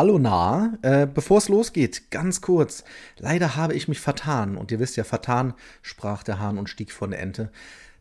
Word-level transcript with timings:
Hallo 0.00 0.18
nah. 0.18 0.78
Äh, 0.80 1.06
Bevor 1.06 1.36
es 1.36 1.50
losgeht, 1.50 2.10
ganz 2.10 2.40
kurz. 2.40 2.84
Leider 3.18 3.54
habe 3.54 3.74
ich 3.74 3.86
mich 3.86 4.00
vertan. 4.00 4.56
Und 4.56 4.72
ihr 4.72 4.80
wisst 4.80 4.96
ja, 4.96 5.04
vertan 5.04 5.52
sprach 5.82 6.22
der 6.22 6.38
Hahn 6.38 6.56
und 6.56 6.70
stieg 6.70 6.90
von 6.90 7.10
der 7.10 7.20
Ente. 7.20 7.50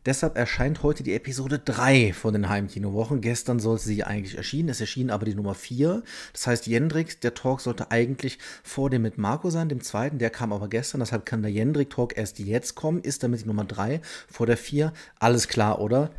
Deshalb 0.06 0.38
erscheint 0.38 0.82
heute 0.82 1.04
die 1.04 1.14
Episode 1.14 1.60
3 1.60 2.14
von 2.14 2.32
den 2.32 2.48
Heimkinowochen. 2.48 3.20
Gestern 3.20 3.60
sollte 3.60 3.84
sie 3.84 4.06
eigentlich 4.06 4.38
erschienen, 4.38 4.70
es 4.70 4.80
erschien 4.80 5.12
aber 5.12 5.26
die 5.26 5.36
Nummer 5.36 5.56
4. 5.56 6.02
Das 6.32 6.48
heißt, 6.48 6.68
Jendrik, 6.68 7.20
der 7.20 7.34
Talk 7.34 7.60
sollte 7.60 7.92
eigentlich 7.92 8.40
vor 8.64 8.90
dem 8.90 9.02
mit 9.02 9.18
Marco 9.18 9.50
sein, 9.50 9.68
dem 9.68 9.82
zweiten, 9.82 10.20
der 10.20 10.30
kam 10.30 10.54
aber 10.54 10.70
gestern, 10.70 11.02
deshalb 11.02 11.26
kann 11.26 11.42
der 11.42 11.52
Jendrik-Talk 11.52 12.16
erst 12.18 12.40
jetzt 12.40 12.76
kommen, 12.76 13.02
ist 13.02 13.24
damit 13.24 13.42
die 13.42 13.46
Nummer 13.46 13.66
3 13.66 14.00
vor 14.32 14.46
der 14.46 14.56
4. 14.56 14.94
Alles 15.20 15.50
klar, 15.50 15.82
oder? 15.82 16.12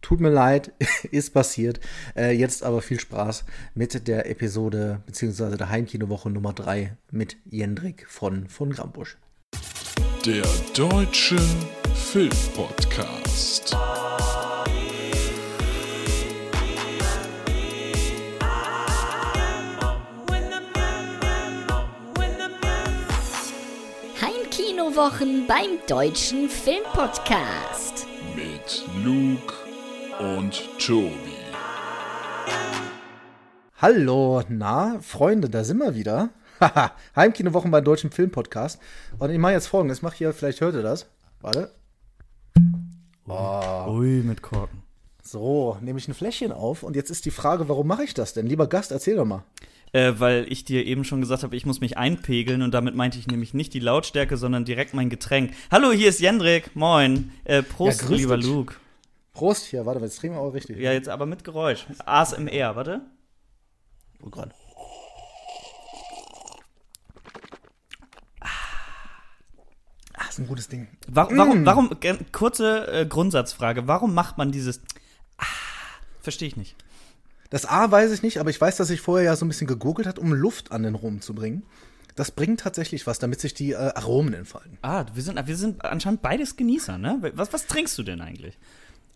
Tut 0.00 0.20
mir 0.20 0.30
leid, 0.30 0.72
ist 1.10 1.34
passiert. 1.34 1.80
Äh, 2.16 2.32
jetzt 2.32 2.62
aber 2.62 2.82
viel 2.82 3.00
Spaß 3.00 3.44
mit 3.74 4.06
der 4.06 4.30
Episode 4.30 5.02
bzw. 5.06 5.56
der 5.56 5.68
Heimkinowoche 5.68 6.30
Nummer 6.30 6.52
3 6.52 6.96
mit 7.10 7.36
Jendrik 7.50 8.06
von 8.08 8.48
von 8.48 8.70
Grambusch. 8.70 9.16
Der 10.24 10.44
Deutsche 10.74 11.38
Filmpodcast. 11.94 13.76
Heimkinowochen 24.20 25.46
beim 25.46 25.78
Deutschen 25.86 26.48
Filmpodcast. 26.48 28.06
Mit 28.34 28.84
Luke 29.04 29.67
und 30.18 30.68
Tobi. 30.78 31.12
Hallo, 33.80 34.42
na, 34.48 34.98
Freunde, 35.00 35.48
da 35.48 35.62
sind 35.62 35.78
wir 35.78 35.94
wieder. 35.94 36.30
Haha, 36.60 36.92
Heimkinowochen 37.16 37.70
beim 37.70 37.84
Deutschen 37.84 38.10
Filmpodcast. 38.10 38.80
Und 39.18 39.30
ich 39.30 39.38
mache 39.38 39.52
jetzt 39.52 39.68
folgendes, 39.68 39.98
ich 39.98 40.02
mache 40.02 40.16
hier, 40.16 40.32
vielleicht 40.32 40.60
hört 40.60 40.74
ihr 40.74 40.82
das. 40.82 41.06
Warte. 41.40 41.70
Oh. 43.28 43.86
Ui, 43.90 44.22
mit 44.24 44.42
Korken. 44.42 44.82
So, 45.22 45.76
nehme 45.82 45.98
ich 45.98 46.08
ein 46.08 46.14
Fläschchen 46.14 46.50
auf 46.50 46.82
und 46.82 46.96
jetzt 46.96 47.10
ist 47.10 47.24
die 47.24 47.30
Frage, 47.30 47.68
warum 47.68 47.86
mache 47.86 48.02
ich 48.02 48.14
das 48.14 48.32
denn? 48.32 48.46
Lieber 48.46 48.66
Gast, 48.66 48.90
erzähl 48.90 49.16
doch 49.16 49.26
mal. 49.26 49.44
Äh, 49.92 50.14
weil 50.18 50.46
ich 50.50 50.64
dir 50.64 50.84
eben 50.84 51.04
schon 51.04 51.20
gesagt 51.20 51.44
habe, 51.44 51.54
ich 51.54 51.64
muss 51.64 51.80
mich 51.80 51.96
einpegeln 51.96 52.62
und 52.62 52.72
damit 52.74 52.94
meinte 52.94 53.18
ich 53.18 53.26
nämlich 53.26 53.54
nicht 53.54 53.72
die 53.72 53.80
Lautstärke, 53.80 54.36
sondern 54.36 54.64
direkt 54.64 54.94
mein 54.94 55.10
Getränk. 55.10 55.52
Hallo, 55.70 55.92
hier 55.92 56.08
ist 56.08 56.20
Jendrik. 56.20 56.74
Moin. 56.74 57.30
Äh, 57.44 57.62
Prost, 57.62 58.02
Ja, 58.08 58.16
lieber 58.16 58.36
dich. 58.36 58.46
Luke. 58.46 58.74
Prost, 59.38 59.66
hier, 59.66 59.86
warte, 59.86 60.00
jetzt 60.00 60.18
trinken 60.18 60.36
wir 60.36 60.42
auch 60.42 60.52
richtig. 60.52 60.78
Ja, 60.78 60.90
jetzt 60.90 61.08
aber 61.08 61.24
mit 61.24 61.44
Geräusch. 61.44 61.86
ASMR, 62.04 62.74
warte. 62.74 63.02
Oh 64.20 64.30
Gott. 64.30 64.50
Ah, 68.40 70.28
ist 70.28 70.40
ein 70.40 70.48
gutes 70.48 70.66
Ding. 70.66 70.88
Warum, 71.06 71.38
warum, 71.38 71.64
warum 71.64 71.90
äh, 72.00 72.16
kurze 72.32 72.88
äh, 72.88 73.06
Grundsatzfrage, 73.06 73.86
warum 73.86 74.12
macht 74.12 74.38
man 74.38 74.50
dieses 74.50 74.80
ah, 75.36 75.44
Verstehe 76.20 76.48
ich 76.48 76.56
nicht. 76.56 76.74
Das 77.50 77.64
A 77.64 77.92
weiß 77.92 78.10
ich 78.10 78.24
nicht, 78.24 78.40
aber 78.40 78.50
ich 78.50 78.60
weiß, 78.60 78.76
dass 78.76 78.90
ich 78.90 79.00
vorher 79.00 79.26
ja 79.26 79.36
so 79.36 79.44
ein 79.44 79.48
bisschen 79.48 79.68
gegoogelt 79.68 80.08
hat, 80.08 80.18
um 80.18 80.32
Luft 80.32 80.72
an 80.72 80.82
den 80.82 80.96
Rum 80.96 81.20
zu 81.20 81.32
bringen. 81.32 81.62
Das 82.16 82.32
bringt 82.32 82.58
tatsächlich 82.58 83.06
was, 83.06 83.20
damit 83.20 83.40
sich 83.40 83.54
die 83.54 83.70
äh, 83.70 83.76
Aromen 83.76 84.34
entfalten. 84.34 84.78
Ah, 84.82 85.06
wir 85.14 85.22
sind, 85.22 85.46
wir 85.46 85.56
sind 85.56 85.84
anscheinend 85.84 86.22
beides 86.22 86.56
Genießer, 86.56 86.98
ne? 86.98 87.30
Was, 87.34 87.52
was 87.52 87.68
trinkst 87.68 87.96
du 87.96 88.02
denn 88.02 88.20
eigentlich? 88.20 88.58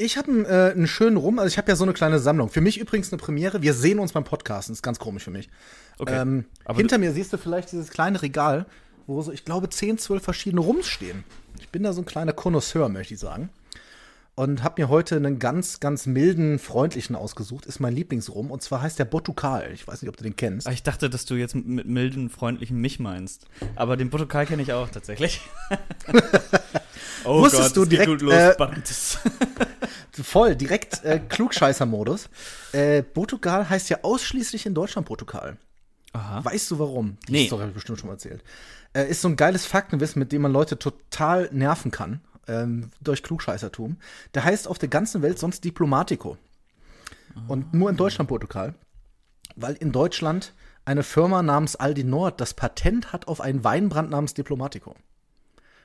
Ich 0.02 0.16
habe 0.16 0.30
einen, 0.30 0.44
äh, 0.44 0.72
einen 0.74 0.88
schönen 0.88 1.16
Rum, 1.16 1.38
also 1.38 1.48
ich 1.48 1.58
habe 1.58 1.70
ja 1.70 1.76
so 1.76 1.84
eine 1.84 1.92
kleine 1.92 2.18
Sammlung. 2.18 2.48
Für 2.48 2.60
mich 2.60 2.78
übrigens 2.78 3.12
eine 3.12 3.20
Premiere. 3.20 3.62
Wir 3.62 3.72
sehen 3.72 4.00
uns 4.00 4.12
beim 4.12 4.24
Podcasten, 4.24 4.72
ist 4.72 4.82
ganz 4.82 4.98
komisch 4.98 5.22
für 5.22 5.30
mich. 5.30 5.48
Okay. 5.98 6.20
Ähm, 6.20 6.44
Aber 6.64 6.78
hinter 6.78 6.98
mir 6.98 7.12
siehst 7.12 7.32
du 7.32 7.38
vielleicht 7.38 7.70
dieses 7.70 7.90
kleine 7.90 8.20
Regal, 8.20 8.66
wo 9.06 9.22
so, 9.22 9.30
ich 9.30 9.44
glaube, 9.44 9.68
10, 9.68 9.98
12 9.98 10.22
verschiedene 10.22 10.60
Rums 10.60 10.88
stehen. 10.88 11.22
Ich 11.60 11.68
bin 11.68 11.84
da 11.84 11.92
so 11.92 12.02
ein 12.02 12.04
kleiner 12.04 12.32
Connoisseur, 12.32 12.88
möchte 12.88 13.14
ich 13.14 13.20
sagen. 13.20 13.50
Und 14.34 14.62
habe 14.62 14.80
mir 14.80 14.88
heute 14.88 15.16
einen 15.16 15.38
ganz, 15.38 15.78
ganz 15.78 16.06
milden, 16.06 16.58
freundlichen 16.58 17.14
ausgesucht. 17.16 17.66
Ist 17.66 17.80
mein 17.80 17.94
Lieblingsrum. 17.94 18.50
Und 18.50 18.62
zwar 18.62 18.80
heißt 18.80 18.98
der 18.98 19.04
Botukal. 19.04 19.70
Ich 19.74 19.86
weiß 19.86 20.00
nicht, 20.00 20.08
ob 20.08 20.16
du 20.16 20.22
den 20.24 20.36
kennst. 20.36 20.66
Ah, 20.66 20.72
Ich 20.72 20.82
dachte, 20.82 21.10
dass 21.10 21.26
du 21.26 21.34
jetzt 21.34 21.54
mit 21.54 21.86
milden, 21.86 22.30
freundlichen 22.30 22.80
mich 22.80 22.98
meinst. 22.98 23.46
Aber 23.76 23.98
den 23.98 24.08
Portugal 24.08 24.46
kenne 24.46 24.62
ich 24.62 24.72
auch 24.72 24.88
tatsächlich. 24.88 25.42
oh 27.24 27.40
Wusstest 27.42 27.76
du 27.76 27.82
es 27.82 27.88
geht 27.90 27.98
direkt, 27.98 28.10
gut 28.10 28.22
los, 28.22 28.32
äh. 28.34 28.54
Voll, 30.22 30.56
direkt 30.56 31.04
äh, 31.04 31.20
Klugscheißer-Modus. 31.28 32.28
Äh, 32.72 33.02
Portugal 33.02 33.68
heißt 33.68 33.90
ja 33.90 33.98
ausschließlich 34.02 34.64
in 34.64 34.74
Deutschland 34.74 35.06
Portugal. 35.06 35.58
Aha. 36.14 36.42
Weißt 36.44 36.70
du 36.70 36.78
warum? 36.78 37.16
Die 37.28 37.32
Nee. 37.32 37.46
Story 37.46 37.60
habe 37.60 37.70
ich 37.70 37.74
bestimmt 37.74 37.98
schon 37.98 38.08
mal 38.08 38.14
erzählt. 38.14 38.42
Äh, 38.94 39.08
ist 39.10 39.20
so 39.22 39.28
ein 39.28 39.36
geiles 39.36 39.66
Faktenwissen, 39.66 40.20
mit 40.20 40.32
dem 40.32 40.42
man 40.42 40.52
Leute 40.52 40.78
total 40.78 41.48
nerven 41.52 41.90
kann. 41.90 42.20
Ähm, 42.48 42.90
durch 43.00 43.22
Klugscheißertum. 43.22 43.96
Der 44.34 44.44
heißt 44.44 44.66
auf 44.66 44.78
der 44.78 44.88
ganzen 44.88 45.22
Welt 45.22 45.38
sonst 45.38 45.64
Diplomatico. 45.64 46.36
Und 47.48 47.72
nur 47.72 47.88
in 47.90 47.96
Deutschland 47.96 48.28
Portugal. 48.28 48.74
Weil 49.56 49.74
in 49.74 49.92
Deutschland 49.92 50.52
eine 50.84 51.02
Firma 51.02 51.42
namens 51.42 51.76
Aldi 51.76 52.04
Nord 52.04 52.40
das 52.40 52.54
Patent 52.54 53.12
hat 53.12 53.28
auf 53.28 53.40
einen 53.40 53.62
Weinbrand 53.64 54.10
namens 54.10 54.34
Diplomatico. 54.34 54.96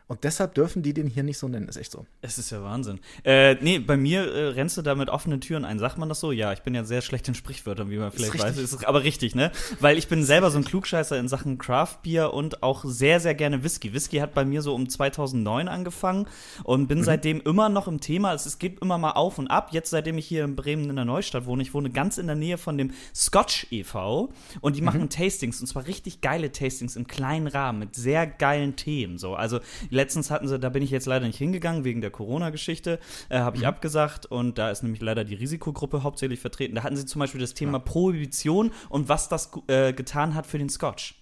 Und 0.07 0.23
deshalb 0.23 0.55
dürfen 0.55 0.83
die 0.83 0.93
den 0.93 1.07
hier 1.07 1.23
nicht 1.23 1.37
so 1.37 1.49
nennen, 1.49 1.67
ist 1.67 1.75
echt 1.75 1.91
so. 1.91 2.05
Es 2.21 2.37
ist 2.37 2.49
ja 2.49 2.63
Wahnsinn. 2.63 2.99
Äh, 3.25 3.55
nee, 3.55 3.77
bei 3.79 3.97
mir 3.97 4.21
äh, 4.33 4.47
rennst 4.49 4.77
du 4.77 4.81
da 4.81 4.95
mit 4.95 5.09
offenen 5.09 5.41
Türen 5.41 5.65
ein. 5.65 5.79
Sagt 5.79 5.97
man 5.97 6.07
das 6.07 6.21
so? 6.21 6.31
Ja, 6.31 6.53
ich 6.53 6.61
bin 6.61 6.73
ja 6.73 6.85
sehr 6.85 7.01
schlecht 7.01 7.27
in 7.27 7.35
Sprichwörtern, 7.35 7.89
wie 7.89 7.97
man 7.97 8.11
vielleicht 8.11 8.33
richtig. 8.35 8.49
weiß. 8.51 8.57
Ist 8.57 8.85
aber 8.87 9.03
richtig, 9.03 9.35
ne? 9.35 9.51
Weil 9.81 9.97
ich 9.97 10.07
bin 10.07 10.23
selber 10.23 10.49
so 10.49 10.57
ein 10.59 10.63
Klugscheißer 10.63 11.17
in 11.17 11.27
Sachen 11.27 11.57
Craft 11.57 11.97
Beer 12.03 12.33
und 12.33 12.63
auch 12.63 12.85
sehr, 12.85 13.19
sehr 13.19 13.35
gerne 13.35 13.63
Whisky. 13.65 13.93
Whisky 13.93 14.17
hat 14.19 14.33
bei 14.33 14.45
mir 14.45 14.61
so 14.61 14.73
um 14.73 14.87
2009 14.87 15.67
angefangen 15.67 16.25
und 16.63 16.83
Mhm. 16.83 16.87
bin 16.87 17.03
seitdem 17.03 17.41
immer 17.41 17.67
noch 17.67 17.89
im 17.89 17.99
Thema. 17.99 18.33
Es, 18.33 18.45
es 18.45 18.59
geht 18.59 18.79
immer 18.81 18.97
mal 18.97 19.11
auf 19.11 19.37
und 19.39 19.47
ab. 19.49 19.69
Jetzt, 19.73 19.89
seitdem 19.89 20.17
ich 20.17 20.25
hier 20.25 20.45
in 20.45 20.55
Bremen 20.55 20.89
in 20.89 20.95
der 20.95 21.03
Neustadt 21.05 21.45
wohne, 21.45 21.61
ich 21.63 21.73
wohne 21.73 21.89
ganz 21.89 22.17
in 22.17 22.27
der 22.27 22.35
Nähe 22.37 22.57
von 22.57 22.77
dem 22.77 22.91
Scotch 23.13 23.67
e.V. 23.71 24.31
und 24.61 24.71
Mhm. 24.71 24.75
die 24.75 24.81
machen 24.83 25.09
Tastings 25.09 25.59
und 25.59 25.67
zwar 25.67 25.85
richtig 25.85 26.21
geile 26.21 26.51
Tastings 26.51 26.95
im 26.95 27.07
kleinen 27.07 27.47
Rahmen 27.47 27.79
mit 27.79 27.95
sehr 27.95 28.25
geilen 28.25 28.77
Themen. 28.77 29.17
So, 29.17 29.35
also 29.35 29.59
letztens 29.97 30.31
hatten 30.31 30.47
sie, 30.47 30.57
da 30.57 30.69
bin 30.69 30.81
ich 30.83 30.91
jetzt 30.91 31.05
leider 31.07 31.25
nicht 31.27 31.37
hingegangen 31.37 31.83
wegen 31.83 31.99
der 31.99 32.11
Corona-Geschichte, 32.11 32.99
äh, 33.27 33.39
habe 33.39 33.57
ich 33.57 33.63
Mhm. 33.63 33.67
abgesagt 33.69 34.25
und 34.27 34.57
da 34.57 34.71
ist 34.71 34.83
nämlich 34.83 35.01
leider 35.01 35.25
die 35.25 35.35
Risikogruppe 35.35 36.03
hauptsächlich 36.03 36.39
vertreten. 36.39 36.75
Da 36.75 36.83
hatten 36.83 36.95
sie 36.95 37.05
zum 37.05 37.19
Beispiel 37.19 37.41
das 37.41 37.53
Thema 37.53 37.79
Prohibition 37.79 38.71
und 38.89 39.09
was 39.09 39.27
das 39.27 39.51
äh, 39.67 39.91
getan 39.91 40.35
hat 40.35 40.45
für 40.47 40.57
den 40.57 40.69
Scotch. 40.69 41.15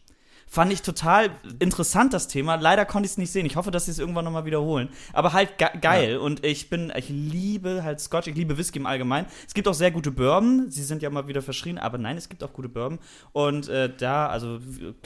Fand 0.47 0.71
ich 0.71 0.83
total 0.83 1.31
interessant, 1.57 2.13
das 2.13 2.27
Thema. 2.27 2.53
Leider 2.55 2.85
konnte 2.85 3.07
ich 3.07 3.13
es 3.13 3.17
nicht 3.17 3.31
sehen. 3.31 3.47
Ich 3.47 3.55
hoffe, 3.55 3.71
dass 3.71 3.85
sie 3.85 3.91
es 3.91 3.97
irgendwann 3.97 4.25
nochmal 4.25 4.45
wiederholen. 4.45 4.89
Aber 5.11 5.33
halt 5.33 5.57
ge 5.57 5.67
geil. 5.81 6.17
Und 6.17 6.45
ich 6.45 6.69
bin, 6.69 6.93
ich 6.95 7.09
liebe 7.09 7.83
halt 7.83 7.99
Scotch, 7.99 8.27
ich 8.27 8.35
liebe 8.35 8.55
Whisky 8.55 8.77
im 8.77 8.85
Allgemeinen. 8.85 9.25
Es 9.47 9.55
gibt 9.55 9.67
auch 9.67 9.73
sehr 9.73 9.89
gute 9.89 10.11
Bourbon. 10.11 10.69
Sie 10.69 10.83
sind 10.83 11.01
ja 11.01 11.09
mal 11.09 11.27
wieder 11.27 11.41
verschrien, 11.41 11.79
aber 11.79 11.97
nein, 11.97 12.15
es 12.15 12.29
gibt 12.29 12.43
auch 12.43 12.53
gute 12.53 12.69
Bourbon. 12.69 12.99
Und 13.31 13.67
äh, 13.69 13.89
da, 13.97 14.27
also, 14.27 14.59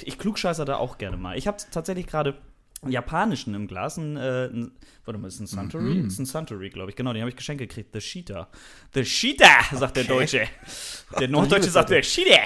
ich 0.04 0.18
klugscheißer 0.18 0.66
da 0.66 0.76
auch 0.76 0.98
gerne 0.98 1.16
mal. 1.16 1.38
Ich 1.38 1.48
habe 1.48 1.58
tatsächlich 1.72 2.06
gerade 2.06 2.36
japanischen 2.88 3.54
im 3.56 3.68
Glas, 3.68 3.98
ein, 3.98 4.16
äh, 4.18 4.46
ein, 4.46 4.72
warte 5.06 5.20
mal, 5.20 5.28
ist 5.28 5.40
ein 5.40 5.48
Suntory? 5.48 5.96
Mhm. 5.96 6.08
Ist 6.08 6.20
ein 6.20 6.26
Suntory, 6.26 6.70
glaube 6.70 6.92
ich. 6.92 6.96
Genau, 6.96 7.14
den 7.14 7.22
habe 7.22 7.30
ich 7.30 7.36
geschenkt 7.36 7.60
gekriegt. 7.60 7.90
The 7.94 8.02
Sheeta. 8.02 8.50
The 8.94 9.04
Sheeta, 9.04 9.48
sagt 9.74 9.98
der 9.98 10.06
Deutsche. 10.06 10.48
Der 11.20 11.28
Norddeutsche 11.28 11.70
sagt 11.70 11.90
der 11.90 12.04
Sheeta. 12.04 12.42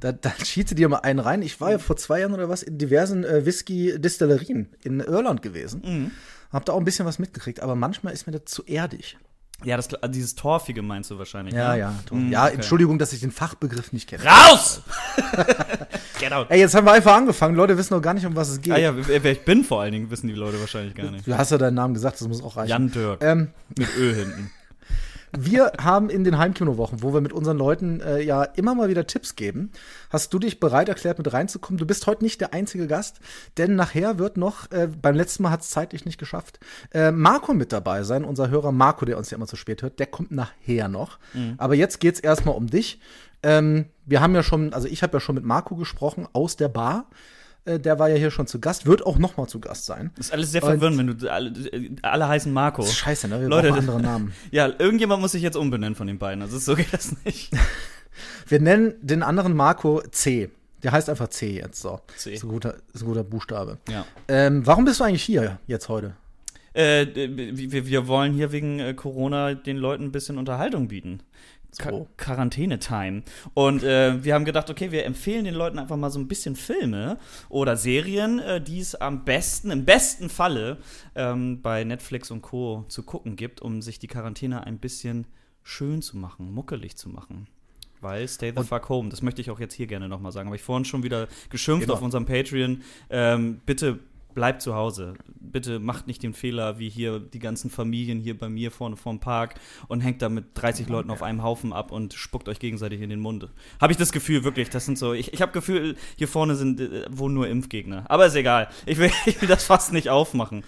Da, 0.00 0.12
da 0.12 0.32
schiete 0.44 0.74
dir 0.74 0.88
mal 0.88 0.98
einen 0.98 1.18
rein. 1.18 1.42
Ich 1.42 1.60
war 1.60 1.72
ja 1.72 1.78
vor 1.78 1.96
zwei 1.96 2.20
Jahren 2.20 2.34
oder 2.34 2.48
was 2.48 2.62
in 2.62 2.78
diversen 2.78 3.24
äh, 3.24 3.44
Whisky-Distillerien 3.44 4.68
in 4.82 5.00
Irland 5.00 5.42
gewesen. 5.42 5.82
Mhm. 5.84 6.10
Hab 6.52 6.64
da 6.64 6.72
auch 6.72 6.78
ein 6.78 6.84
bisschen 6.84 7.06
was 7.06 7.18
mitgekriegt, 7.18 7.60
aber 7.60 7.74
manmanchmal 7.74 8.12
ist 8.12 8.26
mir 8.26 8.32
das 8.32 8.44
zu 8.46 8.64
erdig. 8.64 9.18
Ja, 9.64 9.76
das, 9.76 9.88
dieses 10.08 10.34
Torfige 10.34 10.82
meinst 10.82 11.10
du 11.10 11.18
wahrscheinlich. 11.18 11.54
Ja, 11.54 11.72
ne? 11.72 11.78
ja. 11.78 11.94
Mm, 12.10 12.32
ja, 12.32 12.46
okay. 12.46 12.54
Entschuldigung, 12.54 12.98
dass 12.98 13.12
ich 13.12 13.20
den 13.20 13.30
Fachbegriff 13.30 13.92
nicht 13.92 14.08
kenne. 14.08 14.24
Raus! 14.24 14.82
Get 16.18 16.32
out. 16.32 16.46
Ey, 16.50 16.60
jetzt 16.60 16.74
haben 16.74 16.86
wir 16.86 16.92
einfach 16.92 17.14
angefangen. 17.14 17.54
Leute 17.54 17.76
wissen 17.76 17.94
noch 17.94 18.02
gar 18.02 18.14
nicht, 18.14 18.26
um 18.26 18.34
was 18.36 18.48
es 18.50 18.60
geht. 18.60 18.72
Ah 18.72 18.78
ja, 18.78 18.94
wer 18.96 19.22
wer 19.22 19.32
ich 19.32 19.44
bin 19.44 19.64
vor 19.64 19.82
allen 19.82 19.92
Dingen, 19.92 20.10
wissen 20.10 20.28
die 20.28 20.34
Leute 20.34 20.60
wahrscheinlich 20.60 20.94
gar 20.94 21.10
nicht. 21.10 21.26
Du 21.26 21.36
hast 21.36 21.50
ja 21.50 21.58
deinen 21.58 21.74
Namen 21.74 21.94
gesagt, 21.94 22.20
das 22.20 22.28
muss 22.28 22.42
auch 22.42 22.56
reichen. 22.56 22.70
Jan 22.70 22.90
Dirk. 22.90 23.22
Ähm, 23.22 23.48
Mit 23.76 23.88
Ö 23.96 24.14
hinten. 24.14 24.50
Wir 25.36 25.72
haben 25.80 26.10
in 26.10 26.24
den 26.24 26.38
Heimkinowochen, 26.38 27.02
wo 27.02 27.14
wir 27.14 27.20
mit 27.20 27.32
unseren 27.32 27.58
Leuten 27.58 28.00
äh, 28.00 28.20
ja 28.20 28.42
immer 28.42 28.74
mal 28.74 28.88
wieder 28.88 29.06
Tipps 29.06 29.36
geben, 29.36 29.70
hast 30.10 30.32
du 30.34 30.38
dich 30.38 30.60
bereit 30.60 30.88
erklärt, 30.88 31.18
mit 31.18 31.32
reinzukommen. 31.32 31.78
Du 31.78 31.86
bist 31.86 32.06
heute 32.06 32.24
nicht 32.24 32.40
der 32.40 32.52
einzige 32.52 32.86
Gast, 32.86 33.20
denn 33.56 33.76
nachher 33.76 34.18
wird 34.18 34.36
noch, 34.36 34.70
äh, 34.72 34.88
beim 34.88 35.14
letzten 35.14 35.42
Mal 35.42 35.50
hat 35.50 35.62
es 35.62 35.70
zeitlich 35.70 36.04
nicht 36.04 36.18
geschafft, 36.18 36.60
äh, 36.92 37.10
Marco 37.10 37.54
mit 37.54 37.72
dabei 37.72 38.02
sein. 38.02 38.24
Unser 38.24 38.50
Hörer 38.50 38.72
Marco, 38.72 39.04
der 39.04 39.18
uns 39.18 39.30
ja 39.30 39.36
immer 39.36 39.46
zu 39.46 39.56
spät 39.56 39.82
hört, 39.82 39.98
der 39.98 40.06
kommt 40.06 40.30
nachher 40.30 40.88
noch. 40.88 41.18
Aber 41.58 41.74
jetzt 41.74 42.00
geht's 42.00 42.20
erstmal 42.20 42.54
um 42.54 42.66
dich. 42.66 43.00
Ähm, 43.42 43.86
wir 44.06 44.20
haben 44.20 44.34
ja 44.34 44.42
schon, 44.42 44.72
also 44.72 44.88
ich 44.88 45.02
habe 45.02 45.16
ja 45.16 45.20
schon 45.20 45.34
mit 45.34 45.44
Marco 45.44 45.76
gesprochen 45.76 46.28
aus 46.32 46.56
der 46.56 46.68
Bar. 46.68 47.06
Äh, 47.64 47.78
der 47.78 47.98
war 47.98 48.08
ja 48.08 48.16
hier 48.16 48.30
schon 48.30 48.46
zu 48.46 48.60
Gast, 48.60 48.86
wird 48.86 49.04
auch 49.04 49.18
noch 49.18 49.36
mal 49.36 49.46
zu 49.46 49.60
Gast 49.60 49.86
sein. 49.86 50.10
Das 50.16 50.26
ist 50.26 50.32
alles 50.32 50.52
sehr 50.52 50.60
verwirrend, 50.60 50.98
wenn 50.98 51.18
du 51.18 51.32
alle, 51.32 51.52
alle 52.02 52.28
heißen 52.28 52.52
Marco. 52.52 52.84
Scheiße, 52.84 53.28
ne? 53.28 53.40
Wir 53.40 53.48
Leute, 53.48 53.68
brauchen 53.68 53.80
andere 53.80 54.00
Namen. 54.00 54.32
Ja, 54.50 54.68
irgendjemand 54.78 55.20
muss 55.20 55.32
sich 55.32 55.42
jetzt 55.42 55.56
umbenennen 55.56 55.94
von 55.94 56.06
den 56.06 56.18
beiden. 56.18 56.42
Also 56.42 56.58
so 56.58 56.74
geht 56.74 56.92
das 56.92 57.14
nicht. 57.24 57.50
Wir 58.46 58.60
nennen 58.60 58.94
den 59.00 59.22
anderen 59.22 59.54
Marco 59.54 60.02
C. 60.10 60.50
Der 60.82 60.92
heißt 60.92 61.08
einfach 61.08 61.28
C 61.28 61.56
jetzt. 61.56 61.80
So. 61.80 62.00
C. 62.16 62.34
Ist 62.34 62.42
ein 62.42 62.48
guter, 62.48 62.76
ist 62.92 63.02
ein 63.02 63.06
guter 63.06 63.24
Buchstabe. 63.24 63.78
Ja. 63.88 64.04
Ähm, 64.28 64.66
warum 64.66 64.84
bist 64.84 65.00
du 65.00 65.04
eigentlich 65.04 65.22
hier 65.22 65.58
jetzt 65.66 65.88
heute? 65.88 66.14
Äh, 66.72 67.06
wir, 67.14 67.86
wir 67.86 68.08
wollen 68.08 68.32
hier 68.32 68.52
wegen 68.52 68.78
äh, 68.78 68.94
Corona 68.94 69.54
den 69.54 69.76
Leuten 69.76 70.04
ein 70.04 70.12
bisschen 70.12 70.38
Unterhaltung 70.38 70.88
bieten. 70.88 71.20
So. 71.72 72.08
Quarantäne-Time. 72.16 73.22
Und 73.54 73.82
äh, 73.82 74.22
wir 74.24 74.34
haben 74.34 74.44
gedacht, 74.44 74.70
okay, 74.70 74.90
wir 74.90 75.04
empfehlen 75.04 75.44
den 75.44 75.54
Leuten 75.54 75.78
einfach 75.78 75.96
mal 75.96 76.10
so 76.10 76.18
ein 76.18 76.28
bisschen 76.28 76.56
Filme 76.56 77.18
oder 77.48 77.76
Serien, 77.76 78.38
äh, 78.40 78.60
die 78.60 78.80
es 78.80 78.94
am 78.94 79.24
besten, 79.24 79.70
im 79.70 79.84
besten 79.84 80.28
Falle 80.28 80.78
ähm, 81.14 81.62
bei 81.62 81.84
Netflix 81.84 82.30
und 82.30 82.42
Co. 82.42 82.84
zu 82.88 83.02
gucken 83.02 83.36
gibt, 83.36 83.62
um 83.62 83.82
sich 83.82 83.98
die 83.98 84.06
Quarantäne 84.08 84.66
ein 84.66 84.78
bisschen 84.78 85.26
schön 85.62 86.02
zu 86.02 86.16
machen, 86.16 86.52
muckelig 86.52 86.96
zu 86.96 87.08
machen. 87.08 87.46
Weil 88.00 88.26
Stay 88.28 88.52
the 88.56 88.64
fuck 88.64 88.88
home, 88.88 89.10
das 89.10 89.20
möchte 89.20 89.42
ich 89.42 89.50
auch 89.50 89.60
jetzt 89.60 89.74
hier 89.74 89.86
gerne 89.86 90.08
nochmal 90.08 90.32
sagen. 90.32 90.48
Habe 90.48 90.56
ich 90.56 90.62
vorhin 90.62 90.86
schon 90.86 91.02
wieder 91.02 91.28
geschimpft 91.50 91.82
Genau. 91.82 91.94
auf 91.94 92.02
unserem 92.02 92.24
Patreon. 92.24 92.80
Ähm, 93.10 93.60
bitte 93.66 93.98
bleibt 94.34 94.62
zu 94.62 94.74
Hause. 94.74 95.14
Bitte 95.40 95.78
macht 95.78 96.06
nicht 96.06 96.22
den 96.22 96.34
Fehler, 96.34 96.78
wie 96.78 96.88
hier 96.88 97.18
die 97.18 97.38
ganzen 97.38 97.70
Familien 97.70 98.20
hier 98.20 98.38
bei 98.38 98.48
mir 98.48 98.70
vorne 98.70 98.96
vorm 98.96 99.20
Park 99.20 99.54
und 99.88 100.00
hängt 100.00 100.22
da 100.22 100.28
mit 100.28 100.46
30 100.54 100.88
Leuten 100.88 101.10
auf 101.10 101.22
einem 101.22 101.42
Haufen 101.42 101.72
ab 101.72 101.92
und 101.92 102.14
spuckt 102.14 102.48
euch 102.48 102.58
gegenseitig 102.58 103.00
in 103.00 103.10
den 103.10 103.20
Mund. 103.20 103.48
Habe 103.80 103.92
ich 103.92 103.96
das 103.96 104.12
Gefühl, 104.12 104.44
wirklich, 104.44 104.70
das 104.70 104.86
sind 104.86 104.98
so, 104.98 105.12
ich, 105.12 105.32
ich 105.32 105.42
habe 105.42 105.52
Gefühl, 105.52 105.96
hier 106.16 106.28
vorne 106.28 106.54
sind 106.54 106.80
äh, 106.80 107.06
wohl 107.10 107.30
nur 107.30 107.48
Impfgegner. 107.48 108.04
Aber 108.08 108.26
ist 108.26 108.34
egal. 108.34 108.68
Ich 108.86 108.98
will, 108.98 109.10
ich 109.26 109.40
will 109.40 109.48
das 109.48 109.64
fast 109.64 109.92
nicht 109.92 110.08
aufmachen. 110.08 110.64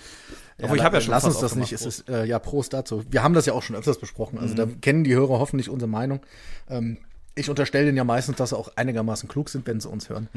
Obwohl, 0.61 0.77
ich 0.77 0.85
habe 0.85 0.97
ja 0.97 1.01
schon 1.01 1.11
Lass 1.13 1.25
uns 1.25 1.41
das 1.41 1.57
nicht. 1.57 1.73
Es 1.73 1.85
ist, 1.85 2.09
äh, 2.09 2.25
ja, 2.25 2.39
Prost 2.39 2.73
dazu. 2.73 3.05
Wir 3.11 3.23
haben 3.23 3.35
das 3.35 3.47
ja 3.47 3.53
auch 3.53 3.63
schon 3.63 3.75
öfters 3.75 3.99
besprochen. 3.99 4.39
Also 4.39 4.55
da 4.55 4.67
kennen 4.81 5.03
die 5.03 5.15
Hörer 5.15 5.39
hoffentlich 5.39 5.69
unsere 5.69 5.91
Meinung. 5.91 6.21
Ähm, 6.69 6.99
ich 7.35 7.49
unterstelle 7.49 7.87
denen 7.87 7.97
ja 7.97 8.05
meistens, 8.05 8.37
dass 8.37 8.51
sie 8.51 8.59
auch 8.59 8.71
einigermaßen 8.77 9.29
klug 9.29 9.49
sind, 9.49 9.67
wenn 9.67 9.81
sie 9.81 9.89
uns 9.89 10.09
hören. 10.09 10.29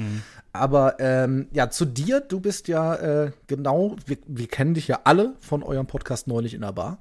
Aber 0.54 1.00
ähm, 1.00 1.48
ja, 1.52 1.70
zu 1.70 1.86
dir, 1.86 2.22
du 2.22 2.40
bist 2.40 2.68
ja 2.68 2.96
äh, 2.96 3.32
genau, 3.48 3.96
wir, 4.06 4.18
wir 4.28 4.48
kennen 4.48 4.74
dich 4.74 4.88
ja 4.88 5.02
alle 5.04 5.34
von 5.40 5.64
eurem 5.64 5.88
Podcast 5.88 6.28
neulich 6.28 6.54
in 6.54 6.62
der 6.62 6.72
Bar. 6.72 7.00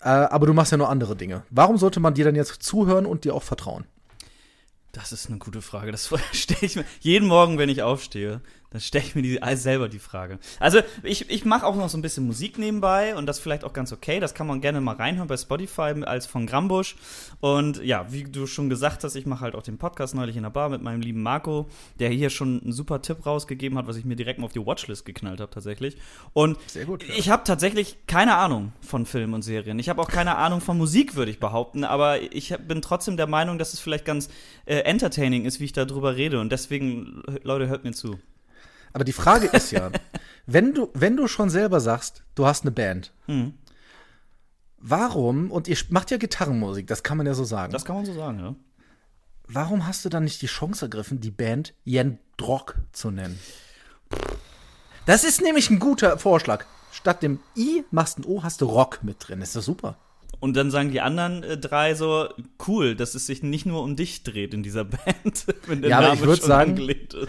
Äh, 0.00 0.08
aber 0.08 0.46
du 0.46 0.52
machst 0.52 0.72
ja 0.72 0.78
noch 0.78 0.90
andere 0.90 1.16
Dinge. 1.16 1.44
Warum 1.50 1.78
sollte 1.78 2.00
man 2.00 2.14
dir 2.14 2.24
dann 2.24 2.34
jetzt 2.34 2.62
zuhören 2.62 3.06
und 3.06 3.24
dir 3.24 3.34
auch 3.34 3.42
vertrauen? 3.42 3.84
Das 4.92 5.12
ist 5.12 5.28
eine 5.28 5.38
gute 5.38 5.62
Frage. 5.62 5.90
Das 5.92 6.10
stelle 6.32 6.60
ich 6.62 6.76
mir 6.76 6.84
jeden 7.00 7.28
Morgen, 7.28 7.58
wenn 7.58 7.70
ich 7.70 7.82
aufstehe, 7.82 8.42
dann 8.72 8.80
stelle 8.80 9.04
ich 9.04 9.14
mir 9.14 9.22
die, 9.22 9.38
selber 9.54 9.88
die 9.88 9.98
Frage. 9.98 10.38
Also 10.58 10.80
ich, 11.02 11.30
ich 11.30 11.44
mache 11.44 11.66
auch 11.66 11.76
noch 11.76 11.90
so 11.90 11.98
ein 11.98 12.02
bisschen 12.02 12.26
Musik 12.26 12.58
nebenbei 12.58 13.14
und 13.14 13.26
das 13.26 13.38
vielleicht 13.38 13.64
auch 13.64 13.74
ganz 13.74 13.92
okay. 13.92 14.18
Das 14.18 14.34
kann 14.34 14.46
man 14.46 14.60
gerne 14.60 14.80
mal 14.80 14.96
reinhören 14.96 15.28
bei 15.28 15.36
Spotify 15.36 15.92
als 16.04 16.26
von 16.26 16.46
Grambusch. 16.46 16.96
Und 17.40 17.82
ja, 17.84 18.10
wie 18.10 18.24
du 18.24 18.46
schon 18.46 18.70
gesagt 18.70 19.04
hast, 19.04 19.14
ich 19.14 19.26
mache 19.26 19.42
halt 19.42 19.54
auch 19.54 19.62
den 19.62 19.76
Podcast 19.76 20.14
neulich 20.14 20.36
in 20.36 20.42
der 20.42 20.50
Bar 20.50 20.70
mit 20.70 20.82
meinem 20.82 21.02
lieben 21.02 21.22
Marco, 21.22 21.68
der 22.00 22.08
hier 22.08 22.30
schon 22.30 22.62
einen 22.62 22.72
super 22.72 23.02
Tipp 23.02 23.26
rausgegeben 23.26 23.76
hat, 23.76 23.86
was 23.86 23.96
ich 23.96 24.04
mir 24.04 24.16
direkt 24.16 24.38
mal 24.38 24.46
auf 24.46 24.52
die 24.52 24.64
Watchlist 24.64 25.04
geknallt 25.04 25.40
habe 25.40 25.50
tatsächlich. 25.50 25.96
Und 26.32 26.58
Sehr 26.66 26.86
gut, 26.86 27.06
ja. 27.06 27.14
ich 27.16 27.28
habe 27.28 27.44
tatsächlich 27.44 27.98
keine 28.06 28.36
Ahnung 28.36 28.72
von 28.80 29.04
Filmen 29.04 29.34
und 29.34 29.42
Serien. 29.42 29.78
Ich 29.78 29.90
habe 29.90 30.00
auch 30.00 30.08
keine 30.08 30.36
Ahnung 30.36 30.62
von 30.62 30.78
Musik, 30.78 31.14
würde 31.14 31.30
ich 31.30 31.40
behaupten. 31.40 31.84
Aber 31.84 32.22
ich 32.22 32.56
bin 32.66 32.80
trotzdem 32.80 33.18
der 33.18 33.26
Meinung, 33.26 33.58
dass 33.58 33.74
es 33.74 33.80
vielleicht 33.80 34.06
ganz 34.06 34.30
äh, 34.64 34.76
entertaining 34.76 35.44
ist, 35.44 35.60
wie 35.60 35.64
ich 35.64 35.72
darüber 35.72 36.16
rede. 36.16 36.40
Und 36.40 36.52
deswegen, 36.52 37.22
Leute, 37.42 37.68
hört 37.68 37.84
mir 37.84 37.92
zu. 37.92 38.18
Aber 38.92 39.04
die 39.04 39.12
Frage 39.12 39.46
ist 39.46 39.70
ja, 39.72 39.90
wenn 40.46 40.74
du, 40.74 40.90
wenn 40.94 41.16
du 41.16 41.26
schon 41.28 41.48
selber 41.50 41.80
sagst, 41.80 42.22
du 42.34 42.46
hast 42.46 42.62
eine 42.64 42.72
Band, 42.72 43.12
Mhm. 43.26 43.54
warum, 44.78 45.50
und 45.50 45.68
ihr 45.68 45.76
macht 45.90 46.10
ja 46.10 46.16
Gitarrenmusik, 46.16 46.86
das 46.86 47.02
kann 47.02 47.16
man 47.16 47.26
ja 47.26 47.34
so 47.34 47.44
sagen. 47.44 47.72
Das 47.72 47.84
kann 47.84 47.96
man 47.96 48.04
so 48.06 48.12
sagen, 48.12 48.38
ja. 48.40 48.54
Warum 49.48 49.86
hast 49.86 50.04
du 50.04 50.08
dann 50.08 50.24
nicht 50.24 50.40
die 50.42 50.46
Chance 50.46 50.86
ergriffen, 50.86 51.20
die 51.20 51.30
Band 51.30 51.74
Jendrock 51.84 52.76
zu 52.92 53.10
nennen? 53.10 53.38
Das 55.06 55.24
ist 55.24 55.40
nämlich 55.42 55.68
ein 55.70 55.78
guter 55.78 56.18
Vorschlag. 56.18 56.64
Statt 56.92 57.22
dem 57.22 57.40
I 57.56 57.84
machst 57.90 58.18
du 58.18 58.22
ein 58.22 58.26
O, 58.26 58.42
hast 58.42 58.60
du 58.60 58.66
Rock 58.66 59.00
mit 59.02 59.16
drin. 59.26 59.40
Ist 59.42 59.56
das 59.56 59.64
super? 59.64 59.96
Und 60.40 60.56
dann 60.56 60.70
sagen 60.70 60.90
die 60.90 61.00
anderen 61.00 61.42
äh, 61.42 61.56
drei 61.58 61.94
so, 61.94 62.28
cool, 62.66 62.94
dass 62.96 63.14
es 63.14 63.26
sich 63.26 63.42
nicht 63.42 63.64
nur 63.66 63.82
um 63.82 63.96
dich 63.96 64.22
dreht 64.22 64.54
in 64.54 64.62
dieser 64.62 64.84
Band, 64.84 65.46
wenn 65.66 65.82
der 65.82 65.90
Ja, 65.90 65.98
aber 65.98 66.08
Name 66.14 66.36
schon 66.36 66.36
sagen- 66.36 66.70
angelegt 66.72 67.14
ist. 67.14 67.28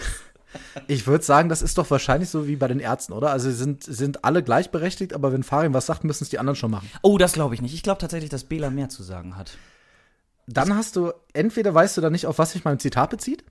Ich 0.88 1.08
würde 1.08 1.24
sagen, 1.24 1.50
das 1.50 1.62
ist 1.62 1.78
doch 1.78 1.90
wahrscheinlich 1.92 2.30
so 2.30 2.48
wie 2.48 2.56
bei 2.56 2.68
den 2.68 2.80
Ärzten, 2.80 3.14
oder? 3.14 3.32
Also 3.32 3.50
sie 3.50 3.56
sind, 3.56 3.84
sind 3.84 4.24
alle 4.26 4.44
gleichberechtigt, 4.44 5.14
aber 5.14 5.32
wenn 5.34 5.44
Farin 5.44 5.74
was 5.74 5.86
sagt, 5.86 6.04
müssen 6.04 6.24
es 6.24 6.30
die 6.30 6.40
anderen 6.40 6.56
schon 6.56 6.72
machen. 6.72 6.90
Oh, 7.02 7.18
das 7.18 7.34
glaube 7.34 7.56
ich 7.56 7.62
nicht. 7.62 7.74
Ich 7.74 7.84
glaube 7.84 8.00
tatsächlich, 8.00 8.30
dass 8.30 8.44
Bela 8.44 8.70
mehr 8.70 8.90
zu 8.90 9.04
sagen 9.04 9.36
hat. 9.38 9.58
Dann 10.48 10.76
hast 10.76 10.96
du, 10.96 11.12
entweder 11.34 11.74
weißt 11.74 11.96
du 11.98 12.02
dann 12.02 12.12
nicht, 12.12 12.26
auf 12.28 12.38
was 12.38 12.52
sich 12.52 12.64
mein 12.66 12.80
Zitat 12.80 13.10
bezieht. 13.10 13.44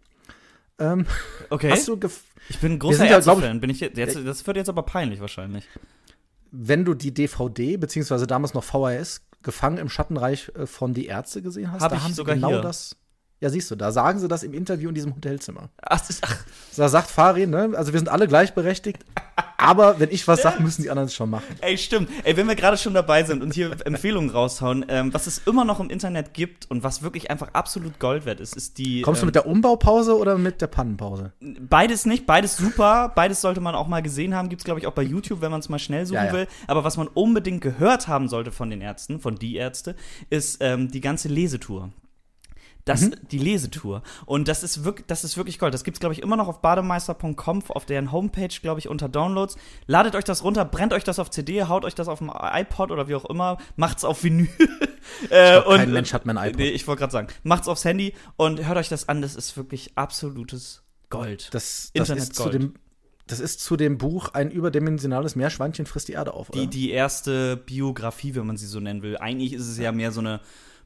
Ähm, 0.79 1.07
Okay. 1.51 1.71
Hast 1.71 1.89
du 1.89 1.97
gef 1.97 2.23
ich 2.49 2.59
bin 2.59 2.73
ein 2.73 2.79
großer 2.79 3.07
Ärzte-Fan. 3.07 3.61
Bin 3.61 3.71
ich 3.71 3.81
jetzt, 3.81 3.97
das 3.97 4.47
wird 4.47 4.57
jetzt 4.57 4.69
aber 4.69 4.83
peinlich 4.83 5.21
wahrscheinlich. 5.21 5.69
wenn 6.51 6.85
du 6.85 6.95
die 6.95 7.15
DVD, 7.15 7.77
beziehungsweise 7.77 8.27
damals 8.27 8.53
noch 8.55 8.65
VHS, 8.65 9.23
Gefangen 9.43 9.79
im 9.79 9.89
Schattenreich 9.89 10.53
äh, 10.55 10.67
von 10.67 10.95
Die 10.95 11.07
Ärzte 11.07 11.43
gesehen 11.43 11.73
hast, 11.73 11.83
Hab 11.83 11.91
da 11.91 11.97
ich 11.97 12.03
haben 12.05 12.15
sogar 12.15 12.35
sie 12.37 12.41
genau 12.41 12.53
hier. 12.53 12.61
das. 12.61 12.97
Ja, 13.43 13.51
siehst 13.51 13.69
du, 13.73 13.75
da 13.75 13.91
sagen 13.91 14.21
sie 14.21 14.29
das 14.29 14.45
im 14.45 14.55
Interview 14.55 14.89
in 14.91 14.95
diesem 14.95 15.17
Hotelzimmer. 15.17 15.69
Ach, 15.83 15.99
das 15.99 16.11
ist, 16.11 16.25
ach, 16.25 16.45
Da 16.77 16.89
sagt 16.89 17.11
Farin, 17.11 17.51
ne, 17.51 17.73
also 17.75 17.93
wir 17.93 17.99
sind 17.99 18.09
alle 18.09 18.29
gleichberechtigt, 18.29 19.05
aber 19.59 19.99
wenn 19.99 20.11
ich 20.13 20.29
was 20.29 20.43
sage, 20.43 20.63
müssen 20.63 20.83
die 20.83 20.91
anderen 20.91 21.07
es 21.09 21.15
schon 21.15 21.29
machen. 21.29 21.57
Ey, 21.61 21.77
stimmt. 21.77 22.09
Ey, 22.23 22.37
wenn 22.37 22.47
wir 22.47 22.55
gerade 22.55 22.77
schon 22.77 22.95
dabei 22.95 23.25
sind 23.25 23.43
und 23.43 23.53
hier 23.53 23.77
Empfehlungen 23.85 24.31
raushauen, 24.31 24.85
ähm, 24.89 25.13
was 25.13 25.27
es 25.27 25.43
immer 25.45 25.65
noch 25.65 25.81
im 25.81 25.91
Internet 25.91 26.35
gibt 26.35 26.71
und 26.71 26.85
was 26.85 27.03
wirklich 27.03 27.33
einfach 27.33 27.49
absolut 27.53 27.99
Gold 27.99 28.27
wert 28.27 28.39
ist, 28.39 28.57
ist 28.57 28.79
die. 28.79 29.03
Kommst 29.03 29.23
du 29.23 29.25
ähm, 29.25 29.29
mit 29.29 29.35
der 29.35 29.47
Umbaupause 29.47 30.17
oder 30.17 30.39
mit 30.39 30.61
der 30.61 30.69
Pannenpause? 30.69 31.33
Beides 31.41 32.07
nicht, 32.07 32.27
beides 32.27 32.57
super. 32.57 33.11
Beides 33.13 33.41
sollte 33.41 33.61
man 33.61 33.75
auch 33.75 33.89
mal 33.89 34.03
gesehen 34.03 34.37
haben. 34.37 34.51
Gibt's 34.51 34.65
glaube 34.65 34.79
ich, 34.79 34.87
auch 34.87 34.93
bei 34.93 35.03
YouTube, 35.03 35.41
wenn 35.41 35.51
man 35.51 35.59
es 35.59 35.69
mal 35.69 35.81
schnell 35.81 36.07
suchen 36.07 36.15
Ja, 36.15 36.27
ja. 36.27 36.33
will. 36.33 36.47
Aber 36.69 36.85
was 36.85 36.97
man 36.97 37.09
unbedingt 37.09 37.61
gehört 37.61 38.07
haben 38.07 38.29
sollte 38.29 38.53
von 38.53 38.71
den 38.71 38.81
Ärzten, 38.81 39.19
von 39.19 39.35
die 39.35 39.57
Ärzte, 39.57 39.97
ist 40.31 40.59
ähm, 40.61 40.93
die 40.93 41.01
ganze 41.01 41.27
Lesetour. 41.29 41.91
Das, 42.85 43.03
Mhm. 43.03 43.15
Die 43.31 43.39
Lesetour. 43.39 44.03
Und 44.27 44.49
das 44.49 44.63
ist 44.63 44.85
wirklich, 44.85 45.07
das 45.07 45.23
ist 45.23 45.37
wirklich 45.37 45.59
Gold. 45.59 45.73
Das 45.73 45.85
gibt's 45.85 46.01
glaube 46.01 46.15
ich, 46.15 46.23
immer 46.23 46.37
noch 46.37 46.49
auf 46.49 46.61
bademeister.com, 46.63 47.63
auf 47.69 47.87
deren 47.87 48.11
Homepage, 48.11 48.55
glaube 48.61 48.81
ich, 48.81 48.89
unter 48.89 49.09
Downloads. 49.09 49.57
Ladet 49.87 50.17
euch 50.17 50.25
das 50.25 50.43
runter, 50.43 50.65
brennt 50.65 50.93
euch 50.93 51.05
das 51.05 51.19
auf 51.19 51.31
CD, 51.31 51.65
haut 51.65 51.85
euch 51.85 51.95
das 51.95 52.09
auf 52.09 52.19
dem 52.19 52.33
iPod 52.35 52.91
oder 52.91 53.07
wie 53.07 53.15
auch 53.15 53.25
immer, 53.27 53.59
macht's 53.77 54.05
auf 54.05 54.25
Vinyl. 54.25 54.49
äh, 55.31 55.61
glaub, 55.61 55.77
kein 55.77 55.93
Mensch 55.93 56.13
hat 56.13 56.27
mein 56.27 56.37
iPod. 56.37 56.57
Nee, 56.57 56.71
ich 56.71 56.87
wollte 56.89 57.01
gerade 57.01 57.13
sagen, 57.13 57.29
macht's 57.45 57.69
aufs 57.69 57.85
Handy 57.85 58.15
und 58.37 58.67
hört 58.67 58.79
euch 58.79 58.89
das 58.89 59.09
an. 59.09 59.23
Das 59.23 59.37
ist 59.37 59.57
wirklich 59.57 59.93
absolutes 59.95 60.83
Gold. 61.09 61.51
Das, 61.53 61.91
das, 61.95 62.09
Internet 62.09 62.23
ist 62.25 62.35
zu 62.35 62.43
Gold. 62.43 62.55
dem, 62.55 62.75
das 63.29 63.39
ist 63.39 63.61
zu 63.61 63.77
dem 63.77 63.97
Buch 63.99 64.31
Ein 64.35 64.51
überdimensionales 64.51 65.37
Meerschweinchen 65.37 65.87
frisst 65.87 66.09
die 66.09 66.15
Erde 66.15 66.35
auf, 66.35 66.51
oder? 66.51 66.59
die, 66.59 66.67
die 66.67 66.91
erste 66.91 67.57
Biografie, 67.57 68.35
wenn 68.35 68.47
man 68.47 68.57
sie 68.57 68.67
so 68.67 68.81
nennen 68.81 69.03
will. 69.03 69.17
Eigentlich 69.19 69.53
ist 69.53 69.69
es 69.69 69.79
ja 69.79 69.93
mehr 69.93 70.11
so 70.11 70.21
eine 70.21 70.41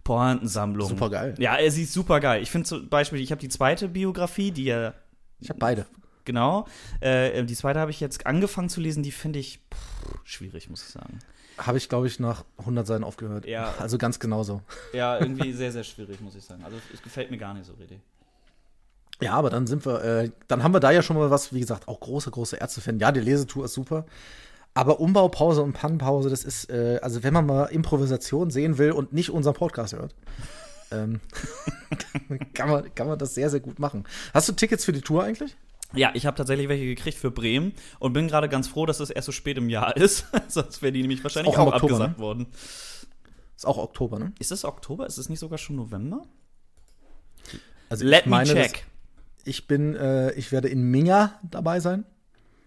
Pointensammlung. 0.07 0.89
Supergeil. 0.89 1.35
Ja, 1.39 1.59
äh, 1.59 1.69
sie 1.71 1.83
ist 1.83 1.93
super 1.93 2.21
geil. 2.21 2.41
Ich 2.41 2.51
finde 2.51 2.69
zum 2.69 2.89
Beispiel, 2.89 3.21
ich 3.21 3.33
habe 3.33 3.41
die 3.41 3.49
zweite 3.49 3.89
Biografie, 3.89 4.53
die 4.53 4.65
ja, 4.65 4.95
ich 5.41 5.49
habe 5.49 5.59
beide. 5.59 5.87
genau, 6.25 6.67
äh, 7.01 7.43
die 7.45 7.57
zweite 7.57 7.81
habe 7.81 7.91
ich 7.91 7.99
jetzt 7.99 8.25
angefangen 8.25 8.69
zu 8.69 8.81
lesen, 8.81 9.03
die 9.03 9.11
finde 9.11 9.41
ich 9.41 9.61
pff, 9.75 10.21
schwierig, 10.25 10.71
muss 10.71 10.85
ich 10.85 10.91
sagen. 10.91 11.19
Habe 11.59 11.79
ich, 11.79 11.89
glaube 11.89 12.07
ich, 12.07 12.21
nach 12.21 12.45
100 12.59 12.87
Seiten 12.87 13.03
aufgehört. 13.03 13.47
Ja. 13.47 13.75
Also 13.81 13.99
ganz 13.99 14.21
genauso. 14.21 14.63
Ja, 14.93 15.19
irgendwie 15.19 15.53
sehr, 15.53 15.73
sehr 15.73 15.85
schwierig, 15.85 16.21
muss 16.21 16.37
ich 16.37 16.45
sagen. 16.45 16.63
Also 16.65 16.77
es 16.93 17.03
gefällt 17.03 17.31
mir 17.31 17.39
gar 17.39 17.55
nicht 17.55 17.67
so 17.67 17.73
richtig. 17.75 17.99
Ja, 19.21 19.33
aber 19.33 19.51
dann 19.51 19.67
sind 19.67 19.87
wir, 19.87 20.05
äh, 20.05 20.31
dann 20.47 20.63
haben 20.63 20.75
wir 20.75 20.81
da 20.81 20.91
ja 20.91 21.03
schon 21.03 21.17
mal 21.17 21.31
was, 21.31 21.53
wie 21.53 21.61
gesagt, 21.61 21.89
auch 21.89 21.99
große, 21.99 22.31
große 22.31 22.57
Ärzte-Fan. 22.57 22.99
Ja, 23.01 23.11
die 23.11 23.21
Lesetour 23.21 23.65
ist 23.65 23.73
super. 23.73 24.05
Aber 24.76 25.00
Umbaupause 25.00 25.62
und 25.62 25.73
Pannenpause, 25.73 26.28
das 26.28 26.45
ist, 26.45 26.68
äh, 26.68 27.00
also 27.02 27.23
wenn 27.23 27.33
man 27.33 27.47
mal 27.47 27.64
Improvisation 27.64 28.50
sehen 28.50 28.76
will 28.76 28.92
und 28.92 29.11
nicht 29.11 29.30
unseren 29.30 29.54
Podcast 29.54 29.95
hört, 29.95 30.14
ähm, 30.90 31.21
kann, 32.54 32.68
man, 32.68 32.95
kann 32.95 33.09
man 33.09 33.18
das 33.18 33.35
sehr, 33.35 33.49
sehr 33.49 33.61
gut 33.61 33.78
machen. 33.78 34.04
Hast 34.35 34.50
du 34.50 34.52
Tickets 34.52 34.85
für 34.85 34.92
die 34.92 35.00
Tour 35.00 35.25
eigentlich? 35.25 35.56
Ja, 35.95 36.11
ich 36.12 36.26
habe 36.26 36.37
tatsächlich 36.37 36.68
welche 36.68 36.85
gekriegt 36.85 37.16
für 37.16 37.30
Bremen 37.30 37.73
und 38.00 38.12
bin 38.12 38.28
gerade 38.28 38.50
ganz 38.50 38.68
froh, 38.68 38.85
dass 38.85 39.00
es 39.00 39.09
erst 39.09 39.25
so 39.25 39.33
spät 39.33 39.56
im 39.56 39.71
Jahr 39.71 39.97
ist. 39.97 40.26
Sonst 40.49 40.83
wäre 40.83 40.92
die 40.92 41.00
nämlich 41.00 41.25
wahrscheinlich 41.25 41.56
Auch 41.56 41.62
im 41.62 41.68
auch, 41.68 41.75
Oktober, 41.75 41.95
abgesagt 41.95 42.18
ne? 42.18 42.23
worden. 42.23 42.47
Ist 43.56 43.66
auch 43.66 43.78
Oktober, 43.78 44.18
ne? 44.18 44.33
Ist 44.38 44.52
es 44.52 44.66
Oktober? 44.66 45.06
Ist 45.06 45.16
es 45.16 45.30
nicht 45.30 45.38
sogar 45.38 45.56
schon 45.56 45.76
November? 45.76 46.26
Also 47.88 48.04
Let 48.04 48.26
me 48.26 48.45
check. 48.45 48.85
Ich 49.45 49.66
bin, 49.66 49.95
äh, 49.95 50.33
ich 50.33 50.52
werde 50.52 50.68
in 50.68 50.83
Minga 50.83 51.40
dabei 51.50 51.80
sein, 51.80 52.04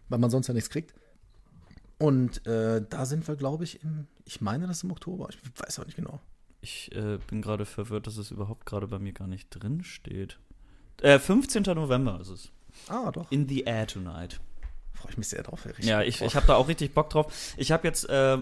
weil 0.07 0.17
man 0.17 0.31
sonst 0.31 0.47
ja 0.47 0.55
nichts 0.55 0.71
kriegt. 0.71 0.95
Und 1.99 2.45
äh, 2.47 2.81
da 2.89 3.05
sind 3.05 3.27
wir, 3.27 3.35
glaube 3.35 3.65
ich, 3.65 3.83
im, 3.83 4.07
ich 4.25 4.41
meine 4.41 4.67
das 4.67 4.83
im 4.83 4.91
Oktober. 4.91 5.27
Ich 5.29 5.37
weiß 5.61 5.79
auch 5.79 5.85
nicht 5.85 5.97
genau. 5.97 6.19
Ich 6.61 6.93
äh, 6.95 7.19
bin 7.27 7.41
gerade 7.41 7.65
verwirrt, 7.65 8.07
dass 8.07 8.17
es 8.17 8.31
überhaupt 8.31 8.65
gerade 8.65 8.87
bei 8.87 8.99
mir 8.99 9.13
gar 9.13 9.27
nicht 9.27 9.49
drin 9.49 9.83
steht. 9.83 10.39
Äh, 11.01 11.19
15. 11.19 11.63
November 11.63 12.19
ist 12.21 12.29
es. 12.29 12.51
Ah, 12.87 13.11
doch. 13.11 13.29
In 13.31 13.47
the 13.47 13.61
Air 13.61 13.87
Tonight. 13.87 14.39
Freue 14.99 15.11
ich 15.11 15.17
mich 15.17 15.29
sehr 15.29 15.43
drauf. 15.43 15.65
Richtig 15.65 15.85
Ja, 15.85 16.01
ich, 16.01 16.21
ich 16.21 16.35
habe 16.35 16.45
da 16.45 16.55
auch 16.55 16.67
richtig 16.67 16.93
Bock 16.93 17.09
drauf. 17.09 17.31
Ich 17.55 17.71
habe 17.71 17.87
jetzt, 17.87 18.09
äh, 18.09 18.37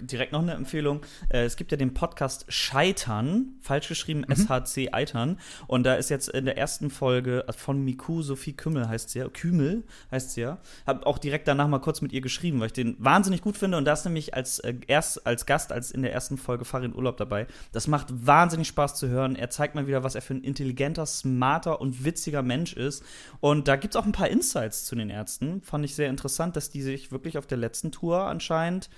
direkt 0.00 0.32
noch 0.32 0.40
eine 0.40 0.54
Empfehlung. 0.54 1.02
Äh, 1.28 1.44
es 1.44 1.56
gibt 1.56 1.70
ja 1.70 1.76
den 1.76 1.92
Podcast 1.92 2.46
Scheitern, 2.48 3.56
falsch 3.60 3.88
geschrieben, 3.88 4.24
SHC 4.24 4.88
Eitern. 4.92 5.38
Und 5.66 5.84
da 5.84 5.96
ist 5.96 6.08
jetzt 6.08 6.30
in 6.30 6.46
der 6.46 6.56
ersten 6.56 6.88
Folge 6.88 7.44
von 7.54 7.84
Miku 7.84 8.22
Sophie 8.22 8.54
Kümmel 8.54 8.88
heißt 8.88 9.10
sie 9.10 9.18
ja, 9.18 9.28
Kümel 9.28 9.84
heißt 10.10 10.32
sie 10.32 10.40
ja. 10.42 10.58
Hab 10.86 11.04
auch 11.04 11.18
direkt 11.18 11.46
danach 11.46 11.68
mal 11.68 11.78
kurz 11.78 12.00
mit 12.00 12.12
ihr 12.12 12.22
geschrieben, 12.22 12.60
weil 12.60 12.68
ich 12.68 12.72
den 12.72 12.96
wahnsinnig 12.98 13.42
gut 13.42 13.58
finde. 13.58 13.76
Und 13.76 13.84
da 13.84 13.92
ist 13.92 14.06
nämlich 14.06 14.32
als, 14.32 14.60
äh, 14.60 14.74
erst, 14.86 15.26
als 15.26 15.44
Gast, 15.44 15.72
als 15.72 15.90
in 15.90 16.00
der 16.00 16.14
ersten 16.14 16.38
Folge 16.38 16.64
Farin 16.64 16.94
Urlaub 16.94 17.18
dabei. 17.18 17.46
Das 17.72 17.86
macht 17.86 18.06
wahnsinnig 18.26 18.68
Spaß 18.68 18.94
zu 18.94 19.08
hören. 19.08 19.36
Er 19.36 19.50
zeigt 19.50 19.74
mal 19.74 19.86
wieder, 19.86 20.02
was 20.04 20.14
er 20.14 20.22
für 20.22 20.32
ein 20.32 20.42
intelligenter, 20.42 21.04
smarter 21.04 21.82
und 21.82 22.02
witziger 22.04 22.40
Mensch 22.40 22.72
ist. 22.72 23.04
Und 23.40 23.68
da 23.68 23.76
gibt 23.76 23.94
es 23.94 24.00
auch 24.00 24.06
ein 24.06 24.12
paar 24.12 24.28
Insights 24.28 24.86
zu 24.86 24.96
den 24.96 25.10
Ärzten. 25.10 25.60
Fand 25.60 25.84
ich 25.84 25.97
sehr 25.98 26.08
interessant, 26.08 26.56
dass 26.56 26.70
die 26.70 26.82
sich 26.82 27.12
wirklich 27.12 27.36
auf 27.36 27.46
der 27.46 27.58
letzten 27.58 27.92
Tour 27.92 28.22
anscheinend 28.22 28.88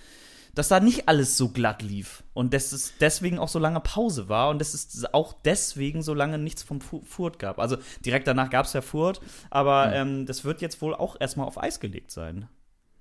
dass 0.53 0.67
da 0.67 0.81
nicht 0.81 1.09
alles 1.09 1.37
so 1.37 1.51
glatt 1.51 1.81
lief 1.81 2.25
und 2.35 2.53
dass 2.53 2.73
es 2.73 2.95
deswegen 2.99 3.39
auch 3.39 3.47
so 3.49 3.61
lange 3.61 3.79
Pause 3.79 4.29
war 4.29 4.51
und 4.51 4.59
dass 4.59 4.75
es 4.75 5.05
auch 5.15 5.33
deswegen 5.45 6.03
so 6.03 6.13
lange 6.13 6.39
nichts 6.39 6.65
vom 6.65 6.81
Fu- 6.81 7.05
Furt 7.05 7.39
gab. 7.39 7.61
Also 7.61 7.77
direkt 8.05 8.27
danach 8.27 8.51
gab 8.51 8.67
es 8.67 8.73
ja 8.73 8.81
Furt, 8.83 9.21
aber 9.51 9.93
ähm, 9.95 10.27
das 10.27 10.45
wird 10.45 10.61
jetzt 10.61 10.83
wohl 10.83 10.93
auch 10.93 11.17
erstmal 11.21 11.47
auf 11.47 11.57
Eis 11.63 11.79
gelegt 11.79 12.11
sein. 12.11 12.49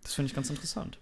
Das 0.04 0.14
finde 0.14 0.28
ich 0.30 0.36
ganz 0.36 0.52
interessant. 0.52 1.00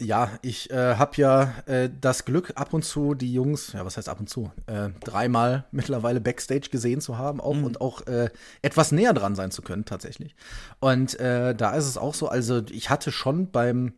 Ja, 0.00 0.30
ich 0.42 0.70
äh, 0.70 0.96
habe 0.96 1.12
ja 1.16 1.54
äh, 1.66 1.88
das 2.00 2.24
Glück, 2.24 2.52
ab 2.56 2.74
und 2.74 2.84
zu 2.84 3.14
die 3.14 3.32
Jungs, 3.32 3.72
ja, 3.72 3.84
was 3.84 3.96
heißt 3.96 4.08
ab 4.08 4.18
und 4.18 4.28
zu, 4.28 4.50
äh, 4.66 4.88
dreimal 5.04 5.66
mittlerweile 5.70 6.20
Backstage 6.20 6.70
gesehen 6.70 7.00
zu 7.00 7.18
haben 7.18 7.40
auch 7.40 7.62
und 7.62 7.80
auch 7.80 8.06
äh, 8.06 8.30
etwas 8.62 8.90
näher 8.90 9.12
dran 9.12 9.36
sein 9.36 9.50
zu 9.52 9.62
können, 9.62 9.84
tatsächlich. 9.84 10.34
Und 10.80 11.18
äh, 11.20 11.54
da 11.54 11.74
ist 11.74 11.86
es 11.86 11.96
auch 11.96 12.14
so, 12.14 12.28
also 12.28 12.62
ich 12.70 12.90
hatte 12.90 13.12
schon 13.12 13.50
beim, 13.52 13.92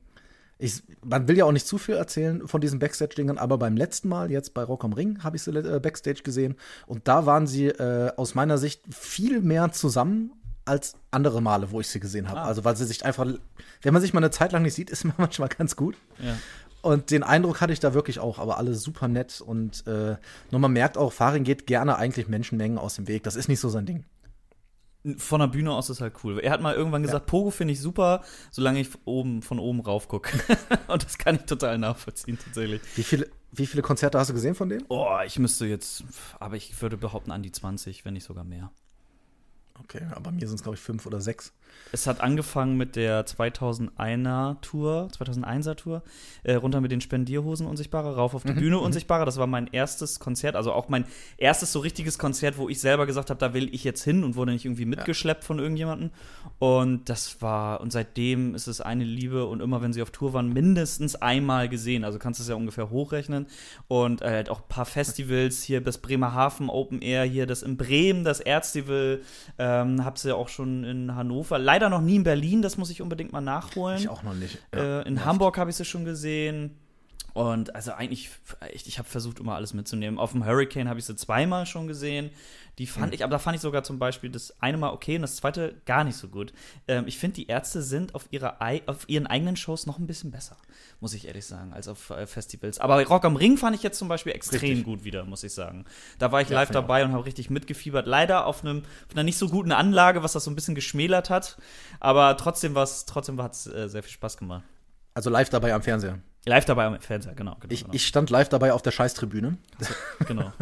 ich, 0.59 0.83
man 1.03 1.27
will 1.27 1.39
ja 1.39 1.47
auch 1.47 1.53
nicht 1.53 1.67
zu 1.67 1.79
viel 1.79 1.95
erzählen 1.95 2.47
von 2.47 2.61
diesen 2.61 2.81
Backstage-Dingern, 2.81 3.39
aber 3.39 3.57
beim 3.57 3.77
letzten 3.77 4.09
Mal, 4.09 4.31
jetzt 4.31 4.53
bei 4.53 4.63
Rock 4.63 4.85
am 4.85 4.93
Ring, 4.93 5.23
habe 5.23 5.37
ich 5.37 5.43
sie 5.43 5.53
äh, 5.53 5.81
Backstage 5.81 6.23
gesehen 6.23 6.57
und 6.87 7.09
da 7.09 7.25
waren 7.25 7.47
sie 7.47 7.73
aus 7.79 8.35
meiner 8.35 8.59
Sicht 8.59 8.83
viel 8.91 9.41
mehr 9.41 9.73
zusammen 9.73 10.33
als 10.65 10.95
andere 11.11 11.43
Male, 11.43 11.71
wo 11.71 11.81
ich 11.81 11.89
sie 11.89 12.01
gesehen 12.01 12.29
habe. 12.29 12.41
Also 12.41 12.65
weil 12.65 12.77
sie 12.77 12.85
sich 12.85 13.05
einfach, 13.05 13.27
wenn 13.83 13.93
man 13.93 14.03
sich 14.03 14.15
mal 14.15 14.21
eine 14.21 14.31
Zeit 14.31 14.53
lang 14.53 14.63
nicht 14.63 14.75
sieht, 14.75 14.91
ist 14.91 15.05
man 15.05 15.15
manchmal 15.19 15.49
ganz 15.49 15.77
gut. 15.77 15.97
Ja. 16.19 16.37
Und 16.83 17.11
den 17.11 17.23
Eindruck 17.23 17.63
hatte 17.63 17.73
ich 17.73 17.81
da 17.81 17.95
wirklich 17.95 18.19
auch, 18.19 18.39
aber 18.39 18.59
alle 18.59 18.75
super 18.75 19.09
nett 19.09 19.41
und 19.41 19.87
äh, 19.87 20.17
nur 20.51 20.61
man 20.61 20.73
merkt 20.73 20.99
auch, 20.99 21.15
Farin 21.15 21.43
geht 21.43 21.67
gerne 21.67 21.97
eigentlich 21.97 22.29
Menschenmengen 22.29 22.77
aus 22.77 22.97
dem 22.97 23.09
Weg. 23.09 23.23
Das 23.23 23.37
ist 23.37 23.49
nicht 23.49 23.61
so 23.61 23.71
sein 23.71 23.87
Ding. 23.87 24.05
Von 25.17 25.41
der 25.41 25.49
Bühne 25.49 25.73
aus 25.73 25.89
ist 25.89 26.03
halt 26.03 26.15
cool. 26.25 26.39
Er 26.41 26.51
hat 26.51 26.61
mal 26.61 26.75
irgendwann 26.75 27.03
gesagt, 27.03 27.27
Pogo 27.27 27.51
finde 27.51 27.73
ich 27.73 27.81
super, 27.81 28.23
solange 28.51 28.81
ich 28.81 28.89
oben, 29.07 29.41
von 29.41 29.59
oben 29.59 29.81
rauf 29.81 30.09
gucke. 30.09 30.39
und 30.89 31.03
das 31.03 31.17
kann 31.17 31.37
ich 31.37 31.43
total 31.43 31.79
nachvollziehen, 31.79 32.39
tatsächlich. 32.43 32.83
Wie 32.97 33.03
viele, 33.03 33.31
wie 33.53 33.67
viele 33.67 33.83
Konzerte 33.83 34.19
hast 34.19 34.29
du 34.29 34.35
gesehen 34.35 34.55
von 34.55 34.69
denen? 34.69 34.85
Oh, 34.89 35.19
ich 35.25 35.39
müsste 35.39 35.65
jetzt, 35.67 36.05
aber 36.39 36.57
ich 36.57 36.81
würde 36.83 36.99
behaupten 36.99 37.33
an 37.33 37.43
die 37.43 37.53
20, 37.53 38.05
wenn 38.05 38.13
nicht 38.13 38.25
sogar 38.25 38.45
mehr. 38.45 38.71
Okay, 39.81 40.07
aber 40.13 40.31
mir 40.33 40.47
sind 40.47 40.57
es, 40.57 40.63
glaube 40.63 40.77
ich, 40.77 40.83
fünf 40.83 41.07
oder 41.07 41.21
sechs. 41.21 41.53
Es 41.93 42.09
hat 42.09 42.21
angefangen 42.21 42.77
mit 42.77 42.97
der 42.97 43.25
2001er 43.25 44.61
Tour, 44.61 45.09
2001er 45.17 45.77
Tour, 45.77 46.03
äh, 46.43 46.55
runter 46.55 46.81
mit 46.81 46.91
den 46.91 47.01
Spendierhosen 47.01 47.67
Unsichtbare, 47.67 48.17
rauf 48.17 48.35
auf 48.35 48.43
die 48.43 48.53
Bühne 48.53 48.81
Unsichtbare. 48.81 49.25
Das 49.25 49.37
war 49.37 49.47
mein 49.47 49.69
erstes 49.69 50.19
Konzert, 50.19 50.57
also 50.57 50.73
auch 50.73 50.89
mein 50.89 51.05
erstes 51.37 51.73
so 51.73 51.79
richtiges 51.79 52.19
Konzert, 52.19 52.59
wo 52.59 52.69
ich 52.69 52.81
selber 52.81 53.07
gesagt 53.07 53.31
habe, 53.31 53.39
da 53.39 53.55
will 53.55 53.73
ich 53.73 53.85
jetzt 53.85 54.03
hin 54.03 54.25
und 54.25 54.35
wurde 54.35 54.53
nicht 54.53 54.65
irgendwie 54.65 54.87
mitgeschleppt 54.87 55.45
von 55.45 55.59
irgendjemandem. 55.61 56.11
Und 56.59 57.09
das 57.09 57.41
war, 57.41 57.81
und 57.81 57.93
seitdem 57.93 58.55
ist 58.55 58.67
es 58.67 58.81
eine 58.81 59.05
Liebe 59.05 59.47
und 59.47 59.63
immer 59.63 59.81
wenn 59.81 59.93
sie 59.93 60.03
auf 60.03 60.11
Tour 60.11 60.33
waren, 60.33 60.53
mindestens 60.53 61.15
einmal 61.17 61.69
gesehen. 61.69 62.05
Also 62.05 62.19
kannst 62.19 62.41
du 62.41 62.43
es 62.43 62.49
ja 62.49 62.57
ungefähr 62.57 62.91
hochrechnen. 62.91 63.47
Und 63.87 64.21
äh, 64.21 64.31
halt 64.31 64.51
auch 64.51 64.63
ein 64.63 64.69
paar 64.69 64.87
Festivals, 64.87 65.63
hier 65.63 65.81
das 65.81 65.99
Bremerhaven 65.99 66.69
Open 66.69 67.03
Air, 67.03 67.25
hier 67.25 67.47
das 67.47 67.63
in 67.63 67.77
Bremen, 67.77 68.25
das 68.25 68.41
Erzfestival, 68.41 69.21
ähm, 69.59 70.05
hab 70.05 70.19
sie 70.19 70.35
auch 70.35 70.49
schon 70.49 70.85
in 70.85 71.15
Hannover. 71.15 71.59
Leider 71.65 71.89
noch 71.89 72.03
nie 72.03 72.17
in 72.17 72.25
Berlin, 72.25 72.61
das 72.61 72.77
muss 72.77 72.91
ich 72.91 73.01
unbedingt 73.01 73.33
mal 73.33 73.41
nachholen. 73.41 73.99
Ich 73.99 74.09
auch 74.11 74.23
noch 74.23 74.35
nicht. 74.35 74.59
Äh, 74.75 75.09
in 75.09 75.25
Hamburg 75.25 75.57
habe 75.57 75.71
ich 75.71 75.77
sie 75.77 75.87
schon 75.87 76.05
gesehen. 76.05 76.77
Und 77.35 77.75
also 77.75 77.93
eigentlich, 77.93 78.31
echt, 78.61 78.87
ich 78.87 78.99
habe 78.99 79.09
versucht, 79.09 79.41
immer 79.41 79.57
alles 79.57 79.75
mitzunehmen. 79.75 80.21
Auf 80.21 80.31
dem 80.33 80.47
Hurricane 80.47 80.89
habe 80.89 81.01
ich 81.01 81.05
sie 81.05 81.17
zweimal 81.17 81.67
schon 81.67 81.89
gesehen. 81.89 82.31
Die 82.79 82.87
fand 82.87 83.13
ich, 83.13 83.23
aber 83.25 83.33
da 83.33 83.39
fand 83.41 83.57
ich 83.57 83.61
sogar 83.61 83.83
zum 83.85 83.99
Beispiel 83.99 84.31
das 84.31 84.61
eine 84.61 84.77
Mal 84.79 84.91
okay 84.93 85.17
und 85.17 85.23
das 85.23 85.37
zweite 85.37 85.81
gar 85.85 86.05
nicht 86.05 86.17
so 86.17 86.29
gut. 86.29 86.53
Ähm, 86.89 87.05
ich 87.09 87.19
finde, 87.19 87.35
die 87.35 87.47
Ärzte 87.49 87.83
sind 87.83 88.15
auf, 88.15 88.27
ihrer, 88.31 88.59
auf 88.87 89.09
ihren 89.09 89.27
eigenen 89.27 89.57
Shows 89.57 89.87
noch 89.87 89.99
ein 89.99 90.07
bisschen 90.07 90.31
besser, 90.31 90.57
muss 91.01 91.13
ich 91.13 91.27
ehrlich 91.27 91.45
sagen, 91.47 91.73
als 91.73 91.87
auf 91.89 92.11
äh, 92.11 92.27
Festivals. 92.27 92.79
Aber 92.79 93.05
Rock 93.05 93.25
am 93.25 93.35
Ring 93.37 93.57
fand 93.59 93.75
ich 93.77 93.83
jetzt 93.83 93.99
zum 93.99 94.07
Beispiel 94.09 94.33
extrem 94.33 94.61
Richtig. 94.61 94.85
gut 94.85 95.05
wieder, 95.05 95.25
muss 95.25 95.43
ich 95.45 95.53
sagen. 95.53 95.85
Da 96.21 96.31
war 96.33 96.41
ich 96.41 96.49
Ja, 96.49 96.55
live 96.61 96.71
dabei 96.71 97.05
und 97.05 97.13
habe 97.13 97.27
richtig 97.27 97.51
mitgefiebert. 97.51 98.07
Leider 98.07 98.47
auf, 98.47 98.65
einem, 98.65 98.83
auf 99.09 99.13
einer 99.15 99.25
nicht 99.25 99.39
so 99.39 99.49
guten 99.49 99.73
Anlage, 99.73 100.23
was 100.23 100.33
das 100.35 100.45
so 100.45 100.51
ein 100.53 100.55
bisschen 100.57 100.75
geschmälert 100.77 101.31
hat. 101.31 101.59
Aber 101.99 102.37
trotzdem, 102.37 102.75
war's- 102.77 103.07
trotzdem 103.07 103.41
hat 103.43 103.55
es 103.55 103.67
äh, 103.67 103.89
sehr 103.89 104.05
viel 104.05 104.13
Spaß 104.13 104.37
gemacht. 104.37 104.63
Also 105.15 105.31
live 105.31 105.49
dabei 105.49 105.75
am 105.75 105.83
Fernseher. 105.83 106.19
Live 106.47 106.67
dabei 106.67 106.85
am 106.87 107.01
Fernseher, 107.01 107.35
genau. 107.35 107.57
genau, 107.61 107.73
Ich, 107.73 107.83
genau. 107.83 107.95
ich 107.95 108.07
stand 108.07 108.29
live 108.31 108.49
dabei 108.51 108.73
auf 108.73 108.83
der 108.83 108.91
Scheißtribüne. 108.91 109.57
genau. 110.27 110.53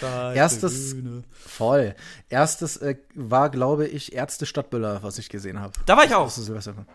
Erstes, 0.34 0.94
voll. 1.30 1.94
Erstes 2.28 2.76
äh, 2.78 2.96
war, 3.14 3.50
glaube 3.50 3.86
ich, 3.86 4.14
Ärzte 4.14 4.46
Stadtbüller, 4.46 5.02
was 5.02 5.18
ich 5.18 5.28
gesehen 5.28 5.60
habe. 5.60 5.72
Da 5.86 5.96
war 5.96 6.04
ich 6.04 6.14
auch. 6.14 6.30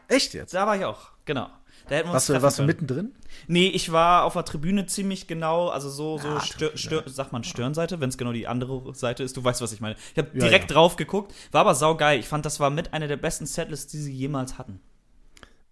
Echt 0.08 0.34
jetzt? 0.34 0.54
Da 0.54 0.66
war 0.66 0.76
ich 0.76 0.86
auch, 0.86 1.12
genau. 1.26 1.50
Da 1.90 1.96
hätten 1.96 2.08
wir 2.08 2.14
uns 2.14 2.30
Warst 2.30 2.30
du, 2.30 2.42
warst 2.42 2.60
du 2.60 2.64
mittendrin? 2.64 3.14
Nee, 3.48 3.68
ich 3.68 3.92
war 3.92 4.24
auf 4.24 4.34
der 4.34 4.46
Tribüne 4.46 4.86
ziemlich 4.86 5.28
genau, 5.28 5.68
also 5.68 5.90
so, 5.90 6.18
so 6.18 6.30
Ah, 6.30 6.40
Stör. 6.40 6.72
Stör, 6.78 7.04
sagt 7.10 7.34
man 7.34 7.44
Stirnseite, 7.44 8.00
wenn 8.00 8.08
es 8.10 8.18
genau 8.18 8.32
die 8.32 8.48
andere 8.48 8.96
Seite 8.96 9.24
ist. 9.24 9.36
Du 9.36 9.44
weißt, 9.44 9.62
was 9.62 9.74
ich 9.74 9.82
meine. 9.82 9.96
Ich 10.14 10.18
habe 10.18 10.30
Ja, 10.34 10.46
direkt 10.46 10.70
ja. 10.70 10.76
drauf 10.76 10.96
geguckt, 10.96 11.34
war 11.52 11.62
aber 11.62 11.76
saugeil. 11.76 12.20
Ich 12.20 12.28
fand, 12.28 12.46
das 12.46 12.60
war 12.62 12.70
mit 12.70 12.94
einer 12.94 13.08
der 13.08 13.18
besten 13.18 13.46
Setlists, 13.46 13.92
die 13.92 13.98
sie 13.98 14.14
jemals 14.14 14.58
hatten. 14.58 14.80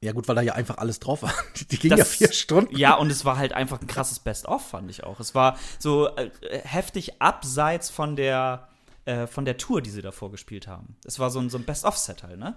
Ja, 0.04 0.14
gut, 0.14 0.28
weil 0.28 0.36
da 0.36 0.42
ja 0.42 0.54
einfach 0.54 0.80
alles 0.80 1.00
drauf 1.00 1.22
war. 1.22 1.34
Die 1.72 1.78
ging 1.78 1.96
ja 1.96 2.06
vier 2.06 2.34
Stunden. 2.34 2.76
Ja, 2.76 2.96
und 2.96 3.12
es 3.12 3.24
war 3.24 3.38
halt 3.38 3.54
einfach 3.54 3.80
ein 3.80 3.88
krasses 3.88 4.20
Best-of, 4.20 4.68
fand 4.68 4.90
ich 4.90 5.04
auch. 5.04 5.20
Es 5.20 5.36
war 5.36 5.58
so 5.78 6.08
äh, 6.16 6.32
heftig 6.64 7.22
abseits 7.22 7.92
von 7.92 8.16
der, 8.16 8.68
äh, 9.06 9.28
von 9.28 9.46
der 9.46 9.58
Tour, 9.58 9.82
die 9.82 9.92
sie 9.92 10.02
davor 10.02 10.32
gespielt 10.32 10.68
haben. 10.68 10.96
Es 11.06 11.20
war 11.20 11.30
so 11.30 11.40
ein, 11.40 11.52
so 11.52 11.60
ein 11.60 11.66
Best-of-Set 11.66 12.24
halt, 12.24 12.40
ne? 12.40 12.56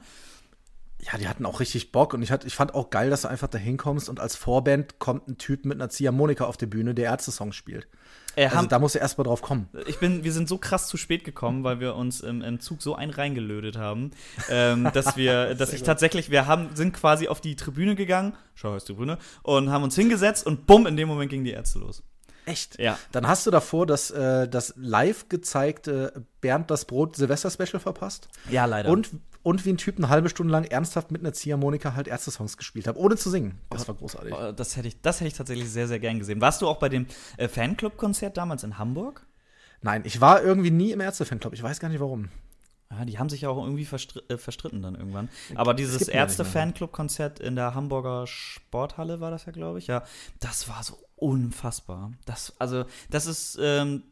Ja, 1.00 1.18
die 1.18 1.28
hatten 1.28 1.44
auch 1.44 1.60
richtig 1.60 1.92
Bock 1.92 2.14
und 2.14 2.22
ich, 2.22 2.30
hatte, 2.30 2.46
ich 2.46 2.54
fand 2.54 2.72
auch 2.72 2.88
geil, 2.88 3.10
dass 3.10 3.22
du 3.22 3.28
einfach 3.28 3.48
da 3.48 3.58
hinkommst 3.58 4.08
und 4.08 4.20
als 4.20 4.36
Vorband 4.36 4.98
kommt 4.98 5.28
ein 5.28 5.36
Typ 5.36 5.66
mit 5.66 5.76
einer 5.76 5.90
Ziehharmonika 5.90 6.46
auf 6.46 6.56
die 6.56 6.64
Bühne, 6.64 6.94
der 6.94 7.10
Ärzte-Songs 7.10 7.54
spielt. 7.54 7.88
Äh, 8.36 8.44
Also 8.44 8.56
haben, 8.56 8.68
da 8.68 8.78
muss 8.78 8.94
er 8.94 9.00
erst 9.02 9.18
mal 9.18 9.24
drauf 9.24 9.42
kommen. 9.42 9.68
ich 9.86 9.98
bin, 9.98 10.24
wir 10.24 10.32
sind 10.32 10.48
so 10.48 10.58
krass 10.58 10.88
zu 10.88 10.96
spät 10.96 11.24
gekommen, 11.24 11.64
weil 11.64 11.80
wir 11.80 11.94
uns 11.94 12.20
im, 12.20 12.42
im 12.42 12.60
Zug 12.60 12.82
so 12.82 12.94
einen 12.94 13.12
reingelötet 13.12 13.76
haben, 13.76 14.10
ähm, 14.50 14.88
dass 14.92 15.16
wir, 15.16 15.54
dass 15.56 15.72
ich 15.72 15.82
tatsächlich, 15.82 16.30
wir 16.30 16.46
haben, 16.46 16.74
sind 16.74 16.92
quasi 16.94 17.28
auf 17.28 17.40
die 17.40 17.56
Tribüne 17.56 17.94
gegangen, 17.94 18.34
schau 18.54 18.74
ist 18.76 18.84
Tribüne, 18.84 19.18
und 19.42 19.70
haben 19.70 19.84
uns 19.84 19.94
hingesetzt 19.94 20.46
und 20.46 20.66
bumm, 20.66 20.86
in 20.86 20.96
dem 20.96 21.08
Moment 21.08 21.30
gingen 21.30 21.44
die 21.44 21.52
Ärzte 21.52 21.78
los. 21.78 22.02
Echt? 22.46 22.78
Ja. 22.78 22.98
Dann 23.12 23.26
hast 23.26 23.46
du 23.46 23.50
davor 23.50 23.86
das, 23.86 24.10
äh, 24.10 24.48
das 24.48 24.74
live 24.76 25.28
gezeigte 25.28 26.24
Bernd 26.40 26.70
das 26.70 26.84
Brot 26.84 27.16
Silvester-Special 27.16 27.80
verpasst. 27.80 28.28
Ja, 28.50 28.66
leider. 28.66 28.90
Und, 28.90 29.10
und 29.42 29.64
wie 29.64 29.70
ein 29.70 29.76
Typ 29.76 29.96
eine 29.98 30.08
halbe 30.08 30.28
Stunde 30.28 30.52
lang 30.52 30.64
ernsthaft 30.64 31.10
mit 31.10 31.22
einer 31.22 31.32
Ziehharmonika 31.32 31.94
halt 31.94 32.08
Ärzte-Songs 32.08 32.56
gespielt 32.56 32.86
hat, 32.86 32.96
ohne 32.96 33.16
zu 33.16 33.30
singen. 33.30 33.58
Das 33.70 33.88
war 33.88 33.94
großartig. 33.94 34.34
Oh, 34.34 34.52
das 34.52 34.76
hätte 34.76 34.88
ich, 34.88 35.00
das 35.00 35.20
hätte 35.20 35.28
ich 35.28 35.34
tatsächlich 35.34 35.70
sehr, 35.70 35.88
sehr 35.88 36.00
gern 36.00 36.18
gesehen. 36.18 36.40
Warst 36.40 36.62
du 36.62 36.68
auch 36.68 36.78
bei 36.78 36.88
dem 36.88 37.06
äh, 37.36 37.48
Fanclub-Konzert 37.48 38.36
damals 38.36 38.62
in 38.64 38.78
Hamburg? 38.78 39.26
Nein, 39.80 40.02
ich 40.04 40.20
war 40.20 40.42
irgendwie 40.42 40.70
nie 40.70 40.92
im 40.92 41.00
Ärzte-Fanclub. 41.00 41.52
Ich 41.52 41.62
weiß 41.62 41.78
gar 41.80 41.88
nicht 41.88 42.00
warum. 42.00 42.28
Ja, 42.90 43.04
die 43.04 43.18
haben 43.18 43.28
sich 43.28 43.40
ja 43.40 43.48
auch 43.48 43.62
irgendwie 43.62 43.84
verstr 43.84 44.20
äh, 44.28 44.38
verstritten 44.38 44.82
dann 44.82 44.94
irgendwann. 44.94 45.28
Aber 45.54 45.74
dieses. 45.74 46.08
Ärzte-Fanclub-Konzert 46.08 47.40
in 47.40 47.56
der 47.56 47.74
Hamburger 47.74 48.26
Sporthalle 48.26 49.20
war 49.20 49.30
das 49.30 49.46
ja, 49.46 49.52
glaube 49.52 49.78
ich. 49.78 49.86
Ja, 49.88 50.04
das 50.40 50.68
war 50.68 50.82
so 50.82 50.98
unfassbar. 51.16 52.12
Das, 52.26 52.52
also, 52.58 52.84
das 53.10 53.26
ist 53.26 53.58
ähm, 53.60 54.02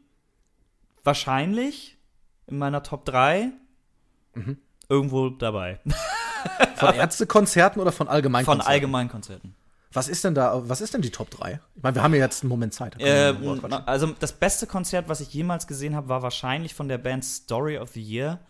wahrscheinlich 1.05 1.97
in 2.47 2.59
meiner 2.59 2.83
Top 2.83 3.05
3 3.05 3.51
Mhm. 4.35 4.57
irgendwo 4.89 5.29
dabei. 5.29 5.79
Von 6.77 6.95
Ärztekonzerten 6.95 7.81
oder 7.81 7.93
von 7.93 8.07
Von 8.07 8.15
Allgemeinkonzerten? 8.15 8.67
Allgemeinkonzerten. 8.73 9.55
Was 9.93 10.09
ist 10.09 10.25
denn 10.25 10.35
da, 10.35 10.67
was 10.69 10.81
ist 10.81 10.95
denn 10.95 11.03
die 11.03 11.11
Top 11.11 11.31
3? 11.31 11.61
Ich 11.77 11.83
meine, 11.83 11.95
wir 11.95 12.03
haben 12.03 12.15
ja 12.15 12.21
jetzt 12.21 12.43
einen 12.43 12.49
Moment 12.49 12.73
Zeit. 12.73 12.95
da 12.99 12.99
Ähm, 12.99 13.61
also 13.87 14.07
das 14.19 14.33
beste 14.33 14.67
Konzert, 14.67 15.09
was 15.09 15.21
ich 15.21 15.33
jemals 15.35 15.67
gesehen 15.67 15.95
habe, 15.95 16.09
war 16.09 16.23
wahrscheinlich 16.23 16.75
von 16.75 16.89
der 16.89 16.99
Band 16.99 17.25
Story 17.25 17.77
of 17.79 17.91
the 17.91 18.03
Year. 18.03 18.41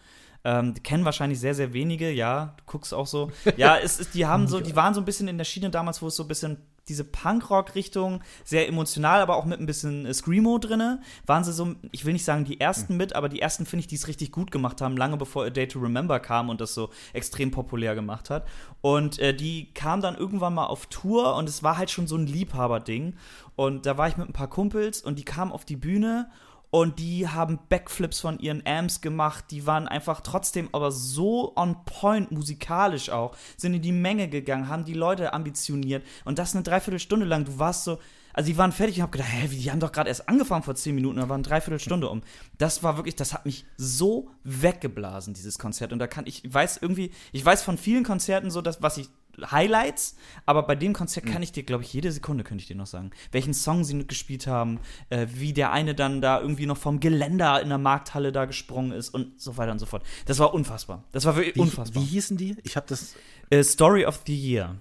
Ähm, 0.44 0.75
die 0.75 0.80
kennen 0.80 1.04
wahrscheinlich 1.04 1.38
sehr, 1.38 1.54
sehr 1.54 1.72
wenige, 1.72 2.11
ja, 2.11 2.54
du 2.56 2.64
guckst 2.66 2.92
auch 2.92 3.06
so. 3.06 3.30
Ja, 3.56 3.76
es 3.82 4.00
ist, 4.00 4.14
die 4.14 4.26
haben 4.26 4.49
so, 4.49 4.61
die 4.61 4.75
waren 4.75 4.94
so 4.94 5.00
ein 5.00 5.04
bisschen 5.04 5.28
in 5.28 5.38
der 5.38 5.44
Schiene 5.44 5.70
damals, 5.70 6.02
wo 6.02 6.08
es 6.08 6.16
so 6.16 6.25
ein 6.25 6.28
bisschen 6.28 6.58
diese 6.88 7.04
Punkrock-Richtung, 7.04 8.22
sehr 8.44 8.68
emotional, 8.68 9.20
aber 9.20 9.37
auch 9.37 9.44
mit 9.44 9.61
ein 9.61 9.66
bisschen 9.66 10.04
äh, 10.04 10.12
Screamo 10.12 10.58
drinne, 10.58 11.00
waren 11.26 11.44
sie 11.44 11.52
so, 11.52 11.75
ich 11.92 12.04
will 12.04 12.12
nicht 12.12 12.25
sagen 12.25 12.44
die 12.44 12.61
ersten 12.61 12.96
mit, 12.96 13.14
aber 13.14 13.28
die 13.28 13.40
ersten 13.40 13.66
finde 13.66 13.82
ich, 13.82 13.87
die 13.87 13.94
es 13.94 14.08
richtig 14.08 14.32
gut 14.32 14.50
gemacht 14.50 14.80
haben, 14.80 14.96
lange 14.96 15.16
bevor 15.16 15.44
A 15.44 15.50
Day 15.50 15.68
to 15.68 15.78
Remember 15.78 16.18
kam 16.18 16.49
und 16.49 16.61
das 16.61 16.75
so 16.75 16.90
extrem 17.12 17.50
populär 17.50 17.94
gemacht 17.94 18.30
hat. 18.30 18.46
Und 18.80 19.18
äh, 19.20 19.34
die 19.34 19.72
kam 19.75 20.00
dann 20.00 20.16
irgendwann 20.16 20.54
mal 20.54 20.66
auf 20.66 20.87
Tour 20.87 21.37
und 21.37 21.49
es 21.49 21.62
war 21.62 21.78
halt 21.78 21.90
schon 21.90 22.08
so 22.08 22.16
ein 22.16 22.26
Liebhaberding. 22.26 23.14
Und 23.54 23.87
da 23.87 23.96
war 23.96 24.08
ich 24.08 24.16
mit 24.16 24.28
ein 24.28 24.32
paar 24.32 24.50
Kumpels 24.50 25.02
und 25.02 25.18
die 25.18 25.25
kamen 25.25 25.52
auf 25.52 25.64
die 25.64 25.76
Bühne 25.76 26.30
und 26.73 26.99
die 26.99 27.29
haben 27.29 27.59
Backflips 27.69 28.21
von 28.21 28.38
ihren 28.38 28.67
Amps 28.67 29.02
gemacht. 29.02 29.45
Die 29.50 29.67
waren 29.67 29.87
einfach 29.87 30.23
trotzdem 30.23 30.71
aber 30.73 30.91
so 30.91 31.52
on 31.55 31.85
point 31.85 32.33
musikalisch 32.33 33.11
auch. 33.11 33.37
Sind 33.59 33.75
in 33.75 33.83
die 33.83 33.93
Menge 33.93 34.26
gegangen, 34.26 34.71
haben 34.71 34.87
die 34.87 34.95
Leute 34.95 35.35
ambitioniert. 35.35 36.02
Und 36.25 36.38
das 36.38 36.55
eine 36.55 36.62
Dreiviertelstunde 36.62 37.26
lang. 37.26 37.45
Du 37.45 37.59
warst 37.59 37.85
so. 37.85 37.99
Also 38.32 38.50
die 38.50 38.56
waren 38.58 38.72
fertig 38.72 38.96
und 38.96 39.02
hab 39.02 39.12
gedacht, 39.12 39.28
hä, 39.30 39.48
die 39.48 39.70
haben 39.70 39.80
doch 39.80 39.92
gerade 39.92 40.08
erst 40.08 40.28
angefangen 40.28 40.62
vor 40.62 40.74
zehn 40.74 40.94
Minuten, 40.94 41.18
da 41.18 41.28
waren 41.28 41.42
Dreiviertelstunde 41.42 42.08
um. 42.08 42.22
Das 42.58 42.82
war 42.82 42.96
wirklich, 42.96 43.16
das 43.16 43.32
hat 43.32 43.44
mich 43.46 43.64
so 43.76 44.30
weggeblasen, 44.44 45.34
dieses 45.34 45.58
Konzert. 45.58 45.92
Und 45.92 45.98
da 45.98 46.06
kann 46.06 46.26
ich, 46.26 46.44
ich 46.44 46.52
weiß 46.52 46.78
irgendwie, 46.80 47.10
ich 47.32 47.44
weiß 47.44 47.62
von 47.62 47.78
vielen 47.78 48.04
Konzerten 48.04 48.50
so, 48.50 48.62
dass, 48.62 48.82
was 48.82 48.98
ich 48.98 49.08
Highlights, 49.50 50.16
aber 50.44 50.62
bei 50.64 50.74
dem 50.74 50.92
Konzert 50.92 51.24
kann 51.24 51.42
ich 51.42 51.52
dir, 51.52 51.62
glaube 51.62 51.84
ich, 51.84 51.92
jede 51.92 52.12
Sekunde 52.12 52.44
könnte 52.44 52.62
ich 52.62 52.68
dir 52.68 52.76
noch 52.76 52.86
sagen, 52.86 53.12
welchen 53.30 53.54
Song 53.54 53.82
sie 53.84 54.06
gespielt 54.06 54.46
haben, 54.46 54.78
äh, 55.08 55.26
wie 55.32 55.52
der 55.52 55.72
eine 55.72 55.94
dann 55.94 56.20
da 56.20 56.40
irgendwie 56.40 56.66
noch 56.66 56.76
vom 56.76 57.00
Geländer 57.00 57.60
in 57.62 57.70
der 57.70 57.78
Markthalle 57.78 58.32
da 58.32 58.44
gesprungen 58.44 58.92
ist 58.92 59.08
und 59.10 59.40
so 59.40 59.56
weiter 59.56 59.72
und 59.72 59.78
so 59.78 59.86
fort. 59.86 60.04
Das 60.26 60.38
war 60.38 60.52
unfassbar. 60.52 61.04
Das 61.12 61.24
war 61.24 61.36
wirklich 61.36 61.56
Wie, 61.56 61.60
unfassbar. 61.60 62.02
wie 62.02 62.06
hießen 62.06 62.36
die? 62.36 62.56
Ich 62.62 62.76
habe 62.76 62.86
das. 62.88 63.14
Äh, 63.50 63.62
Story 63.64 64.04
of 64.04 64.20
the 64.26 64.34
Year. 64.34 64.76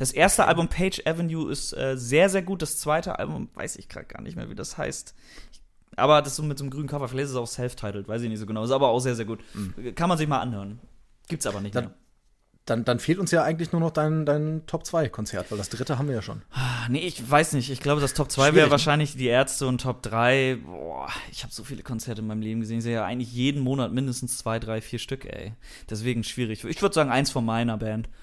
Das 0.00 0.12
erste 0.12 0.46
Album 0.46 0.68
Page 0.68 1.02
Avenue 1.04 1.50
ist 1.52 1.74
äh, 1.76 1.94
sehr, 1.96 2.30
sehr 2.30 2.40
gut. 2.42 2.62
Das 2.62 2.78
zweite 2.78 3.18
Album 3.18 3.50
weiß 3.54 3.76
ich 3.76 3.88
gerade 3.90 4.06
gar 4.06 4.22
nicht 4.22 4.34
mehr, 4.34 4.48
wie 4.48 4.54
das 4.54 4.78
heißt. 4.78 5.14
Aber 5.94 6.22
das 6.22 6.36
so 6.36 6.42
mit 6.42 6.56
so 6.56 6.64
einem 6.64 6.70
grünen 6.70 6.88
Cover. 6.88 7.06
Vielleicht 7.06 7.26
ist 7.26 7.30
es 7.32 7.36
auch 7.36 7.46
self-titled, 7.46 8.08
weiß 8.08 8.22
ich 8.22 8.30
nicht 8.30 8.38
so 8.38 8.46
genau. 8.46 8.64
Ist 8.64 8.70
aber 8.70 8.88
auch 8.88 9.00
sehr, 9.00 9.14
sehr 9.14 9.26
gut. 9.26 9.40
Kann 9.96 10.08
man 10.08 10.16
sich 10.16 10.26
mal 10.26 10.40
anhören. 10.40 10.80
Gibt's 11.28 11.46
aber 11.46 11.60
nicht 11.60 11.74
Dann- 11.74 11.84
mehr. 11.84 11.94
Dann, 12.66 12.84
dann 12.84 12.98
fehlt 13.00 13.18
uns 13.18 13.30
ja 13.30 13.42
eigentlich 13.42 13.72
nur 13.72 13.80
noch 13.80 13.90
dein, 13.90 14.24
dein 14.26 14.64
Top 14.66 14.86
2 14.86 15.08
Konzert, 15.08 15.50
weil 15.50 15.58
das 15.58 15.70
dritte 15.70 15.98
haben 15.98 16.06
wir 16.08 16.14
ja 16.14 16.22
schon. 16.22 16.42
Ah, 16.80 16.86
Nee, 16.88 17.00
ich 17.00 17.30
weiß 17.30 17.52
nicht. 17.52 17.70
Ich 17.70 17.80
glaube, 17.80 18.00
das 18.00 18.14
Top 18.14 18.30
2 18.30 18.42
Schwierig, 18.42 18.56
wäre 18.56 18.70
wahrscheinlich 18.70 19.16
die 19.16 19.26
Ärzte 19.26 19.66
und 19.66 19.80
Top 19.82 20.02
3. 20.02 20.58
Boah, 20.64 21.08
ich 21.30 21.42
habe 21.42 21.52
so 21.52 21.64
viele 21.64 21.82
Konzerte 21.82 22.22
in 22.22 22.26
meinem 22.26 22.42
Leben 22.42 22.60
gesehen. 22.60 22.78
Ich 22.78 22.84
sehe 22.84 22.94
ja 22.94 23.04
eigentlich 23.04 23.32
jeden 23.32 23.62
Monat 23.62 23.92
mindestens 23.92 24.38
zwei, 24.38 24.58
drei, 24.58 24.80
vier 24.80 24.98
Stück, 24.98 25.24
ey. 25.24 25.52
Deswegen 25.88 26.24
schwierig. 26.24 26.64
Ich 26.64 26.80
würde 26.80 26.94
sagen, 26.94 27.10
eins 27.10 27.30
von 27.30 27.44
meiner 27.44 27.76
Band. 27.76 28.08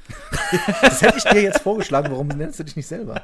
Das 0.82 1.02
hätte 1.02 1.18
ich 1.18 1.24
dir 1.26 1.42
jetzt 1.42 1.62
vorgeschlagen, 1.62 2.10
warum 2.12 2.28
nennst 2.28 2.60
du 2.60 2.64
dich 2.64 2.76
nicht 2.78 2.88
selber? 2.88 3.22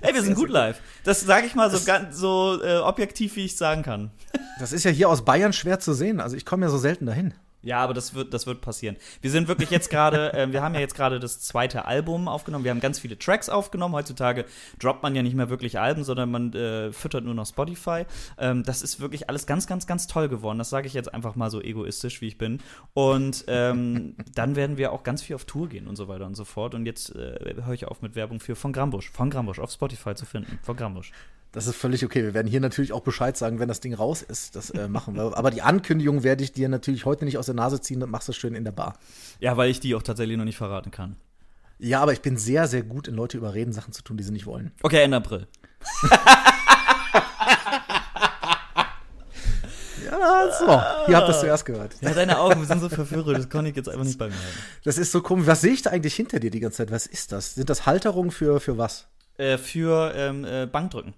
Ey, 0.00 0.14
wir 0.14 0.22
sind 0.22 0.34
gut 0.34 0.48
live. 0.48 0.80
Das 1.04 1.20
sage 1.20 1.46
ich 1.46 1.54
mal 1.54 1.70
so, 1.70 1.84
ganz, 1.84 2.16
so 2.16 2.58
äh, 2.62 2.78
objektiv, 2.78 3.36
wie 3.36 3.44
ich 3.44 3.56
sagen 3.56 3.82
kann. 3.82 4.10
Das 4.58 4.72
ist 4.72 4.84
ja 4.84 4.90
hier 4.90 5.10
aus 5.10 5.24
Bayern 5.24 5.52
schwer 5.52 5.78
zu 5.80 5.92
sehen. 5.92 6.20
Also 6.20 6.36
ich 6.36 6.46
komme 6.46 6.64
ja 6.64 6.70
so 6.70 6.78
selten 6.78 7.04
dahin. 7.04 7.34
Ja, 7.64 7.78
aber 7.78 7.94
das 7.94 8.14
wird, 8.14 8.34
das 8.34 8.46
wird 8.46 8.60
passieren. 8.60 8.96
Wir 9.22 9.30
sind 9.30 9.48
wirklich 9.48 9.70
jetzt 9.70 9.88
gerade, 9.90 10.32
äh, 10.34 10.52
wir 10.52 10.62
haben 10.62 10.74
ja 10.74 10.80
jetzt 10.80 10.94
gerade 10.94 11.18
das 11.18 11.40
zweite 11.40 11.86
Album 11.86 12.28
aufgenommen. 12.28 12.64
Wir 12.64 12.70
haben 12.70 12.80
ganz 12.80 12.98
viele 12.98 13.18
Tracks 13.18 13.48
aufgenommen. 13.48 13.94
Heutzutage 13.94 14.44
droppt 14.78 15.02
man 15.02 15.14
ja 15.14 15.22
nicht 15.22 15.34
mehr 15.34 15.48
wirklich 15.48 15.78
Alben, 15.78 16.04
sondern 16.04 16.30
man 16.30 16.52
äh, 16.52 16.92
füttert 16.92 17.24
nur 17.24 17.34
noch 17.34 17.46
Spotify. 17.46 18.04
Ähm, 18.38 18.62
das 18.62 18.82
ist 18.82 19.00
wirklich 19.00 19.28
alles 19.28 19.46
ganz, 19.46 19.66
ganz, 19.66 19.86
ganz 19.86 20.06
toll 20.06 20.28
geworden. 20.28 20.58
Das 20.58 20.70
sage 20.70 20.86
ich 20.86 20.94
jetzt 20.94 21.12
einfach 21.12 21.36
mal 21.36 21.50
so 21.50 21.60
egoistisch, 21.60 22.20
wie 22.20 22.28
ich 22.28 22.38
bin. 22.38 22.60
Und 22.92 23.44
ähm, 23.48 24.14
dann 24.34 24.56
werden 24.56 24.76
wir 24.76 24.92
auch 24.92 25.02
ganz 25.02 25.22
viel 25.22 25.36
auf 25.36 25.46
Tour 25.46 25.68
gehen 25.68 25.88
und 25.88 25.96
so 25.96 26.06
weiter 26.08 26.26
und 26.26 26.34
so 26.34 26.44
fort. 26.44 26.74
Und 26.74 26.84
jetzt 26.84 27.14
äh, 27.16 27.54
höre 27.64 27.74
ich 27.74 27.86
auf 27.86 28.02
mit 28.02 28.14
Werbung 28.14 28.40
für 28.40 28.56
Von 28.56 28.72
Grambusch. 28.72 29.10
Von 29.10 29.30
Grambusch 29.30 29.58
auf 29.58 29.70
Spotify 29.70 30.14
zu 30.14 30.26
finden. 30.26 30.58
Von 30.62 30.76
Grambusch. 30.76 31.12
Das 31.54 31.68
ist 31.68 31.76
völlig 31.76 32.04
okay. 32.04 32.24
Wir 32.24 32.34
werden 32.34 32.48
hier 32.48 32.58
natürlich 32.58 32.92
auch 32.92 33.02
Bescheid 33.02 33.36
sagen, 33.36 33.60
wenn 33.60 33.68
das 33.68 33.78
Ding 33.78 33.94
raus 33.94 34.22
ist. 34.22 34.56
Das 34.56 34.70
äh, 34.70 34.88
machen 34.88 35.14
wir. 35.14 35.38
Aber 35.38 35.52
die 35.52 35.62
Ankündigung 35.62 36.24
werde 36.24 36.42
ich 36.42 36.52
dir 36.52 36.68
natürlich 36.68 37.04
heute 37.04 37.24
nicht 37.24 37.38
aus 37.38 37.46
der 37.46 37.54
Nase 37.54 37.80
ziehen 37.80 38.02
und 38.02 38.10
machst 38.10 38.28
das 38.28 38.34
schön 38.34 38.56
in 38.56 38.64
der 38.64 38.72
Bar. 38.72 38.98
Ja, 39.38 39.56
weil 39.56 39.70
ich 39.70 39.78
die 39.78 39.94
auch 39.94 40.02
tatsächlich 40.02 40.36
noch 40.36 40.44
nicht 40.44 40.56
verraten 40.56 40.90
kann. 40.90 41.14
Ja, 41.78 42.00
aber 42.00 42.12
ich 42.12 42.22
bin 42.22 42.36
sehr, 42.36 42.66
sehr 42.66 42.82
gut 42.82 43.06
in 43.06 43.14
Leute 43.14 43.36
überreden, 43.36 43.72
Sachen 43.72 43.92
zu 43.92 44.02
tun, 44.02 44.16
die 44.16 44.24
sie 44.24 44.32
nicht 44.32 44.46
wollen. 44.46 44.72
Okay, 44.82 45.02
Ende 45.02 45.16
April. 45.16 45.46
Ja, 50.10 50.50
so. 50.58 50.66
Hier 51.06 51.16
habt 51.16 51.28
ihr 51.28 51.34
es 51.34 51.40
zuerst 51.40 51.64
gehört. 51.64 51.96
Ja, 52.00 52.12
deine 52.12 52.38
Augen 52.38 52.64
sind 52.64 52.80
so 52.80 52.88
verführerisch, 52.88 53.38
das 53.38 53.48
konnte 53.48 53.70
ich 53.70 53.76
jetzt 53.76 53.88
einfach 53.88 54.04
nicht 54.04 54.18
bei 54.18 54.28
mir 54.28 54.34
halten. 54.34 54.58
Das 54.84 54.96
ist 54.98 55.12
so 55.12 55.22
komisch. 55.22 55.46
Was 55.46 55.60
sehe 55.60 55.72
ich 55.72 55.82
da 55.82 55.90
eigentlich 55.90 56.14
hinter 56.14 56.40
dir 56.40 56.50
die 56.50 56.60
ganze 56.60 56.78
Zeit? 56.78 56.90
Was 56.90 57.06
ist 57.06 57.32
das? 57.32 57.54
Sind 57.54 57.68
das 57.68 57.86
Halterungen 57.86 58.30
für, 58.30 58.60
für 58.60 58.78
was? 58.78 59.08
Äh, 59.38 59.58
für 59.58 60.12
ähm, 60.14 60.44
äh, 60.44 60.66
Bankdrücken. 60.66 61.14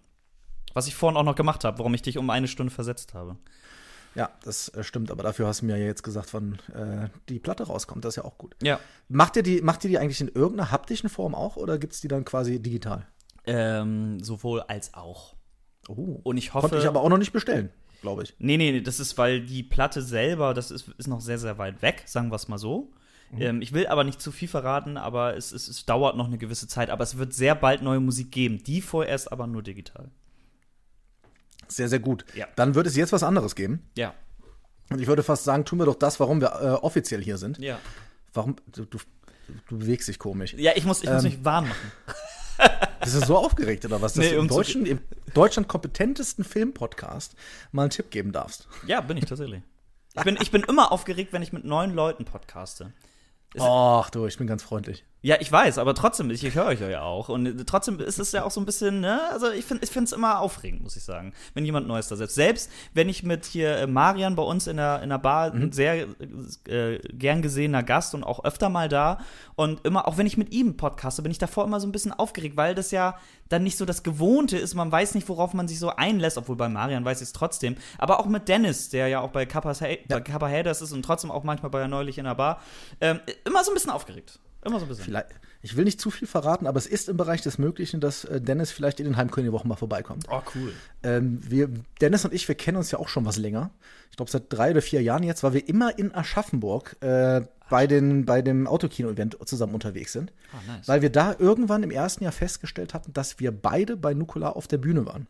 Was 0.76 0.86
ich 0.86 0.94
vorhin 0.94 1.16
auch 1.16 1.22
noch 1.22 1.36
gemacht 1.36 1.64
habe, 1.64 1.78
warum 1.78 1.94
ich 1.94 2.02
dich 2.02 2.18
um 2.18 2.28
eine 2.28 2.48
Stunde 2.48 2.70
versetzt 2.70 3.14
habe. 3.14 3.36
Ja, 4.14 4.28
das 4.44 4.68
äh, 4.68 4.84
stimmt. 4.84 5.10
Aber 5.10 5.22
dafür 5.22 5.46
hast 5.46 5.62
du 5.62 5.66
mir 5.66 5.78
ja 5.78 5.86
jetzt 5.86 6.02
gesagt, 6.02 6.34
wann 6.34 6.58
äh, 6.74 7.08
die 7.30 7.38
Platte 7.38 7.62
rauskommt. 7.62 8.04
Das 8.04 8.10
ist 8.12 8.16
ja 8.16 8.24
auch 8.26 8.36
gut. 8.36 8.54
Ja. 8.62 8.78
Macht 9.08 9.36
ihr 9.36 9.42
die, 9.42 9.62
macht 9.62 9.82
ihr 9.84 9.88
die 9.88 9.98
eigentlich 9.98 10.20
in 10.20 10.28
irgendeiner 10.28 10.70
haptischen 10.70 11.08
Form 11.08 11.34
auch 11.34 11.56
oder 11.56 11.78
gibt 11.78 11.94
es 11.94 12.02
die 12.02 12.08
dann 12.08 12.26
quasi 12.26 12.60
digital? 12.60 13.06
Ähm, 13.46 14.22
sowohl 14.22 14.60
als 14.60 14.92
auch. 14.92 15.34
Oh. 15.88 16.20
Und 16.22 16.36
ich 16.36 16.52
hoffe. 16.52 16.68
Konnte 16.68 16.82
ich 16.82 16.88
aber 16.88 17.00
auch 17.00 17.08
noch 17.08 17.16
nicht 17.16 17.32
bestellen, 17.32 17.70
glaube 18.02 18.24
ich. 18.24 18.34
Nee, 18.38 18.58
nee, 18.58 18.72
nee, 18.72 18.82
das 18.82 19.00
ist, 19.00 19.16
weil 19.16 19.46
die 19.46 19.62
Platte 19.62 20.02
selber, 20.02 20.52
das 20.52 20.70
ist, 20.70 20.88
ist 20.98 21.06
noch 21.06 21.22
sehr, 21.22 21.38
sehr 21.38 21.56
weit 21.56 21.80
weg, 21.80 22.02
sagen 22.04 22.30
wir 22.30 22.36
es 22.36 22.48
mal 22.48 22.58
so. 22.58 22.92
Ähm, 23.38 23.62
ich 23.62 23.72
will 23.72 23.86
aber 23.86 24.04
nicht 24.04 24.20
zu 24.20 24.30
viel 24.30 24.48
verraten, 24.48 24.98
aber 24.98 25.38
es, 25.38 25.52
es, 25.52 25.68
es 25.68 25.86
dauert 25.86 26.18
noch 26.18 26.26
eine 26.26 26.36
gewisse 26.36 26.68
Zeit. 26.68 26.90
Aber 26.90 27.02
es 27.02 27.16
wird 27.16 27.32
sehr 27.32 27.54
bald 27.54 27.80
neue 27.80 28.00
Musik 28.00 28.30
geben. 28.30 28.62
Die 28.62 28.82
vorerst 28.82 29.32
aber 29.32 29.46
nur 29.46 29.62
digital. 29.62 30.10
Sehr, 31.68 31.88
sehr 31.88 31.98
gut. 31.98 32.24
Ja. 32.34 32.46
Dann 32.56 32.74
wird 32.74 32.86
es 32.86 32.96
jetzt 32.96 33.12
was 33.12 33.22
anderes 33.22 33.54
geben. 33.54 33.82
Ja. 33.96 34.14
Und 34.90 35.00
ich 35.00 35.06
würde 35.06 35.22
fast 35.22 35.44
sagen, 35.44 35.64
tun 35.64 35.78
wir 35.80 35.86
doch 35.86 35.96
das, 35.96 36.20
warum 36.20 36.40
wir 36.40 36.52
äh, 36.60 36.66
offiziell 36.84 37.22
hier 37.22 37.38
sind. 37.38 37.58
Ja. 37.58 37.78
Warum? 38.34 38.56
Du, 38.72 38.84
du, 38.84 38.98
du 39.68 39.78
bewegst 39.78 40.08
dich 40.08 40.18
komisch. 40.18 40.54
Ja, 40.54 40.72
ich 40.76 40.84
muss, 40.84 41.02
ich 41.02 41.10
muss 41.10 41.24
Ähm, 41.24 41.30
mich 41.30 41.44
warm 41.44 41.68
machen. 41.68 41.92
Bist 43.02 43.16
du 43.16 43.26
so 43.26 43.36
aufgeregt 43.36 43.84
oder 43.84 44.00
was, 44.00 44.14
dass 44.14 44.24
Nee, 44.24 44.32
du 44.32 44.38
im, 44.40 44.48
deutschen, 44.48 44.86
im 44.86 45.00
Deutschland 45.34 45.68
kompetentesten 45.68 46.44
Filmpodcast 46.44 47.34
mal 47.72 47.82
einen 47.82 47.90
Tipp 47.90 48.10
geben 48.10 48.32
darfst? 48.32 48.68
Ja, 48.86 49.00
bin 49.00 49.16
ich 49.16 49.24
tatsächlich. 49.28 49.62
Ich 50.14 50.22
bin, 50.22 50.38
ich 50.40 50.50
bin 50.50 50.62
immer 50.62 50.92
aufgeregt, 50.92 51.32
wenn 51.32 51.42
ich 51.42 51.52
mit 51.52 51.64
neuen 51.64 51.94
Leuten 51.94 52.24
podcaste. 52.24 52.92
Ach 53.58 54.10
du, 54.10 54.26
ich 54.26 54.38
bin 54.38 54.46
ganz 54.46 54.62
freundlich. 54.62 55.04
Ja, 55.22 55.36
ich 55.40 55.50
weiß, 55.50 55.78
aber 55.78 55.94
trotzdem, 55.94 56.30
ich, 56.30 56.44
ich 56.44 56.54
höre 56.54 56.66
euch 56.66 56.80
ja 56.80 57.02
auch. 57.02 57.28
Und 57.28 57.66
trotzdem 57.66 57.98
ist 57.98 58.20
es 58.20 58.30
ja 58.32 58.44
auch 58.44 58.50
so 58.50 58.60
ein 58.60 58.66
bisschen, 58.66 59.00
ne? 59.00 59.20
Also 59.32 59.50
ich 59.50 59.64
finde 59.64 59.84
ich 59.84 59.96
es 59.96 60.12
immer 60.12 60.38
aufregend, 60.38 60.82
muss 60.82 60.94
ich 60.94 61.02
sagen, 61.02 61.32
wenn 61.54 61.64
jemand 61.64 61.88
Neues 61.88 62.06
da 62.08 62.16
setzt. 62.16 62.36
Selbst 62.36 62.70
wenn 62.94 63.08
ich 63.08 63.22
mit 63.22 63.44
hier 63.44 63.76
äh, 63.76 63.86
Marian 63.86 64.36
bei 64.36 64.42
uns 64.42 64.66
in 64.66 64.76
der, 64.76 65.02
in 65.02 65.08
der 65.08 65.18
Bar 65.18 65.52
ein 65.52 65.72
sehr 65.72 66.06
äh, 66.68 66.98
gern 67.12 67.42
gesehener 67.42 67.82
Gast 67.82 68.14
und 68.14 68.24
auch 68.24 68.44
öfter 68.44 68.68
mal 68.68 68.88
da. 68.88 69.18
Und 69.56 69.84
immer, 69.84 70.06
auch 70.06 70.16
wenn 70.16 70.26
ich 70.26 70.36
mit 70.36 70.52
ihm 70.52 70.76
podcaste, 70.76 71.22
bin 71.22 71.32
ich 71.32 71.38
davor 71.38 71.64
immer 71.64 71.80
so 71.80 71.88
ein 71.88 71.92
bisschen 71.92 72.12
aufgeregt, 72.12 72.56
weil 72.56 72.74
das 72.74 72.90
ja 72.90 73.18
dann 73.48 73.64
nicht 73.64 73.78
so 73.78 73.84
das 73.84 74.02
Gewohnte 74.02 74.58
ist. 74.58 74.74
Man 74.74 74.92
weiß 74.92 75.14
nicht, 75.14 75.28
worauf 75.28 75.54
man 75.54 75.66
sich 75.66 75.78
so 75.78 75.90
einlässt, 75.90 76.36
obwohl 76.36 76.56
bei 76.56 76.68
Marian 76.68 77.04
weiß 77.04 77.20
ich 77.20 77.28
es 77.28 77.32
trotzdem. 77.32 77.76
Aber 77.98 78.20
auch 78.20 78.26
mit 78.26 78.48
Dennis, 78.48 78.90
der 78.90 79.08
ja 79.08 79.20
auch 79.20 79.30
bei 79.30 79.46
Kappa, 79.46 79.72
bei 79.80 80.20
Kappa 80.20 80.48
Haders 80.48 80.82
ist 80.82 80.92
und 80.92 81.02
trotzdem 81.02 81.30
auch 81.30 81.42
manchmal 81.42 81.70
bei 81.70 81.86
neulich 81.88 82.18
in 82.18 82.26
der 82.26 82.34
Bar, 82.34 82.60
ähm, 83.00 83.18
immer 83.44 83.64
so 83.64 83.72
ein 83.72 83.74
bisschen 83.74 83.90
aufgeregt. 83.90 84.38
Immer 84.66 84.80
so 84.80 84.86
ein 84.86 84.88
bisschen. 84.88 85.04
Vielleicht, 85.04 85.28
ich 85.62 85.76
will 85.76 85.84
nicht 85.84 86.00
zu 86.00 86.10
viel 86.10 86.26
verraten, 86.26 86.66
aber 86.66 86.78
es 86.78 86.86
ist 86.86 87.08
im 87.08 87.16
Bereich 87.16 87.40
des 87.40 87.58
Möglichen, 87.58 88.00
dass 88.00 88.24
äh, 88.24 88.40
Dennis 88.40 88.72
vielleicht 88.72 88.98
in 88.98 89.06
den 89.06 89.16
Heimkönigwochen 89.16 89.68
mal 89.68 89.76
vorbeikommt. 89.76 90.26
Oh, 90.28 90.42
cool. 90.54 90.72
Ähm, 91.02 91.40
wir, 91.48 91.68
Dennis 92.00 92.24
und 92.24 92.34
ich, 92.34 92.48
wir 92.48 92.56
kennen 92.56 92.76
uns 92.76 92.90
ja 92.90 92.98
auch 92.98 93.08
schon 93.08 93.24
was 93.24 93.36
länger. 93.36 93.70
Ich 94.10 94.16
glaube, 94.16 94.30
seit 94.30 94.52
drei 94.52 94.72
oder 94.72 94.82
vier 94.82 95.02
Jahren 95.02 95.22
jetzt, 95.22 95.42
weil 95.42 95.52
wir 95.54 95.68
immer 95.68 95.98
in 95.98 96.14
Aschaffenburg 96.14 96.96
äh, 97.00 97.42
bei, 97.70 97.86
den, 97.86 98.24
bei 98.24 98.42
dem 98.42 98.66
Autokino-Event 98.66 99.38
zusammen 99.44 99.74
unterwegs 99.74 100.12
sind. 100.12 100.32
Ah, 100.52 100.72
nice. 100.72 100.88
Weil 100.88 101.02
wir 101.02 101.10
da 101.10 101.36
irgendwann 101.38 101.82
im 101.82 101.90
ersten 101.90 102.24
Jahr 102.24 102.32
festgestellt 102.32 102.92
hatten, 102.92 103.12
dass 103.12 103.38
wir 103.38 103.52
beide 103.52 103.96
bei 103.96 104.14
Nukular 104.14 104.56
auf 104.56 104.66
der 104.66 104.78
Bühne 104.78 105.06
waren. 105.06 105.28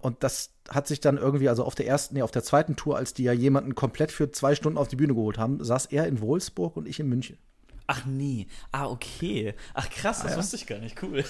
Und 0.00 0.24
das 0.24 0.50
hat 0.68 0.88
sich 0.88 1.00
dann 1.00 1.16
irgendwie, 1.16 1.48
also 1.48 1.64
auf 1.64 1.74
der 1.74 1.86
ersten, 1.86 2.14
nee, 2.14 2.22
auf 2.22 2.32
der 2.32 2.42
zweiten 2.42 2.74
Tour, 2.74 2.96
als 2.96 3.14
die 3.14 3.22
ja 3.22 3.32
jemanden 3.32 3.74
komplett 3.74 4.10
für 4.10 4.30
zwei 4.32 4.54
Stunden 4.54 4.78
auf 4.78 4.88
die 4.88 4.96
Bühne 4.96 5.14
geholt 5.14 5.38
haben, 5.38 5.62
saß 5.62 5.86
er 5.86 6.06
in 6.06 6.20
Wolfsburg 6.20 6.76
und 6.76 6.88
ich 6.88 6.98
in 6.98 7.08
München. 7.08 7.38
Ach 7.92 8.04
nee. 8.06 8.46
Ah, 8.70 8.86
okay. 8.86 9.54
Ach 9.74 9.90
krass, 9.90 10.22
das 10.22 10.36
wusste 10.36 10.54
ich 10.54 10.68
gar 10.68 10.78
nicht. 10.78 11.02
Cool. 11.02 11.24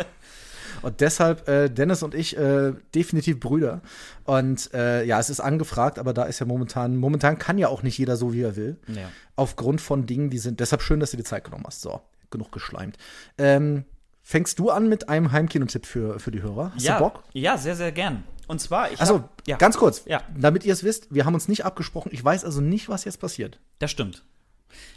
Und 0.80 1.00
deshalb 1.02 1.46
äh, 1.48 1.68
Dennis 1.68 2.02
und 2.02 2.14
ich 2.14 2.36
äh, 2.36 2.72
definitiv 2.94 3.38
Brüder. 3.38 3.82
Und 4.24 4.72
äh, 4.72 5.04
ja, 5.04 5.20
es 5.20 5.28
ist 5.28 5.38
angefragt, 5.38 5.98
aber 5.98 6.12
da 6.14 6.24
ist 6.24 6.40
ja 6.40 6.46
momentan, 6.46 6.96
momentan 6.96 7.38
kann 7.38 7.58
ja 7.58 7.68
auch 7.68 7.82
nicht 7.84 7.98
jeder 7.98 8.16
so, 8.16 8.32
wie 8.32 8.40
er 8.40 8.56
will. 8.56 8.78
Ja. 8.88 9.10
Aufgrund 9.36 9.80
von 9.82 10.06
Dingen, 10.06 10.30
die 10.30 10.38
sind. 10.38 10.58
Deshalb 10.60 10.82
schön, 10.82 10.98
dass 10.98 11.12
du 11.12 11.18
die 11.18 11.24
Zeit 11.24 11.44
genommen 11.44 11.64
hast. 11.66 11.82
So, 11.82 12.00
genug 12.30 12.50
geschleimt. 12.50 12.96
Ähm, 13.38 13.84
fängst 14.22 14.58
du 14.58 14.70
an 14.70 14.88
mit 14.88 15.08
einem 15.10 15.30
Heimkinotipp 15.30 15.86
für, 15.86 16.18
für 16.18 16.32
die 16.32 16.42
Hörer? 16.42 16.72
Hast 16.74 16.84
ja, 16.84 16.98
du 16.98 17.04
Bock? 17.04 17.22
Ja, 17.32 17.58
sehr, 17.58 17.76
sehr 17.76 17.92
gern. 17.92 18.24
Und 18.48 18.60
zwar, 18.60 18.90
ich 18.90 19.00
hab, 19.00 19.30
ja, 19.46 19.58
ganz 19.58 19.76
kurz, 19.76 20.02
Ja. 20.06 20.22
damit 20.36 20.64
ihr 20.64 20.72
es 20.72 20.82
wisst, 20.82 21.14
wir 21.14 21.26
haben 21.26 21.34
uns 21.34 21.46
nicht 21.46 21.64
abgesprochen. 21.64 22.10
Ich 22.12 22.24
weiß 22.24 22.44
also 22.44 22.60
nicht, 22.60 22.88
was 22.88 23.04
jetzt 23.04 23.20
passiert. 23.20 23.60
das 23.78 23.90
stimmt. 23.90 24.24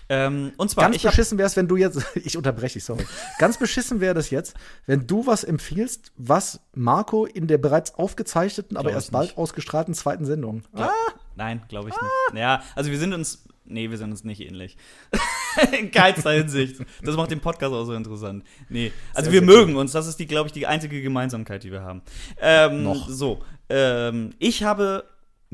Ähm, 0.08 0.52
und 0.58 0.70
zwar, 0.70 0.86
Ganz 0.90 1.02
beschissen 1.02 1.38
wäre 1.38 1.48
es, 1.48 1.56
wenn 1.56 1.68
du 1.68 1.78
jetzt, 1.78 2.06
ich 2.16 2.38
unterbreche 2.38 2.76
dich, 2.76 2.84
sorry. 2.84 3.06
Ganz 3.40 3.58
beschissen 3.58 4.00
wäre 4.02 4.14
das 4.14 4.30
jetzt, 4.30 4.56
wenn 4.86 5.08
du 5.08 5.26
was 5.26 5.44
empfiehlst, 5.44 6.12
was 6.18 6.60
Marco 6.74 7.26
in 7.26 7.48
der 7.48 7.58
bereits 7.58 7.96
aufgezeichneten, 7.96 8.78
aber 8.78 8.92
erst 8.92 9.12
bald 9.12 9.38
ausgestrahlten 9.38 9.94
zweiten 9.94 10.26
Sendung. 10.26 10.64
Glaub, 10.74 10.92
Nein, 11.36 11.62
glaube 11.68 11.90
ich 11.90 11.96
nicht. 11.96 12.40
Ja, 12.40 12.64
also 12.76 12.92
wir 12.92 13.00
sind 13.00 13.14
uns. 13.14 13.44
Nee, 13.68 13.90
wir 13.90 13.98
sind 13.98 14.12
uns 14.12 14.24
nicht 14.24 14.42
ähnlich. 14.42 14.78
In 15.80 15.90
keinster 15.90 16.32
Hinsicht. 16.32 16.86
Das 17.02 17.16
macht 17.16 17.32
den 17.32 17.40
Podcast 17.40 17.74
auch 17.74 17.86
so 17.86 17.94
interessant. 17.94 18.44
Nee, 18.70 18.92
also 19.14 19.32
Sehr, 19.32 19.42
wir 19.42 19.48
sehr 19.48 19.58
mögen 19.58 19.76
uns. 19.76 19.92
Das 19.92 20.06
ist 20.06 20.20
die, 20.20 20.28
glaube 20.28 20.48
ich, 20.48 20.54
die 20.54 20.68
einzige 20.68 21.02
Gemeinsamkeit, 21.02 21.64
die 21.64 21.72
wir 21.72 21.82
haben. 21.82 22.04
Ähm, 22.40 22.84
Noch. 22.84 23.10
So, 23.10 23.42
ähm, 23.70 24.34
ich 24.38 24.64
habe 24.64 25.06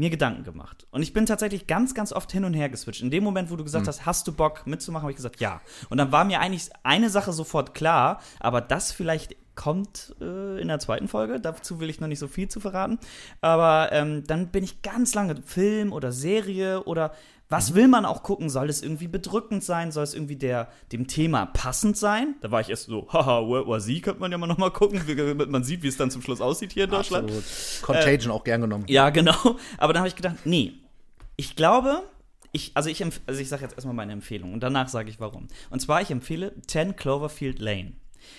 mir 0.01 0.09
Gedanken 0.09 0.43
gemacht. 0.43 0.87
Und 0.89 1.03
ich 1.03 1.13
bin 1.13 1.27
tatsächlich 1.27 1.67
ganz, 1.67 1.93
ganz 1.93 2.11
oft 2.11 2.31
hin 2.31 2.43
und 2.43 2.55
her 2.55 2.69
geswitcht. 2.69 3.03
In 3.03 3.11
dem 3.11 3.23
Moment, 3.23 3.51
wo 3.51 3.55
du 3.55 3.63
gesagt 3.63 3.87
hast, 3.87 4.03
hast 4.03 4.27
du 4.27 4.33
Bock 4.33 4.65
mitzumachen, 4.65 5.03
habe 5.03 5.11
ich 5.11 5.15
gesagt, 5.15 5.39
ja. 5.39 5.61
Und 5.89 5.99
dann 5.99 6.11
war 6.11 6.25
mir 6.25 6.39
eigentlich 6.39 6.69
eine 6.81 7.11
Sache 7.11 7.31
sofort 7.31 7.75
klar, 7.75 8.19
aber 8.39 8.61
das 8.61 8.91
vielleicht 8.91 9.35
kommt 9.53 10.15
äh, 10.19 10.59
in 10.59 10.69
der 10.69 10.79
zweiten 10.79 11.07
Folge. 11.07 11.39
Dazu 11.39 11.79
will 11.79 11.91
ich 11.91 11.99
noch 11.99 12.07
nicht 12.07 12.17
so 12.17 12.27
viel 12.27 12.47
zu 12.47 12.59
verraten. 12.59 12.97
Aber 13.41 13.91
ähm, 13.91 14.23
dann 14.25 14.47
bin 14.47 14.63
ich 14.63 14.81
ganz 14.81 15.13
lange 15.13 15.35
Film 15.45 15.93
oder 15.93 16.11
Serie 16.11 16.83
oder 16.85 17.13
was 17.51 17.75
will 17.75 17.89
man 17.89 18.05
auch 18.05 18.23
gucken? 18.23 18.49
Soll 18.49 18.69
es 18.69 18.81
irgendwie 18.81 19.09
bedrückend 19.09 19.61
sein? 19.61 19.91
Soll 19.91 20.05
es 20.05 20.13
irgendwie 20.13 20.37
der, 20.37 20.69
dem 20.93 21.07
Thema 21.07 21.47
passend 21.47 21.97
sein? 21.97 22.35
Da 22.39 22.49
war 22.49 22.61
ich 22.61 22.69
erst 22.69 22.85
so, 22.85 23.11
haha, 23.11 23.45
World 23.45 23.67
War 23.67 23.79
Z 23.81 24.01
könnte 24.01 24.21
man 24.21 24.31
ja 24.31 24.37
mal 24.37 24.47
noch 24.47 24.57
mal 24.57 24.71
gucken, 24.71 25.01
wie, 25.05 25.15
damit 25.15 25.49
man 25.49 25.63
sieht, 25.63 25.83
wie 25.83 25.89
es 25.89 25.97
dann 25.97 26.09
zum 26.09 26.21
Schluss 26.21 26.39
aussieht 26.39 26.71
hier 26.71 26.85
in 26.85 26.91
Deutschland. 26.91 27.25
Absolut. 27.29 27.81
Contagion 27.81 28.31
auch 28.31 28.45
gern 28.45 28.61
genommen. 28.61 28.85
Ja, 28.87 29.09
genau. 29.09 29.57
Aber 29.77 29.91
dann 29.91 29.99
habe 29.99 30.07
ich 30.07 30.15
gedacht, 30.15 30.37
nee, 30.45 30.73
ich 31.35 31.57
glaube, 31.57 32.03
ich, 32.53 32.71
also 32.75 32.89
ich, 32.89 33.03
also 33.03 33.41
ich 33.41 33.49
sage 33.49 33.63
jetzt 33.63 33.73
erstmal 33.73 33.95
meine 33.95 34.13
Empfehlung 34.13 34.53
und 34.53 34.61
danach 34.61 34.87
sage 34.87 35.09
ich 35.09 35.19
warum. 35.19 35.49
Und 35.69 35.81
zwar, 35.81 36.01
ich 36.01 36.09
empfehle 36.09 36.53
10 36.67 36.95
Cloverfield 36.95 37.59
Lane. 37.59 37.93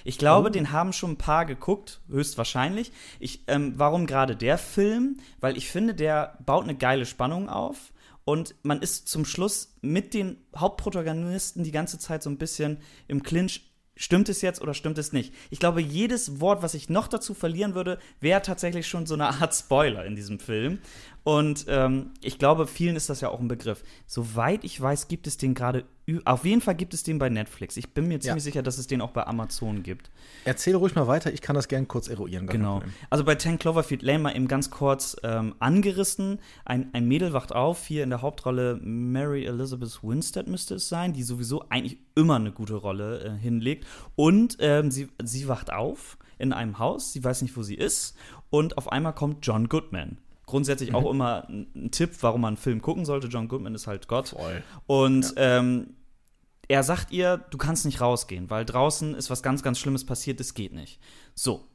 Ich 0.05 0.17
glaube, 0.17 0.51
den 0.51 0.73
haben 0.73 0.95
schon 0.95 1.13
ein 1.13 1.19
paar 1.19 1.45
geguckt, 1.45 2.01
höchstwahrscheinlich. 2.09 2.93
Ich, 3.21 3.43
ähm, 3.47 3.75
warum 3.77 4.07
gerade 4.07 4.37
der 4.37 4.57
Film? 4.57 5.19
Weil 5.41 5.59
ich 5.59 5.69
finde, 5.69 5.95
der 5.95 6.39
baut 6.47 6.65
eine 6.65 6.77
geile 6.77 7.05
Spannung 7.05 7.51
auf 7.51 7.93
und 8.25 8.55
man 8.63 8.81
ist 8.81 9.09
zum 9.09 9.25
Schluss 9.25 9.75
mit 9.81 10.15
den 10.15 10.37
Hauptprotagonisten 10.57 11.65
die 11.65 11.73
ganze 11.73 11.99
Zeit 11.99 12.23
so 12.23 12.31
ein 12.31 12.39
bisschen 12.39 12.79
im 13.09 13.23
Clinch. 13.23 13.69
Stimmt 13.95 14.31
es 14.31 14.41
jetzt 14.41 14.63
oder 14.63 14.73
stimmt 14.73 14.97
es 14.97 15.13
nicht? 15.13 15.35
Ich 15.51 15.59
glaube, 15.59 15.83
jedes 15.83 16.41
Wort, 16.41 16.63
was 16.63 16.73
ich 16.73 16.89
noch 16.89 17.09
dazu 17.09 17.35
verlieren 17.35 17.75
würde, 17.75 17.99
wäre 18.21 18.41
tatsächlich 18.41 18.87
schon 18.87 19.05
so 19.05 19.15
eine 19.15 19.29
Art 19.29 19.55
Spoiler 19.55 20.07
in 20.07 20.17
diesem 20.17 20.41
Film. 20.41 20.79
Und 21.25 21.67
ähm, 21.69 22.13
ich 22.23 22.39
glaube, 22.39 22.67
vielen 22.67 22.97
ist 22.97 23.11
das 23.11 23.21
ja 23.21 23.29
auch 23.29 23.41
ein 23.41 23.49
Begriff. 23.49 23.83
Soweit 24.07 24.65
ich 24.65 24.81
weiß, 24.81 25.09
gibt 25.09 25.27
es 25.27 25.37
den 25.37 25.55
gerade. 25.55 25.85
Auf 26.25 26.45
jeden 26.45 26.61
Fall 26.61 26.75
gibt 26.75 26.95
es 26.95 27.05
den 27.05 27.19
bei 27.19 27.29
Netflix. 27.29 27.77
Ich 27.77 27.95
bin 27.95 28.09
mir 28.09 28.19
ziemlich 28.19 28.43
sicher, 28.43 28.63
dass 28.63 28.79
es 28.79 28.89
den 28.89 29.01
auch 29.01 29.13
bei 29.13 29.25
Amazon 29.25 29.85
gibt. 29.85 30.11
Erzähl 30.45 30.75
ruhig 30.75 30.97
mal 30.97 31.07
weiter, 31.07 31.33
ich 31.33 31.41
kann 31.43 31.55
das 31.55 31.69
gern 31.69 31.87
kurz 31.87 32.09
eruieren. 32.09 32.49
Genau. 32.49 32.83
Also 33.09 33.25
bei 33.25 33.37
10 33.37 33.61
Cloverfield 33.61 34.03
Lane 34.03 34.19
mal 34.19 34.35
eben 34.35 34.49
ganz 34.49 34.71
kurz 34.71 35.17
ähm, 35.23 35.55
angerissen. 35.61 36.41
Ein, 36.65 36.91
ein 36.93 37.07
Mädel 37.07 37.33
wacht 37.33 37.55
auf, 37.55 37.87
hier 37.87 38.03
in 38.03 38.11
der 38.11 38.21
Hauptrolle 38.21 38.81
Mary 38.83 39.45
Elizabeth 39.45 40.03
Winstead 40.03 40.49
müsste 40.49 40.75
es 40.75 40.89
sein, 40.89 41.13
die 41.13 41.23
sowieso 41.23 41.65
eigentlich 41.69 41.99
immer 42.17 42.37
eine 42.37 42.51
gute 42.51 42.75
Rolle 42.75 43.21
äh, 43.25 43.31
hinlegt. 43.41 43.87
Und 44.17 44.57
ähm, 44.59 44.91
sie, 44.91 45.09
sie 45.23 45.47
wacht 45.47 45.73
auf 45.73 46.19
in 46.39 46.53
einem 46.53 46.81
Haus, 46.81 47.13
sie 47.13 47.23
weiß 47.23 47.43
nicht, 47.43 47.57
wo 47.57 47.63
sie 47.63 47.77
ist. 47.77 48.17
Und 48.51 48.77
auf 48.77 48.91
einmal 48.91 49.15
kommt 49.15 49.47
John 49.47 49.69
Goodman. 49.69 50.19
Grundsätzlich 50.53 50.93
auch 50.93 51.11
immer 51.11 51.49
ein, 51.49 51.91
Tipp, 51.93 52.11
warum 52.21 52.43
man 52.43 52.49
einen 52.49 52.57
Film 52.59 52.83
gucken 52.83 53.07
sollte. 53.07 53.29
John 53.29 53.49
Goodman 53.49 53.75
ist 53.75 53.87
halt 53.87 54.07
Gott. 54.07 54.29
Voll. 54.29 54.63
Und 54.87 55.33
ähm, 55.39 55.95
er 56.69 56.83
sagt 56.83 57.11
ihr, 57.11 57.39
du 57.39 57.57
kannst 57.57 57.87
nicht 57.87 58.03
rausgehen, 58.03 58.51
weil 58.51 58.67
draußen 58.67 59.15
ist 59.15 59.31
was 59.31 59.43
ganz, 59.43 59.63
ganz 59.63 59.79
Schlimmes 59.79 60.05
passiert, 60.05 60.41
es 60.41 60.53
geht 60.53 60.75
nicht. 60.75 61.01
So. 61.35 61.67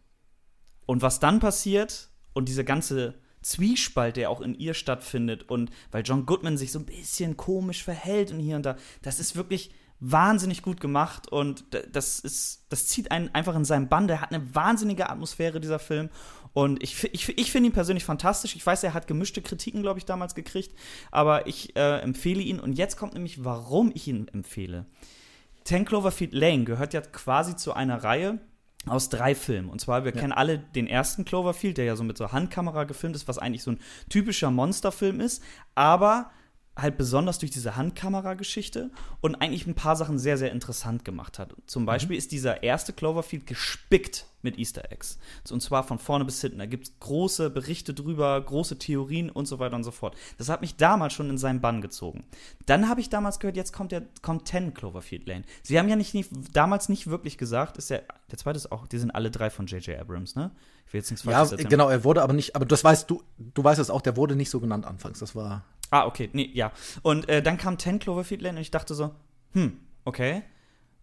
Und 0.86 1.02
was 1.02 1.20
dann 1.20 1.40
passiert 1.40 2.10
und 2.34 2.50
diese 2.50 2.63
ganze 2.63 3.16
Zwiespalt, 3.42 4.16
der 4.16 4.30
auch 4.30 4.42
in 4.42 4.54
ihr 4.54 4.76
stattfindet 4.76 5.50
und 5.50 5.72
weil 5.90 6.04
John 6.04 6.28
Goodman 6.28 6.56
sich 6.56 6.72
so 6.72 6.78
ein 6.78 6.86
bisschen 6.86 7.36
komisch 7.36 7.84
verhält 7.84 8.32
und 8.32 8.40
hier 8.40 8.58
und 8.58 8.68
da, 8.68 8.76
das 9.02 9.20
ist 9.20 9.36
wirklich 9.36 9.72
wahnsinnig 10.00 10.62
gut 10.62 10.80
gemacht 10.80 11.28
und 11.32 11.66
das 11.92 12.20
ist, 12.20 12.68
das 12.70 12.86
zieht 12.86 13.12
einen 13.12 13.34
einfach 13.34 13.56
in 13.56 13.66
seinen 13.66 13.90
Bann. 13.90 14.08
Der 14.08 14.22
hat 14.22 14.32
eine 14.32 14.54
wahnsinnige 14.54 15.10
Atmosphäre, 15.10 15.60
dieser 15.60 15.80
Film. 15.80 16.10
Und 16.58 16.82
ich, 16.82 17.04
ich, 17.13 17.38
ich 17.38 17.52
finde 17.52 17.70
ihn 17.70 17.74
persönlich 17.74 18.04
fantastisch. 18.04 18.56
Ich 18.56 18.65
weiß, 18.65 18.82
er 18.82 18.96
hat 18.96 19.06
gemischte 19.06 19.43
Kritiken, 19.43 19.84
glaube 19.84 20.00
ich, 20.00 20.06
damals 20.06 20.34
gekriegt. 20.34 20.76
Aber 21.12 21.46
ich 21.46 21.76
äh, 21.76 22.00
empfehle 22.00 22.41
ihn. 22.41 22.60
Und 22.60 22.74
jetzt 22.74 22.98
kommt 22.98 23.13
nämlich, 23.13 23.46
warum 23.46 23.91
ich 23.93 24.08
ihn 24.08 24.28
empfehle. 24.34 24.88
10 25.65 25.86
Cloverfield 25.86 26.34
Lane 26.34 26.63
gehört 26.63 26.96
ja 26.96 27.02
quasi 27.02 27.56
zu 27.56 27.74
einer 27.74 28.04
Reihe 28.04 28.39
aus 28.88 29.10
drei 29.10 29.36
Filmen. 29.36 29.70
Und 29.70 29.82
zwar, 29.82 30.04
wir 30.04 30.13
kennen 30.13 30.34
alle 30.34 30.58
den 30.58 30.88
ersten 30.88 31.26
Cloverfield, 31.26 31.78
der 31.78 31.86
ja 31.86 31.96
so 31.96 32.04
mit 32.04 32.17
so 32.17 32.32
Handkamera 32.32 32.86
gefilmt 32.86 33.15
ist, 33.15 33.28
was 33.28 33.38
eigentlich 33.38 33.62
so 33.62 33.74
ein 33.74 33.80
typischer 34.10 34.50
Monsterfilm 34.50 35.20
ist, 35.20 35.43
aber 35.76 36.32
halt 36.78 36.98
besonders 36.98 37.40
durch 37.40 37.52
diese 37.52 37.76
Handkamera-Geschichte 37.76 38.92
und 39.22 39.36
eigentlich 39.36 39.68
ein 39.68 39.76
paar 39.76 39.96
Sachen 39.96 40.20
sehr, 40.20 40.38
sehr 40.38 40.52
interessant 40.52 41.04
gemacht 41.04 41.40
hat. 41.40 41.56
Zum 41.66 41.86
Beispiel 41.86 42.16
ist 42.18 42.32
dieser 42.32 42.63
erste 42.63 42.94
Cloverfield 42.94 43.48
gespickt 43.48 44.26
mit 44.44 44.58
Easter 44.60 44.92
Eggs. 44.92 45.18
Und 45.50 45.62
zwar 45.62 45.84
von 45.84 45.98
vorne 46.00 46.24
bis 46.24 46.40
hinten. 46.40 46.60
Da 46.60 46.66
gibt 46.68 46.88
es 46.88 47.00
große 47.00 47.50
Berichte 47.50 47.94
drüber, 47.94 48.40
große 48.40 48.78
Theorien 48.78 49.30
und 49.30 49.48
so 49.48 49.60
weiter 49.60 49.76
und 49.76 49.84
so 49.84 49.92
fort. 49.92 50.16
Das 50.38 50.50
hat 50.50 50.62
mich 50.62 50.76
damals 50.76 51.13
schon 51.13 51.30
in 51.30 51.38
seinen 51.38 51.60
Bann 51.60 51.82
gezogen. 51.82 52.24
Dann 52.68 52.88
habe 52.88 53.02
ich 53.02 53.10
damals 53.10 53.40
gehört, 53.40 53.58
jetzt 53.58 53.74
kommt 53.74 53.92
der 53.92 54.04
kommt 54.22 54.48
10 54.48 54.74
Cloverfield 54.74 55.28
Lane. 55.28 55.44
Sie 55.63 55.78
haben 55.80 55.90
ja 55.90 55.96
nicht, 55.96 56.13
nicht 56.13 56.30
damals 56.54 56.88
nicht 56.88 57.08
wirklich 57.08 57.38
gesagt, 57.38 57.78
ist 57.78 57.90
der, 57.90 58.04
der 58.32 58.38
zweite 58.38 58.58
ist 58.58 58.72
auch, 58.72 58.88
die 58.88 59.00
sind 59.00 59.12
alle 59.12 59.32
drei 59.32 59.50
von 59.50 59.66
J.J. 59.66 60.00
Abrams, 60.00 60.36
ne? 60.36 60.52
Ich 60.86 60.94
will 60.94 61.02
jetzt 61.02 61.12
nichts 61.12 61.26
Ja, 61.26 61.32
Falsches 61.34 61.52
erzählen. 61.54 61.70
genau, 61.70 61.90
er 61.90 62.04
wurde 62.06 62.22
aber 62.22 62.32
nicht, 62.34 62.56
aber 62.56 62.66
das 62.66 62.82
weißt 62.84 63.10
du, 63.10 63.22
du 63.38 63.63
weißt 63.63 63.80
es 63.80 63.90
auch, 63.90 64.02
der 64.02 64.16
wurde 64.16 64.38
nicht 64.38 64.50
so 64.50 64.62
genannt 64.62 64.86
anfangs. 64.86 65.20
Das 65.20 65.36
war. 65.36 65.63
Ah, 65.89 66.06
okay, 66.06 66.30
nee, 66.34 66.50
ja. 66.54 66.71
Und 67.02 67.30
äh, 67.30 67.41
dann 67.41 67.58
kam 67.58 67.80
10 67.80 68.00
Cloverfield 68.00 68.41
Lane 68.41 68.58
und 68.58 68.62
ich 68.62 68.71
dachte 68.71 68.93
so, 68.93 69.12
hm, 69.54 69.80
okay. 70.06 70.43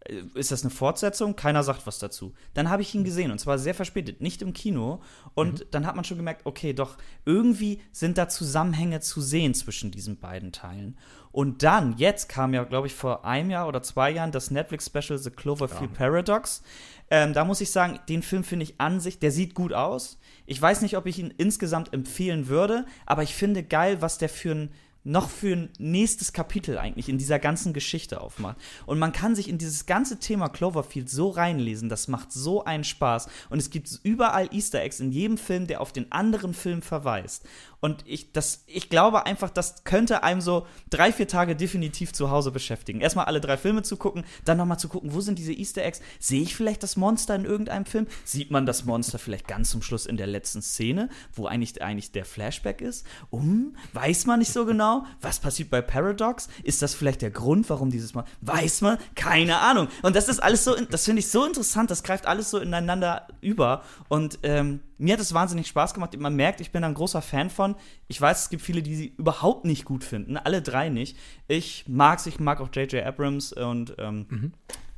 Äh, 0.00 0.22
Ist 0.34 0.52
das 0.52 0.62
eine 0.62 0.70
Fortsetzung? 0.70 1.36
Keiner 1.36 1.62
sagt 1.62 1.86
was 1.86 1.98
dazu. 1.98 2.34
Dann 2.52 2.68
habe 2.68 2.82
ich 2.82 2.94
ihn 2.94 3.04
gesehen 3.04 3.30
und 3.30 3.38
zwar 3.38 3.58
sehr 3.58 3.74
verspätet, 3.74 4.20
nicht 4.20 4.42
im 4.42 4.52
Kino. 4.52 5.02
Und 5.34 5.66
dann 5.70 5.86
hat 5.86 5.96
man 5.96 6.04
schon 6.04 6.18
gemerkt, 6.18 6.44
okay, 6.44 6.74
doch, 6.74 6.98
irgendwie 7.24 7.80
sind 7.92 8.18
da 8.18 8.28
Zusammenhänge 8.28 9.00
zu 9.00 9.20
sehen 9.22 9.54
zwischen 9.54 9.90
diesen 9.90 10.18
beiden 10.18 10.52
Teilen. 10.52 10.98
Und 11.32 11.62
dann, 11.62 11.96
jetzt 11.96 12.28
kam 12.28 12.54
ja, 12.54 12.62
glaube 12.62 12.86
ich, 12.86 12.94
vor 12.94 13.24
einem 13.24 13.50
Jahr 13.50 13.66
oder 13.66 13.82
zwei 13.82 14.10
Jahren 14.10 14.30
das 14.30 14.50
Netflix-Special 14.50 15.18
The 15.18 15.30
Cloverfield 15.30 15.94
Paradox. 15.94 16.62
Ähm, 17.10 17.32
da 17.32 17.44
muss 17.44 17.60
ich 17.60 17.70
sagen, 17.70 17.98
den 18.08 18.22
Film 18.22 18.44
finde 18.44 18.64
ich 18.64 18.80
an 18.80 19.00
sich, 19.00 19.18
der 19.18 19.30
sieht 19.30 19.54
gut 19.54 19.72
aus. 19.72 20.18
Ich 20.46 20.60
weiß 20.60 20.82
nicht, 20.82 20.96
ob 20.96 21.06
ich 21.06 21.18
ihn 21.18 21.32
insgesamt 21.36 21.92
empfehlen 21.92 22.48
würde, 22.48 22.86
aber 23.06 23.22
ich 23.22 23.34
finde 23.34 23.62
geil, 23.62 24.00
was 24.00 24.18
der 24.18 24.28
für 24.28 24.52
ein 24.52 24.70
noch 25.04 25.28
für 25.28 25.54
ein 25.54 25.68
nächstes 25.78 26.32
Kapitel 26.32 26.78
eigentlich 26.78 27.10
in 27.10 27.18
dieser 27.18 27.38
ganzen 27.38 27.74
Geschichte 27.74 28.20
aufmacht. 28.20 28.56
Und 28.86 28.98
man 28.98 29.12
kann 29.12 29.34
sich 29.34 29.48
in 29.48 29.58
dieses 29.58 29.84
ganze 29.84 30.18
Thema 30.18 30.48
Cloverfield 30.48 31.10
so 31.10 31.28
reinlesen, 31.28 31.90
das 31.90 32.08
macht 32.08 32.32
so 32.32 32.64
einen 32.64 32.84
Spaß. 32.84 33.28
Und 33.50 33.58
es 33.58 33.68
gibt 33.68 34.00
überall 34.02 34.48
Easter 34.52 34.80
Eggs 34.80 35.00
in 35.00 35.12
jedem 35.12 35.36
Film, 35.36 35.66
der 35.66 35.82
auf 35.82 35.92
den 35.92 36.10
anderen 36.10 36.54
Film 36.54 36.80
verweist. 36.80 37.44
Und 37.84 38.02
ich, 38.06 38.32
das, 38.32 38.64
ich 38.66 38.88
glaube 38.88 39.26
einfach, 39.26 39.50
das 39.50 39.84
könnte 39.84 40.22
einem 40.22 40.40
so 40.40 40.66
drei, 40.88 41.12
vier 41.12 41.28
Tage 41.28 41.54
definitiv 41.54 42.14
zu 42.14 42.30
Hause 42.30 42.50
beschäftigen. 42.50 43.02
Erstmal 43.02 43.26
alle 43.26 43.42
drei 43.42 43.58
Filme 43.58 43.82
zu 43.82 43.98
gucken, 43.98 44.24
dann 44.46 44.56
nochmal 44.56 44.78
zu 44.78 44.88
gucken, 44.88 45.12
wo 45.12 45.20
sind 45.20 45.38
diese 45.38 45.52
Easter 45.52 45.84
Eggs? 45.84 46.00
Sehe 46.18 46.40
ich 46.40 46.56
vielleicht 46.56 46.82
das 46.82 46.96
Monster 46.96 47.34
in 47.34 47.44
irgendeinem 47.44 47.84
Film? 47.84 48.06
Sieht 48.24 48.50
man 48.50 48.64
das 48.64 48.86
Monster 48.86 49.18
vielleicht 49.18 49.46
ganz 49.46 49.68
zum 49.68 49.82
Schluss 49.82 50.06
in 50.06 50.16
der 50.16 50.26
letzten 50.26 50.62
Szene, 50.62 51.10
wo 51.34 51.44
eigentlich, 51.44 51.82
eigentlich 51.82 52.10
der 52.10 52.24
Flashback 52.24 52.80
ist? 52.80 53.04
Um, 53.28 53.76
weiß 53.92 54.24
man 54.24 54.38
nicht 54.38 54.54
so 54.54 54.64
genau. 54.64 55.04
Was 55.20 55.38
passiert 55.38 55.68
bei 55.68 55.82
Paradox? 55.82 56.48
Ist 56.62 56.80
das 56.80 56.94
vielleicht 56.94 57.20
der 57.20 57.32
Grund, 57.32 57.68
warum 57.68 57.90
dieses 57.90 58.14
Mal? 58.14 58.24
Weiß 58.40 58.80
man? 58.80 58.96
Keine 59.14 59.58
Ahnung. 59.58 59.88
Und 60.00 60.16
das 60.16 60.28
ist 60.28 60.42
alles 60.42 60.64
so, 60.64 60.74
das 60.74 61.04
finde 61.04 61.20
ich 61.20 61.28
so 61.28 61.44
interessant, 61.44 61.90
das 61.90 62.02
greift 62.02 62.24
alles 62.24 62.48
so 62.48 62.60
ineinander 62.60 63.28
über. 63.42 63.82
Und 64.08 64.38
ähm, 64.42 64.80
mir 64.98 65.14
hat 65.14 65.20
es 65.20 65.35
wahnsinnig 65.35 65.66
Spaß 65.66 65.94
gemacht. 65.94 66.16
Man 66.18 66.37
merkt, 66.37 66.61
ich 66.61 66.72
bin 66.72 66.85
ein 66.85 66.94
großer 66.94 67.22
Fan 67.22 67.50
von. 67.50 67.76
Ich 68.09 68.20
weiß, 68.20 68.42
es 68.42 68.48
gibt 68.50 68.62
viele, 68.62 68.83
die 68.83 68.94
sie 68.94 69.14
überhaupt 69.16 69.64
nicht 69.64 69.85
gut 69.85 70.04
finden. 70.04 70.37
Alle 70.37 70.62
drei 70.62 70.88
nicht. 70.88 71.16
Ich 71.48 71.85
mag's, 71.88 72.26
ich 72.26 72.38
mag 72.38 72.61
auch 72.61 72.68
J.J. 72.72 73.04
Abrams 73.04 73.52
und 73.52 73.94
ähm, 73.98 74.52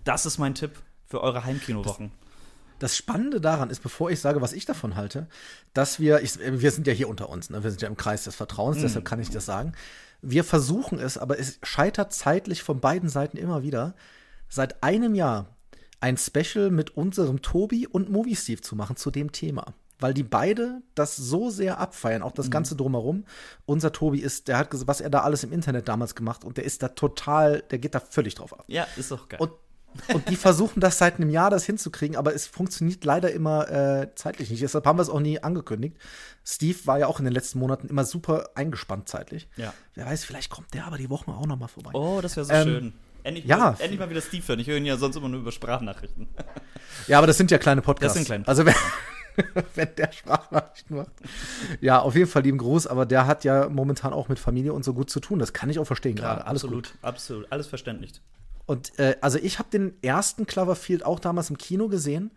das 0.05 0.27
ist 0.27 0.39
mein 0.39 0.55
Tipp 0.55 0.73
für 1.05 1.23
eure 1.23 1.45
Heimkinowochen. 1.45 2.11
Das 2.79 2.97
Spannende 2.97 3.41
daran 3.41 3.71
ist, 3.71 3.83
bevor 3.83 4.11
ich 4.11 4.21
sage, 4.21 4.43
was 4.43 4.53
ich 4.53 4.67
davon 4.67 4.97
halte, 4.97 5.29
dass 5.73 5.99
wir, 5.99 6.21
ich, 6.21 6.39
wir 6.39 6.71
sind 6.71 6.87
ja 6.87 6.93
hier 6.93 7.09
unter 7.09 7.31
uns, 7.31 7.49
ne? 7.49 7.63
wir 7.65 7.71
sind 7.71 7.81
ja 7.81 7.89
im 7.89 7.97
Kreis 7.97 8.25
des 8.25 8.35
Vertrauens, 8.35 8.81
deshalb 8.83 9.07
kann 9.07 9.21
ich 9.21 9.31
das 9.31 9.47
sagen. 9.47 9.73
Wir 10.21 10.45
versuchen 10.45 10.99
es, 10.99 11.17
aber 11.17 11.39
es 11.39 11.59
scheitert 11.63 12.13
zeitlich 12.13 12.63
von 12.63 12.81
beiden 12.81 13.09
Seiten 13.09 13.39
immer 13.39 13.63
wieder, 13.63 13.95
seit 14.49 14.83
einem 14.83 15.15
Jahr 15.15 15.57
ein 16.01 16.19
Special 16.19 16.71
mit 16.71 16.91
unserem 16.97 17.41
Tobi 17.41 17.87
und 17.87 18.11
Movie 18.11 18.37
Steve 18.37 18.61
zu 18.61 18.77
machen 18.77 18.97
zu 18.97 19.11
dem 19.11 19.33
Thema. 19.33 19.75
Weil 19.99 20.15
die 20.15 20.23
beide 20.23 20.83
das 20.95 21.17
so 21.17 21.51
sehr 21.51 21.79
abfeiern, 21.79 22.23
auch 22.23 22.33
das 22.33 22.51
Ganze 22.51 22.77
drumherum. 22.77 23.25
Unser 23.65 23.93
Tobi 23.93 24.21
ist, 24.21 24.49
der 24.49 24.59
hat 24.59 24.71
gesagt, 24.71 24.89
was 24.89 25.01
er 25.01 25.11
da 25.11 25.21
alles 25.21 25.43
im 25.45 25.53
Internet 25.53 25.89
damals 25.89 26.15
gemacht 26.15 26.45
und 26.45 26.57
der 26.57 26.65
ist 26.65 26.83
da 26.83 26.89
total, 26.89 27.63
der 27.71 27.79
geht 27.79 27.95
da 27.95 28.01
völlig 28.01 28.35
drauf 28.35 28.53
ab. 28.59 28.65
Ja, 28.69 28.87
ist 28.97 29.11
doch 29.11 29.29
geil. 29.29 29.41
Und, 29.41 29.53
und 30.15 30.29
die 30.29 30.37
versuchen 30.37 30.81
das 30.81 30.99
seit 30.99 31.17
einem 31.17 31.31
Jahr, 31.31 31.49
das 31.49 31.65
hinzukriegen, 31.65 32.17
aber 32.17 32.35
es 32.35 32.47
funktioniert 32.47 33.05
leider 33.05 33.33
immer 33.33 33.71
äh, 33.71 34.15
zeitlich 34.15 34.51
nicht. 34.51 34.63
Deshalb 34.63 34.85
haben 34.85 34.99
wir 34.99 35.03
es 35.03 35.09
auch 35.09 35.21
nie 35.21 35.43
angekündigt. 35.43 35.97
Steve 36.45 36.79
war 36.85 36.99
ja 36.99 37.07
auch 37.07 37.19
in 37.19 37.25
den 37.25 37.33
letzten 37.35 37.59
Monaten 37.59 37.89
immer 37.89 38.05
super 38.05 38.51
eingespannt 38.55 39.09
zeitlich. 39.09 39.49
Ja. 39.57 39.73
Wer 39.95 40.05
weiß, 40.07 40.25
vielleicht 40.25 40.51
kommt 40.51 40.75
der 40.75 40.87
aber 40.87 40.99
die 40.99 41.09
Woche 41.09 41.31
auch 41.31 41.47
noch 41.47 41.59
mal 41.59 41.69
vorbei. 41.69 41.91
oh, 41.95 42.21
das 42.21 42.37
wäre 42.37 42.45
so 42.45 42.53
Ähm, 42.53 42.65
schön. 42.69 42.93
Endlich, 43.23 43.47
ja. 43.47 43.57
mal, 43.57 43.77
endlich 43.81 43.99
mal 43.99 44.09
wieder 44.11 44.21
Steve 44.21 44.47
hören. 44.47 44.61
Ich 44.61 44.69
höre 44.69 44.77
ihn 44.77 44.87
ja 44.87 44.97
sonst 44.99 45.17
immer 45.17 45.29
nur 45.29 45.41
über 45.41 45.51
Sprachnachrichten. 45.51 46.29
Ja, 47.09 47.19
aber 47.19 47.27
das 47.27 47.37
sind 47.39 47.51
ja 47.51 47.59
kleine 47.59 47.83
Podcasts. 47.83 48.15
Das 48.15 48.25
sind 48.25 48.27
kleine 48.27 48.47
Also 48.47 48.65
wenn, 49.75 49.94
der 49.96 50.12
Sprachnachrichten 50.12 50.96
macht. 50.96 51.12
Ja, 51.81 52.01
auf 52.01 52.14
jeden 52.14 52.29
Fall 52.29 52.42
lieben 52.42 52.59
Gruß, 52.59 52.87
aber 52.87 53.07
der 53.07 53.27
hat 53.27 53.44
ja 53.44 53.68
momentan 53.68 54.12
auch 54.12 54.29
mit 54.29 54.38
Familie 54.38 54.72
und 54.72 54.85
so 54.85 54.94
gut 54.94 55.11
zu 55.11 55.20
tun. 55.20 55.38
Das 55.38 55.53
kann 55.53 55.70
ich 55.70 55.79
auch 55.79 55.85
verstehen 55.85 56.16
gerade. 56.16 56.46
Alles 56.46 56.64
absolut, 56.64 56.92
gut. 56.92 56.99
absolut. 57.03 57.53
Alles 57.53 57.66
verständlich. 57.66 58.20
Und 58.66 58.99
äh, 58.99 59.16
also 59.20 59.38
ich 59.38 59.59
habe 59.59 59.70
den 59.70 59.94
ersten 60.03 60.46
Cloverfield 60.46 61.05
auch 61.05 61.20
damals 61.20 61.51
im 61.51 61.59
Kino 61.59 61.88
gesehen. 61.88 62.33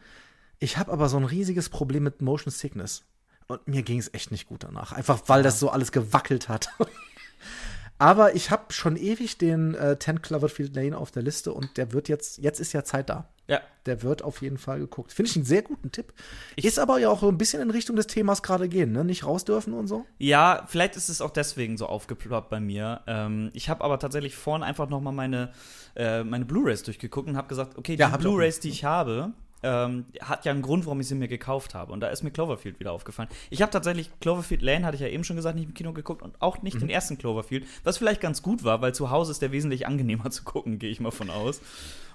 Ich 0.60 0.78
habe 0.78 0.92
aber 0.92 1.10
so 1.10 1.18
ein 1.18 1.26
riesiges 1.26 1.70
Problem 1.70 2.04
mit 2.04 2.22
Motion 2.22 2.52
Sickness. 2.52 3.04
Und 3.48 3.68
mir 3.68 3.82
ging 3.82 3.98
es 3.98 4.14
echt 4.14 4.32
nicht 4.32 4.48
gut 4.48 4.64
danach. 4.64 4.92
Einfach 4.92 5.24
weil 5.28 5.42
das 5.42 5.60
so 5.60 5.70
alles 5.70 5.92
gewackelt 5.92 6.50
hat. 6.50 6.70
aber 7.98 8.36
ich 8.36 8.52
habe 8.52 8.72
schon 8.72 8.96
ewig 8.96 9.40
den 9.40 9.74
äh, 9.74 9.98
10 9.98 10.22
Cloverfield 10.22 10.76
Lane 10.76 10.98
auf 10.98 11.10
der 11.10 11.24
Liste 11.24 11.52
und 11.54 11.78
der 11.78 11.92
wird 11.94 12.10
jetzt, 12.10 12.38
jetzt 12.38 12.60
ist 12.60 12.74
ja 12.74 12.84
Zeit 12.84 13.10
da. 13.10 13.28
Ja, 13.50 13.62
Der 13.88 14.04
wird 14.04 14.22
auf 14.22 14.42
jeden 14.42 14.60
Fall 14.60 14.80
geguckt. 14.80 15.12
Finde 15.12 15.32
ich 15.32 15.36
einen 15.36 15.46
sehr 15.46 15.64
guten 15.64 15.92
Tipp. 15.92 16.14
ist 16.56 16.78
aber 16.78 17.00
ja 17.00 17.10
auch 17.10 17.22
so 17.22 17.28
ein 17.28 17.38
bisschen 17.38 17.62
in 17.62 17.72
Richtung 17.72 17.96
des 17.96 18.06
Themas 18.08 18.44
gerade 18.44 18.70
gehen, 18.70 18.92
ne? 18.92 19.04
Nicht 19.04 19.26
raus 19.26 19.44
dürfen 19.44 19.74
und 19.74 19.88
so. 19.88 20.06
Ja, 20.20 20.66
vielleicht 20.68 20.96
ist 20.96 21.10
es 21.10 21.20
auch 21.20 21.32
deswegen 21.32 21.76
so 21.78 21.88
aufgeploppt 21.88 22.50
bei 22.50 22.60
mir. 22.60 23.02
Ähm, 23.08 23.50
ich 23.54 23.68
habe 23.70 23.84
aber 23.84 23.98
tatsächlich 23.98 24.36
vorhin 24.36 24.64
einfach 24.64 24.88
noch 24.88 25.02
mal 25.02 25.12
meine, 25.12 25.52
äh, 25.96 26.24
meine 26.24 26.46
Blu-rays 26.46 26.84
durchgeguckt 26.84 27.28
und 27.28 27.38
habe 27.38 27.48
gesagt, 27.48 27.78
okay, 27.78 27.96
die 27.96 28.02
Ja, 28.02 28.12
ich 28.12 28.18
Blu-rays, 28.18 28.60
die 28.60 28.70
ich 28.70 28.84
habe, 28.84 29.34
ähm, 29.64 30.06
hat 30.22 30.46
ja 30.46 30.52
einen 30.52 30.62
Grund, 30.62 30.86
warum 30.86 31.00
ich 31.00 31.08
sie 31.08 31.16
mir 31.16 31.28
gekauft 31.28 31.74
habe. 31.74 31.92
Und 31.92 32.00
da 32.02 32.10
ist 32.10 32.24
mir 32.24 32.32
Cloverfield 32.32 32.80
wieder 32.80 32.92
aufgefallen. 32.92 33.30
Ich 33.50 33.62
habe 33.62 33.72
tatsächlich 33.72 34.10
Cloverfield 34.20 34.62
Lane, 34.62 34.86
hatte 34.86 34.96
ich 34.96 35.02
ja 35.02 35.08
eben 35.08 35.24
schon 35.24 35.36
gesagt, 35.36 35.56
nicht 35.56 35.68
im 35.68 35.74
Kino 35.74 35.92
geguckt 35.94 36.22
und 36.22 36.42
auch 36.42 36.62
nicht 36.62 36.80
den 36.80 36.90
ersten 36.90 37.18
Cloverfield, 37.18 37.66
was 37.84 37.98
vielleicht 37.98 38.22
ganz 38.22 38.42
gut 38.42 38.64
war, 38.64 38.82
weil 38.82 38.94
zu 38.94 39.10
Hause 39.10 39.32
ist 39.32 39.42
der 39.42 39.52
wesentlich 39.52 39.88
angenehmer 39.88 40.30
zu 40.30 40.44
gucken, 40.44 40.80
gehe 40.80 40.92
ich 40.92 41.00
mal 41.00 41.12
von 41.12 41.30
aus. 41.30 41.62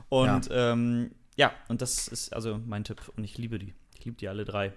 Und 0.08 0.48
ja. 0.48 0.72
Ähm, 0.72 1.10
ja, 1.36 1.52
und 1.68 1.82
das 1.82 2.08
ist 2.08 2.32
also 2.32 2.60
mein 2.64 2.84
Tipp 2.84 3.00
und 3.16 3.24
ich 3.24 3.38
liebe 3.38 3.58
die. 3.58 3.74
Ich 3.96 4.04
liebe 4.04 4.16
die 4.16 4.28
alle 4.28 4.44
drei. 4.44 4.72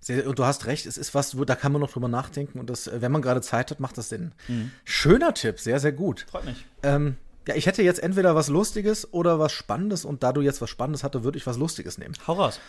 Sehr, 0.00 0.26
und 0.28 0.38
du 0.38 0.44
hast 0.44 0.66
recht, 0.66 0.86
es 0.86 0.98
ist 0.98 1.14
was, 1.14 1.36
da 1.46 1.54
kann 1.54 1.70
man 1.70 1.80
noch 1.80 1.92
drüber 1.92 2.08
nachdenken 2.08 2.58
und 2.58 2.68
das, 2.68 2.88
äh, 2.88 3.00
wenn 3.00 3.12
man 3.12 3.22
gerade 3.22 3.40
Zeit 3.40 3.70
hat, 3.70 3.78
macht 3.78 3.96
das 3.98 4.08
Sinn. 4.08 4.32
Mhm. 4.48 4.72
Schöner 4.84 5.32
Tipp, 5.32 5.60
sehr, 5.60 5.78
sehr 5.78 5.92
gut. 5.92 6.26
Freut 6.28 6.44
mich. 6.44 6.66
Ähm, 6.82 7.16
ja, 7.46 7.54
ich 7.54 7.66
hätte 7.66 7.82
jetzt 7.82 8.02
entweder 8.02 8.34
was 8.34 8.48
Lustiges 8.48 9.12
oder 9.12 9.38
was 9.38 9.52
Spannendes 9.52 10.04
und 10.04 10.22
da 10.22 10.32
du 10.32 10.40
jetzt 10.40 10.60
was 10.60 10.70
Spannendes 10.70 11.04
hatte, 11.04 11.24
würde 11.24 11.38
ich 11.38 11.46
was 11.46 11.56
Lustiges 11.56 11.98
nehmen. 11.98 12.14
Hau 12.26 12.34
raus. 12.34 12.60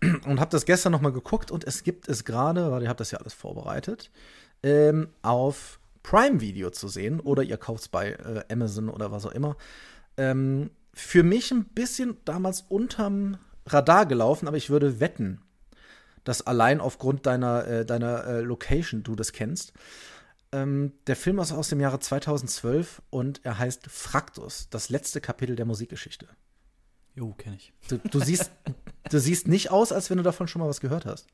Und 0.26 0.38
habe 0.38 0.52
das 0.52 0.64
gestern 0.64 0.92
noch 0.92 1.00
mal 1.00 1.10
geguckt 1.10 1.50
und 1.50 1.64
es 1.64 1.82
gibt 1.82 2.08
es 2.08 2.24
gerade, 2.24 2.70
weil 2.70 2.84
ihr 2.84 2.88
habt 2.88 3.00
das 3.00 3.10
ja 3.10 3.18
alles 3.18 3.34
vorbereitet, 3.34 4.12
ähm, 4.62 5.08
auf 5.22 5.80
Prime 6.04 6.40
Video 6.40 6.70
zu 6.70 6.86
sehen 6.86 7.18
oder 7.18 7.42
ihr 7.42 7.56
kauft 7.56 7.80
es 7.82 7.88
bei 7.88 8.12
äh, 8.12 8.44
Amazon 8.48 8.90
oder 8.90 9.10
was 9.10 9.26
auch 9.26 9.32
immer. 9.32 9.56
Ähm, 10.16 10.70
für 10.98 11.22
mich 11.22 11.50
ein 11.52 11.64
bisschen 11.64 12.16
damals 12.24 12.62
unterm 12.62 13.38
Radar 13.66 14.06
gelaufen, 14.06 14.48
aber 14.48 14.56
ich 14.56 14.68
würde 14.70 15.00
wetten, 15.00 15.40
dass 16.24 16.46
allein 16.46 16.80
aufgrund 16.80 17.26
deiner, 17.26 17.66
äh, 17.66 17.86
deiner 17.86 18.24
äh, 18.24 18.40
Location 18.40 19.02
du 19.02 19.14
das 19.14 19.32
kennst. 19.32 19.72
Ähm, 20.50 20.92
der 21.06 21.16
Film 21.16 21.38
ist 21.38 21.52
aus 21.52 21.68
dem 21.68 21.78
Jahre 21.80 22.00
2012 22.00 23.02
und 23.10 23.40
er 23.44 23.58
heißt 23.58 23.86
Fraktus, 23.88 24.68
das 24.70 24.88
letzte 24.88 25.20
Kapitel 25.20 25.56
der 25.56 25.66
Musikgeschichte. 25.66 26.26
Jo, 27.14 27.32
kenne 27.34 27.56
ich. 27.56 27.72
Du, 27.88 27.98
du, 27.98 28.20
siehst, 28.20 28.50
du 29.10 29.18
siehst 29.20 29.46
nicht 29.48 29.70
aus, 29.70 29.92
als 29.92 30.08
wenn 30.10 30.16
du 30.18 30.22
davon 30.24 30.48
schon 30.48 30.60
mal 30.60 30.68
was 30.68 30.80
gehört 30.80 31.04
hast. 31.06 31.26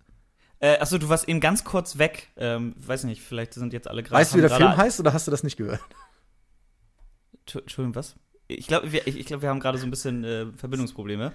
Äh, 0.59 0.79
achso, 0.79 0.99
du 0.99 1.09
warst 1.09 1.29
eben 1.29 1.41
ganz 1.41 1.63
kurz 1.65 1.99
weg. 1.99 2.31
Ähm, 2.37 2.75
weiß 2.79 3.05
nicht, 3.05 3.23
vielleicht 3.23 3.55
sind 3.55 3.73
jetzt 3.73 3.87
alle 3.89 4.03
gerade. 4.03 4.21
Weißt 4.21 4.33
du, 4.33 4.39
wie 4.39 4.43
der 4.43 4.51
Film 4.51 4.77
heißt 4.77 4.99
oder 5.01 5.13
hast 5.13 5.27
du 5.27 5.31
das 5.31 5.43
nicht 5.43 5.57
gehört? 5.57 5.81
Entschu- 7.47 7.61
Entschuldigung, 7.61 7.95
was? 7.95 8.15
Ich 8.55 8.67
glaube, 8.67 8.93
wir, 8.93 9.07
ich, 9.07 9.19
ich 9.19 9.27
glaub, 9.27 9.43
wir 9.43 9.49
haben 9.49 9.61
gerade 9.61 9.79
so 9.79 9.87
ein 9.87 9.91
bisschen 9.91 10.25
äh, 10.25 10.47
Verbindungsprobleme. 10.57 11.33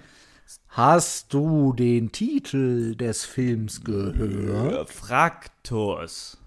Hast 0.68 1.32
du 1.32 1.72
den 1.72 2.10
Titel 2.12 2.96
des 2.96 3.24
Films 3.24 3.84
gehört? 3.84 4.90
Fraktus. 4.90 6.38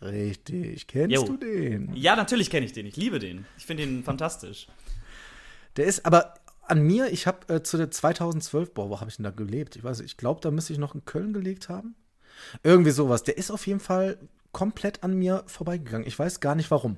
Richtig, 0.00 0.88
kennst 0.88 1.14
Jo. 1.14 1.24
du 1.24 1.36
den? 1.36 1.94
Ja, 1.94 2.16
natürlich 2.16 2.50
kenne 2.50 2.66
ich 2.66 2.72
den. 2.72 2.86
Ich 2.86 2.96
liebe 2.96 3.20
den. 3.20 3.46
Ich 3.56 3.66
finde 3.66 3.84
den 3.86 4.02
fantastisch. 4.02 4.66
Der 5.76 5.86
ist 5.86 6.04
aber 6.04 6.34
an 6.62 6.82
mir, 6.82 7.12
ich 7.12 7.26
habe 7.26 7.54
äh, 7.54 7.62
zu 7.62 7.76
der 7.76 7.90
2012, 7.90 8.74
boah, 8.74 8.90
wo 8.90 9.00
habe 9.00 9.10
ich 9.10 9.16
denn 9.16 9.24
da 9.24 9.30
gelebt? 9.30 9.76
Ich 9.76 9.84
weiß, 9.84 9.98
nicht, 9.98 10.12
ich 10.12 10.16
glaube, 10.16 10.40
da 10.40 10.50
müsste 10.50 10.72
ich 10.72 10.78
noch 10.78 10.94
in 10.94 11.04
Köln 11.04 11.32
gelegt 11.32 11.68
haben. 11.68 11.94
Irgendwie 12.62 12.90
sowas. 12.90 13.22
Der 13.22 13.38
ist 13.38 13.50
auf 13.50 13.66
jeden 13.66 13.80
Fall 13.80 14.18
komplett 14.52 15.02
an 15.04 15.14
mir 15.14 15.44
vorbeigegangen. 15.46 16.06
Ich 16.06 16.18
weiß 16.18 16.40
gar 16.40 16.54
nicht 16.54 16.70
warum. 16.70 16.96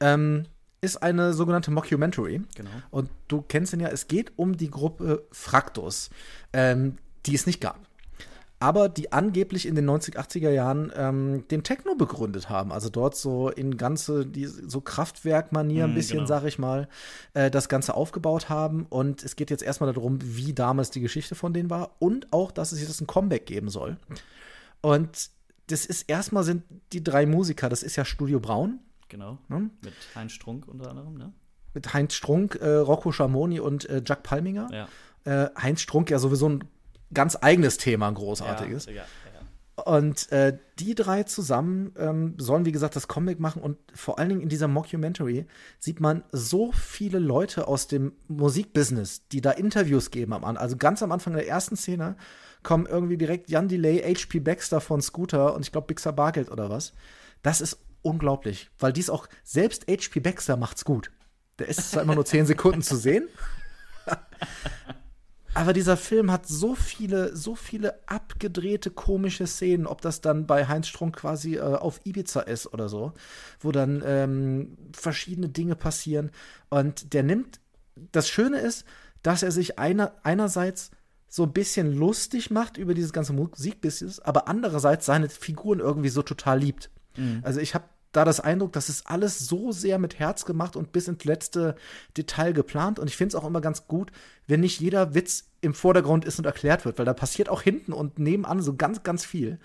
Ähm, 0.00 0.44
ist 0.80 1.02
eine 1.02 1.32
sogenannte 1.32 1.70
Mockumentary. 1.70 2.42
Genau. 2.54 2.70
Und 2.90 3.10
du 3.28 3.42
kennst 3.42 3.72
ihn 3.72 3.80
ja, 3.80 3.88
es 3.88 4.08
geht 4.08 4.32
um 4.36 4.56
die 4.56 4.70
Gruppe 4.70 5.26
Fraktus, 5.30 6.10
ähm, 6.52 6.96
die 7.26 7.34
es 7.34 7.46
nicht 7.46 7.60
gab. 7.60 7.78
Aber 8.62 8.90
die 8.90 9.10
angeblich 9.10 9.64
in 9.64 9.74
den 9.74 9.86
90, 9.86 10.18
80er 10.18 10.50
Jahren 10.50 10.92
ähm, 10.94 11.48
den 11.48 11.62
Techno 11.62 11.94
begründet 11.94 12.50
haben. 12.50 12.72
Also 12.72 12.90
dort 12.90 13.16
so 13.16 13.48
in 13.48 13.78
ganze, 13.78 14.26
die, 14.26 14.44
so 14.44 14.82
Kraftwerk-Manier 14.82 15.84
ein 15.84 15.92
Mm, 15.92 15.94
bisschen, 15.94 16.18
genau. 16.18 16.28
sag 16.28 16.44
ich 16.44 16.58
mal, 16.58 16.86
äh, 17.32 17.50
das 17.50 17.70
Ganze 17.70 17.94
aufgebaut 17.94 18.50
haben. 18.50 18.84
Und 18.90 19.22
es 19.24 19.36
geht 19.36 19.50
jetzt 19.50 19.62
erstmal 19.62 19.90
darum, 19.94 20.18
wie 20.22 20.52
damals 20.52 20.90
die 20.90 21.00
Geschichte 21.00 21.34
von 21.34 21.54
denen 21.54 21.70
war 21.70 21.96
und 22.00 22.30
auch, 22.34 22.52
dass 22.52 22.72
es 22.72 22.82
jetzt 22.82 23.00
ein 23.00 23.06
Comeback 23.06 23.46
geben 23.46 23.70
soll. 23.70 23.96
Und 24.82 25.30
das 25.68 25.86
ist 25.86 26.02
erstmal 26.08 26.44
sind 26.44 26.64
die 26.92 27.02
drei 27.02 27.24
Musiker, 27.24 27.68
das 27.68 27.82
ist 27.82 27.96
ja 27.96 28.04
Studio 28.04 28.40
Braun, 28.40 28.80
Genau. 29.10 29.38
ne? 29.48 29.70
Mit 29.82 29.94
Heinz 30.14 30.32
Strunk 30.32 30.66
unter 30.66 30.88
anderem, 30.88 31.14
ne? 31.14 31.32
mit 31.74 31.92
Heinz 31.92 32.14
Strunk, 32.14 32.56
äh, 32.56 32.68
Rocco 32.68 33.12
Schamoni 33.12 33.60
und 33.60 33.88
äh, 33.88 34.02
Jack 34.04 34.22
Palminger. 34.22 34.68
Ja. 34.72 34.88
Äh, 35.24 35.50
Heinz 35.60 35.80
Strunk 35.80 36.10
ja 36.10 36.18
sowieso 36.18 36.48
ein 36.48 36.64
ganz 37.12 37.36
eigenes 37.40 37.76
Thema, 37.76 38.08
ein 38.08 38.14
großartiges. 38.14 38.86
Ja, 38.86 38.92
ja, 38.92 39.02
ja. 39.02 39.84
Und 39.84 40.30
äh, 40.30 40.58
die 40.78 40.94
drei 40.94 41.22
zusammen 41.22 41.94
ähm, 41.96 42.34
sollen, 42.38 42.66
wie 42.66 42.72
gesagt, 42.72 42.96
das 42.96 43.08
Comic 43.08 43.40
machen 43.40 43.62
und 43.62 43.78
vor 43.94 44.18
allen 44.18 44.28
Dingen 44.28 44.40
in 44.42 44.50
dieser 44.50 44.68
Mockumentary 44.68 45.46
sieht 45.78 46.00
man 46.00 46.22
so 46.32 46.70
viele 46.72 47.18
Leute 47.18 47.66
aus 47.66 47.86
dem 47.86 48.12
Musikbusiness, 48.28 49.26
die 49.28 49.40
da 49.40 49.52
Interviews 49.52 50.10
geben 50.10 50.34
am 50.34 50.44
Anfang. 50.44 50.62
Also 50.62 50.76
ganz 50.76 51.02
am 51.02 51.12
Anfang 51.12 51.32
der 51.32 51.48
ersten 51.48 51.76
Szene 51.76 52.16
kommen 52.62 52.84
irgendwie 52.84 53.16
direkt 53.16 53.48
Jan 53.48 53.68
Delay, 53.68 54.02
HP 54.02 54.40
Baxter 54.40 54.82
von 54.82 55.00
Scooter 55.00 55.54
und 55.54 55.62
ich 55.62 55.72
glaube 55.72 55.86
Bixer 55.86 56.12
Bargeld 56.12 56.50
oder 56.50 56.68
was. 56.68 56.92
Das 57.42 57.62
ist 57.62 57.78
unglaublich, 58.02 58.70
weil 58.78 58.92
dies 58.92 59.10
auch, 59.10 59.28
selbst 59.44 59.86
HP 59.88 60.20
Baxter 60.20 60.56
macht's 60.56 60.84
gut. 60.84 61.10
Der 61.58 61.68
ist 61.68 61.90
zwar 61.90 62.02
immer 62.02 62.14
nur 62.14 62.24
zehn 62.24 62.46
Sekunden 62.46 62.82
zu 62.82 62.96
sehen, 62.96 63.28
aber 65.54 65.72
dieser 65.72 65.96
Film 65.96 66.30
hat 66.30 66.46
so 66.46 66.74
viele, 66.74 67.36
so 67.36 67.54
viele 67.54 68.00
abgedrehte 68.08 68.90
komische 68.90 69.46
Szenen, 69.46 69.86
ob 69.86 70.00
das 70.00 70.20
dann 70.20 70.46
bei 70.46 70.68
Heinz 70.68 70.88
Strunk 70.88 71.16
quasi 71.16 71.56
äh, 71.56 71.60
auf 71.60 72.00
Ibiza 72.04 72.40
ist 72.40 72.72
oder 72.72 72.88
so, 72.88 73.12
wo 73.60 73.72
dann 73.72 74.02
ähm, 74.06 74.78
verschiedene 74.92 75.48
Dinge 75.48 75.76
passieren. 75.76 76.30
Und 76.70 77.12
der 77.12 77.22
nimmt, 77.22 77.60
das 78.12 78.28
Schöne 78.28 78.58
ist, 78.58 78.84
dass 79.22 79.42
er 79.42 79.50
sich 79.52 79.78
einer, 79.78 80.14
einerseits 80.22 80.90
so 81.28 81.44
ein 81.44 81.52
bisschen 81.52 81.96
lustig 81.96 82.50
macht 82.50 82.76
über 82.76 82.92
dieses 82.92 83.12
ganze 83.12 83.32
Musikbusiness, 83.32 84.18
aber 84.18 84.48
andererseits 84.48 85.06
seine 85.06 85.28
Figuren 85.28 85.78
irgendwie 85.78 86.08
so 86.08 86.22
total 86.22 86.58
liebt. 86.58 86.90
Also 87.42 87.60
ich 87.60 87.74
habe 87.74 87.84
da 88.12 88.24
das 88.24 88.40
Eindruck, 88.40 88.72
das 88.72 88.88
ist 88.88 89.06
alles 89.06 89.38
so 89.38 89.70
sehr 89.72 89.98
mit 89.98 90.18
Herz 90.18 90.44
gemacht 90.44 90.74
und 90.74 90.92
bis 90.92 91.06
ins 91.06 91.24
letzte 91.24 91.76
Detail 92.16 92.52
geplant. 92.52 92.98
Und 92.98 93.08
ich 93.08 93.16
finde 93.16 93.36
es 93.36 93.42
auch 93.42 93.46
immer 93.46 93.60
ganz 93.60 93.86
gut, 93.86 94.10
wenn 94.46 94.60
nicht 94.60 94.80
jeder 94.80 95.14
Witz 95.14 95.44
im 95.60 95.74
Vordergrund 95.74 96.24
ist 96.24 96.38
und 96.38 96.44
erklärt 96.44 96.84
wird, 96.84 96.98
weil 96.98 97.06
da 97.06 97.14
passiert 97.14 97.48
auch 97.48 97.62
hinten 97.62 97.92
und 97.92 98.18
nebenan 98.18 98.62
so 98.62 98.74
ganz, 98.74 99.02
ganz 99.02 99.24
viel. 99.24 99.58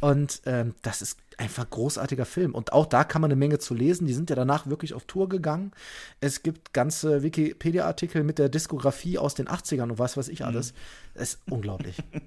Und 0.00 0.42
ähm, 0.44 0.74
das 0.82 1.00
ist 1.00 1.18
einfach 1.38 1.68
großartiger 1.68 2.26
Film. 2.26 2.54
Und 2.54 2.72
auch 2.72 2.86
da 2.86 3.04
kann 3.04 3.22
man 3.22 3.30
eine 3.30 3.38
Menge 3.38 3.58
zu 3.58 3.74
lesen. 3.74 4.06
Die 4.06 4.12
sind 4.12 4.30
ja 4.30 4.36
danach 4.36 4.66
wirklich 4.66 4.92
auf 4.92 5.04
Tour 5.04 5.28
gegangen. 5.28 5.72
Es 6.20 6.42
gibt 6.42 6.72
ganze 6.74 7.22
Wikipedia-Artikel 7.22 8.22
mit 8.22 8.38
der 8.38 8.48
Diskografie 8.48 9.18
aus 9.18 9.34
den 9.34 9.48
80ern 9.48 9.84
und 9.84 9.98
was 9.98 10.16
weiß 10.16 10.28
ich 10.28 10.44
alles. 10.44 10.74
Es 11.14 11.34
ist 11.34 11.40
unglaublich. 11.50 11.96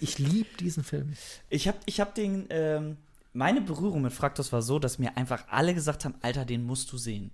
Ich 0.00 0.18
liebe 0.18 0.48
diesen 0.58 0.82
Film. 0.82 1.12
Ich 1.48 1.68
habe 1.68 1.78
ich 1.86 2.00
hab 2.00 2.16
den, 2.16 2.46
ähm, 2.50 2.96
meine 3.32 3.60
Berührung 3.60 4.02
mit 4.02 4.12
Fraktus 4.12 4.52
war 4.52 4.62
so, 4.62 4.78
dass 4.78 4.98
mir 4.98 5.16
einfach 5.16 5.44
alle 5.48 5.74
gesagt 5.74 6.04
haben, 6.04 6.16
Alter, 6.22 6.44
den 6.44 6.64
musst 6.64 6.90
du 6.92 6.98
sehen. 6.98 7.30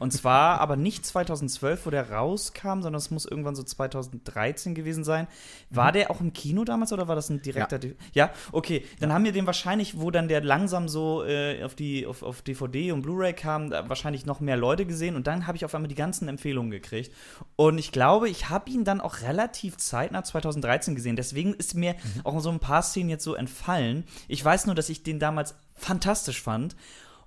Und 0.00 0.12
zwar 0.12 0.60
aber 0.60 0.76
nicht 0.76 1.06
2012, 1.06 1.86
wo 1.86 1.90
der 1.90 2.10
rauskam, 2.10 2.82
sondern 2.82 2.94
es 2.94 3.10
muss 3.10 3.26
irgendwann 3.26 3.54
so 3.54 3.62
2013 3.62 4.74
gewesen 4.74 5.04
sein. 5.04 5.26
War 5.70 5.92
der 5.92 6.10
auch 6.10 6.20
im 6.20 6.32
Kino 6.32 6.64
damals 6.64 6.92
oder 6.92 7.08
war 7.08 7.16
das 7.16 7.30
ein 7.30 7.42
direkter? 7.42 7.78
Ja, 7.82 7.92
ja? 8.12 8.30
okay. 8.52 8.84
Dann 9.00 9.12
haben 9.12 9.24
wir 9.24 9.32
den 9.32 9.46
wahrscheinlich, 9.46 9.98
wo 10.00 10.10
dann 10.10 10.28
der 10.28 10.42
langsam 10.42 10.88
so 10.88 11.24
äh, 11.24 11.62
auf, 11.62 11.74
die, 11.74 12.06
auf, 12.06 12.22
auf 12.22 12.42
DVD 12.42 12.92
und 12.92 13.02
Blu-ray 13.02 13.32
kam, 13.32 13.70
wahrscheinlich 13.70 14.26
noch 14.26 14.40
mehr 14.40 14.56
Leute 14.56 14.86
gesehen 14.86 15.16
und 15.16 15.26
dann 15.26 15.46
habe 15.46 15.56
ich 15.56 15.64
auf 15.64 15.74
einmal 15.74 15.88
die 15.88 15.94
ganzen 15.94 16.28
Empfehlungen 16.28 16.70
gekriegt. 16.70 17.12
Und 17.56 17.78
ich 17.78 17.92
glaube, 17.92 18.28
ich 18.28 18.48
habe 18.50 18.70
ihn 18.70 18.84
dann 18.84 19.00
auch 19.00 19.22
relativ 19.22 19.76
zeitnah 19.76 20.24
2013 20.24 20.94
gesehen. 20.94 21.16
Deswegen 21.16 21.54
ist 21.54 21.74
mir 21.74 21.92
mhm. 21.92 22.20
auch 22.24 22.40
so 22.40 22.50
ein 22.50 22.60
paar 22.60 22.82
Szenen 22.82 23.10
jetzt 23.10 23.24
so 23.24 23.34
entfallen. 23.34 24.04
Ich 24.28 24.44
weiß 24.44 24.66
nur, 24.66 24.74
dass 24.74 24.88
ich 24.88 25.02
den 25.02 25.18
damals 25.18 25.54
fantastisch 25.74 26.42
fand. 26.42 26.76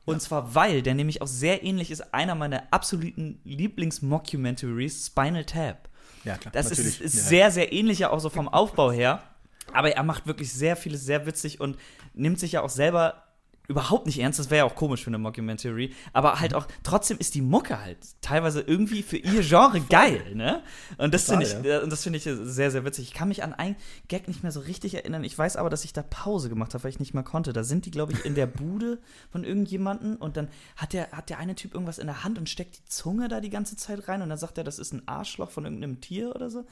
Und 0.09 0.17
ja. 0.17 0.19
zwar, 0.19 0.55
weil 0.55 0.81
der 0.81 0.95
nämlich 0.95 1.21
auch 1.21 1.27
sehr 1.27 1.63
ähnlich 1.63 1.91
ist, 1.91 2.13
einer 2.13 2.35
meiner 2.35 2.63
absoluten 2.71 3.39
Lieblings-Mockumentaries, 3.43 5.07
Spinal 5.07 5.45
Tap. 5.45 5.89
Ja, 6.23 6.37
klar. 6.37 6.51
Das 6.51 6.71
ist, 6.71 6.99
ist 6.99 7.15
ja. 7.15 7.21
sehr, 7.21 7.51
sehr 7.51 7.71
ähnlich 7.71 7.99
ja 7.99 8.09
auch 8.09 8.19
so 8.19 8.29
vom 8.29 8.49
Aufbau 8.49 8.91
her. 8.91 9.23
Aber 9.73 9.91
er 9.91 10.03
macht 10.03 10.25
wirklich 10.25 10.51
sehr 10.51 10.75
vieles 10.75 11.05
sehr 11.05 11.25
witzig 11.25 11.59
und 11.59 11.77
nimmt 12.13 12.39
sich 12.39 12.53
ja 12.53 12.61
auch 12.61 12.69
selber 12.69 13.28
überhaupt 13.69 14.07
nicht 14.07 14.19
ernst. 14.19 14.39
Das 14.39 14.49
wäre 14.49 14.65
ja 14.65 14.71
auch 14.71 14.75
komisch 14.75 15.03
für 15.03 15.09
eine 15.09 15.19
Mockumentary. 15.19 15.93
Aber 16.11 16.39
halt 16.39 16.55
auch, 16.55 16.67
trotzdem 16.83 17.19
ist 17.19 17.35
die 17.35 17.41
Mucke 17.41 17.79
halt 17.79 17.99
teilweise 18.19 18.61
irgendwie 18.61 19.03
für 19.03 19.17
ihr 19.17 19.41
Genre 19.41 19.79
geil, 19.79 20.35
ne? 20.35 20.63
Und 20.97 21.13
das 21.13 21.25
finde 21.25 21.45
ich, 21.45 21.53
ja. 21.63 21.85
das 21.85 22.03
finde 22.03 22.17
ich 22.17 22.23
sehr, 22.23 22.71
sehr 22.71 22.83
witzig. 22.83 23.05
Ich 23.05 23.13
kann 23.13 23.27
mich 23.27 23.43
an 23.43 23.53
einen 23.53 23.75
Gag 24.07 24.27
nicht 24.27 24.41
mehr 24.41 24.51
so 24.51 24.59
richtig 24.59 24.95
erinnern. 24.95 25.23
Ich 25.23 25.37
weiß 25.37 25.55
aber, 25.55 25.69
dass 25.69 25.85
ich 25.85 25.93
da 25.93 26.01
Pause 26.01 26.49
gemacht 26.49 26.73
habe, 26.73 26.83
weil 26.83 26.89
ich 26.89 26.99
nicht 26.99 27.13
mehr 27.13 27.23
konnte. 27.23 27.53
Da 27.53 27.63
sind 27.63 27.85
die, 27.85 27.91
glaube 27.91 28.13
ich, 28.13 28.25
in 28.25 28.33
der 28.33 28.47
Bude 28.47 28.97
von 29.31 29.43
irgendjemanden 29.43 30.15
und 30.15 30.35
dann 30.35 30.49
hat 30.75 30.93
der, 30.93 31.11
hat 31.11 31.29
der 31.29 31.37
eine 31.37 31.53
Typ 31.53 31.75
irgendwas 31.75 31.99
in 31.99 32.07
der 32.07 32.23
Hand 32.23 32.39
und 32.39 32.49
steckt 32.49 32.77
die 32.77 32.85
Zunge 32.85 33.27
da 33.27 33.39
die 33.39 33.51
ganze 33.51 33.77
Zeit 33.77 34.07
rein 34.07 34.23
und 34.23 34.29
dann 34.29 34.39
sagt 34.39 34.57
er, 34.57 34.63
das 34.63 34.79
ist 34.79 34.93
ein 34.93 35.07
Arschloch 35.07 35.51
von 35.51 35.65
irgendeinem 35.65 36.01
Tier 36.01 36.35
oder 36.35 36.49
so. 36.49 36.65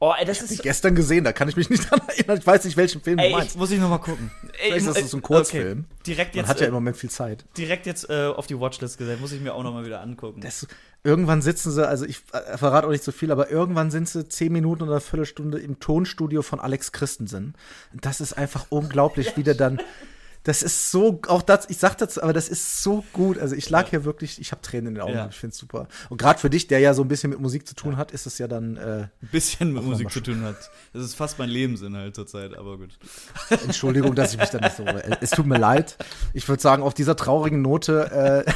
Oh, 0.00 0.14
ey, 0.16 0.24
das 0.24 0.42
ich 0.42 0.52
ist. 0.52 0.62
gestern 0.62 0.94
gesehen, 0.94 1.24
da 1.24 1.32
kann 1.32 1.48
ich 1.48 1.56
mich 1.56 1.70
nicht 1.70 1.82
dran 1.90 2.00
erinnern. 2.06 2.38
Ich 2.38 2.46
weiß 2.46 2.64
nicht, 2.64 2.76
welchen 2.76 3.00
Film 3.00 3.18
ey, 3.18 3.30
du 3.30 3.36
meinst. 3.36 3.54
Ich, 3.54 3.58
muss 3.58 3.70
ich 3.70 3.80
nochmal 3.80 4.00
gucken. 4.00 4.30
Ey, 4.60 4.70
Vielleicht 4.72 4.86
ist 4.86 4.96
das 4.96 5.10
so 5.10 5.16
ein 5.16 5.22
Kurzfilm. 5.22 5.86
Okay. 5.90 6.02
Direkt 6.06 6.34
jetzt, 6.36 6.44
Man 6.44 6.50
hat 6.50 6.60
ja 6.60 6.68
im 6.68 6.74
Moment 6.74 6.96
viel 6.96 7.10
Zeit. 7.10 7.44
Direkt 7.56 7.86
jetzt 7.86 8.08
äh, 8.08 8.26
auf 8.26 8.46
die 8.46 8.58
Watchlist 8.58 8.98
gesetzt. 8.98 9.20
Muss 9.20 9.32
ich 9.32 9.40
mir 9.40 9.54
auch 9.54 9.62
nochmal 9.62 9.84
wieder 9.84 10.00
angucken. 10.00 10.40
Das, 10.40 10.66
irgendwann 11.02 11.42
sitzen 11.42 11.72
sie, 11.72 11.86
also 11.86 12.04
ich 12.04 12.22
äh, 12.32 12.56
verrate 12.56 12.86
auch 12.86 12.92
nicht 12.92 13.02
so 13.04 13.10
viel, 13.12 13.32
aber 13.32 13.50
irgendwann 13.50 13.90
sind 13.90 14.08
sie 14.08 14.28
zehn 14.28 14.52
Minuten 14.52 14.82
oder 14.84 14.92
eine 14.92 15.00
Viertelstunde 15.00 15.58
im 15.58 15.80
Tonstudio 15.80 16.42
von 16.42 16.60
Alex 16.60 16.92
Christensen. 16.92 17.54
Das 17.92 18.20
ist 18.20 18.34
einfach 18.34 18.66
unglaublich, 18.68 19.36
wie 19.36 19.42
der 19.42 19.54
dann 19.54 19.80
das 20.48 20.62
ist 20.62 20.90
so, 20.90 21.20
auch 21.28 21.42
das, 21.42 21.68
ich 21.68 21.76
sag 21.76 21.96
dazu, 21.98 22.22
aber 22.22 22.32
das 22.32 22.48
ist 22.48 22.82
so 22.82 23.04
gut. 23.12 23.38
Also 23.38 23.54
ich 23.54 23.68
lag 23.68 23.84
ja. 23.84 23.90
hier 23.90 24.04
wirklich, 24.04 24.40
ich 24.40 24.50
habe 24.50 24.62
Tränen 24.62 24.86
in 24.88 24.94
den 24.94 25.02
Augen, 25.02 25.12
ja. 25.12 25.28
ich 25.28 25.36
finde 25.36 25.52
es 25.52 25.58
super. 25.58 25.88
Und 26.08 26.16
gerade 26.16 26.40
für 26.40 26.48
dich, 26.48 26.66
der 26.66 26.78
ja 26.78 26.94
so 26.94 27.02
ein 27.02 27.08
bisschen 27.08 27.28
mit 27.28 27.38
Musik 27.38 27.68
zu 27.68 27.74
tun 27.74 27.98
hat, 27.98 28.12
ist 28.12 28.26
es 28.26 28.38
ja 28.38 28.48
dann. 28.48 28.78
Äh, 28.78 28.80
ein 28.80 29.10
bisschen 29.30 29.74
mit 29.74 29.84
Musik 29.84 30.10
zu 30.10 30.22
tun 30.22 30.42
hat. 30.42 30.56
Das 30.94 31.04
ist 31.04 31.14
fast 31.14 31.38
mein 31.38 31.50
Lebensinhalt 31.50 32.14
zurzeit, 32.14 32.56
aber 32.56 32.78
gut. 32.78 32.98
Entschuldigung, 33.66 34.14
dass 34.14 34.32
ich 34.32 34.40
mich 34.40 34.48
da 34.48 34.58
nicht 34.58 34.74
so. 34.74 34.86
Es 35.20 35.30
tut 35.30 35.44
mir 35.44 35.58
leid. 35.58 35.98
Ich 36.32 36.48
würde 36.48 36.62
sagen, 36.62 36.82
auf 36.82 36.94
dieser 36.94 37.14
traurigen 37.14 37.60
Note 37.60 38.44
äh, 38.46 38.50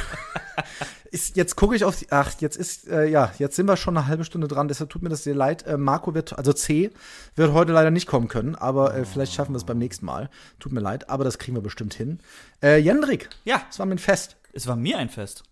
ist, 1.13 1.37
jetzt 1.37 1.55
gucke 1.55 1.75
ich 1.75 1.85
auf 1.85 1.95
die, 1.95 2.11
ach, 2.11 2.33
jetzt 2.39 2.57
ist, 2.57 2.87
äh, 2.87 3.05
ja, 3.05 3.31
jetzt 3.37 3.55
sind 3.55 3.67
wir 3.67 3.77
schon 3.77 3.95
eine 3.95 4.07
halbe 4.07 4.25
Stunde 4.25 4.47
dran, 4.47 4.67
deshalb 4.67 4.89
tut 4.89 5.03
mir 5.03 5.09
das 5.09 5.23
sehr 5.23 5.35
leid. 5.35 5.65
Äh, 5.67 5.77
Marco 5.77 6.15
wird, 6.15 6.37
also 6.37 6.53
C, 6.53 6.89
wird 7.35 7.53
heute 7.53 7.71
leider 7.71 7.91
nicht 7.91 8.07
kommen 8.07 8.27
können, 8.27 8.55
aber 8.55 8.95
äh, 8.95 9.05
vielleicht 9.05 9.33
schaffen 9.33 9.53
wir 9.53 9.57
es 9.57 9.63
beim 9.63 9.77
nächsten 9.77 10.07
Mal. 10.07 10.29
Tut 10.59 10.71
mir 10.71 10.79
leid, 10.79 11.09
aber 11.09 11.23
das 11.23 11.37
kriegen 11.37 11.55
wir 11.55 11.61
bestimmt 11.61 11.93
hin. 11.93 12.19
Äh, 12.63 12.79
Jendrik, 12.79 13.29
ja, 13.45 13.61
es 13.69 13.77
war 13.77 13.85
mir 13.85 13.93
ein 13.93 13.99
Fest. 13.99 14.37
Es 14.53 14.65
war 14.65 14.75
mir 14.75 14.97
ein 14.97 15.09
Fest. 15.09 15.43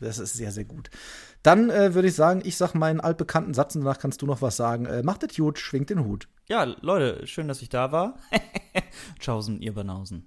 Das 0.00 0.18
ist 0.18 0.32
sehr, 0.32 0.52
sehr 0.52 0.64
gut. 0.64 0.88
Dann 1.42 1.68
äh, 1.68 1.94
würde 1.94 2.08
ich 2.08 2.14
sagen, 2.14 2.40
ich 2.42 2.56
sag 2.56 2.74
meinen 2.74 3.00
altbekannten 3.00 3.52
Satz 3.52 3.74
und 3.74 3.82
danach 3.82 3.98
kannst 3.98 4.22
du 4.22 4.26
noch 4.26 4.40
was 4.40 4.56
sagen. 4.56 4.86
Äh, 4.86 5.02
macht 5.02 5.22
es 5.22 5.36
gut, 5.36 5.58
schwingt 5.58 5.90
den 5.90 6.04
Hut. 6.04 6.28
Ja, 6.48 6.64
Leute, 6.64 7.26
schön, 7.26 7.46
dass 7.46 7.60
ich 7.60 7.68
da 7.68 7.92
war. 7.92 8.16
Tschaußen, 9.20 9.60
ihr 9.60 9.74
Banausen. 9.74 10.26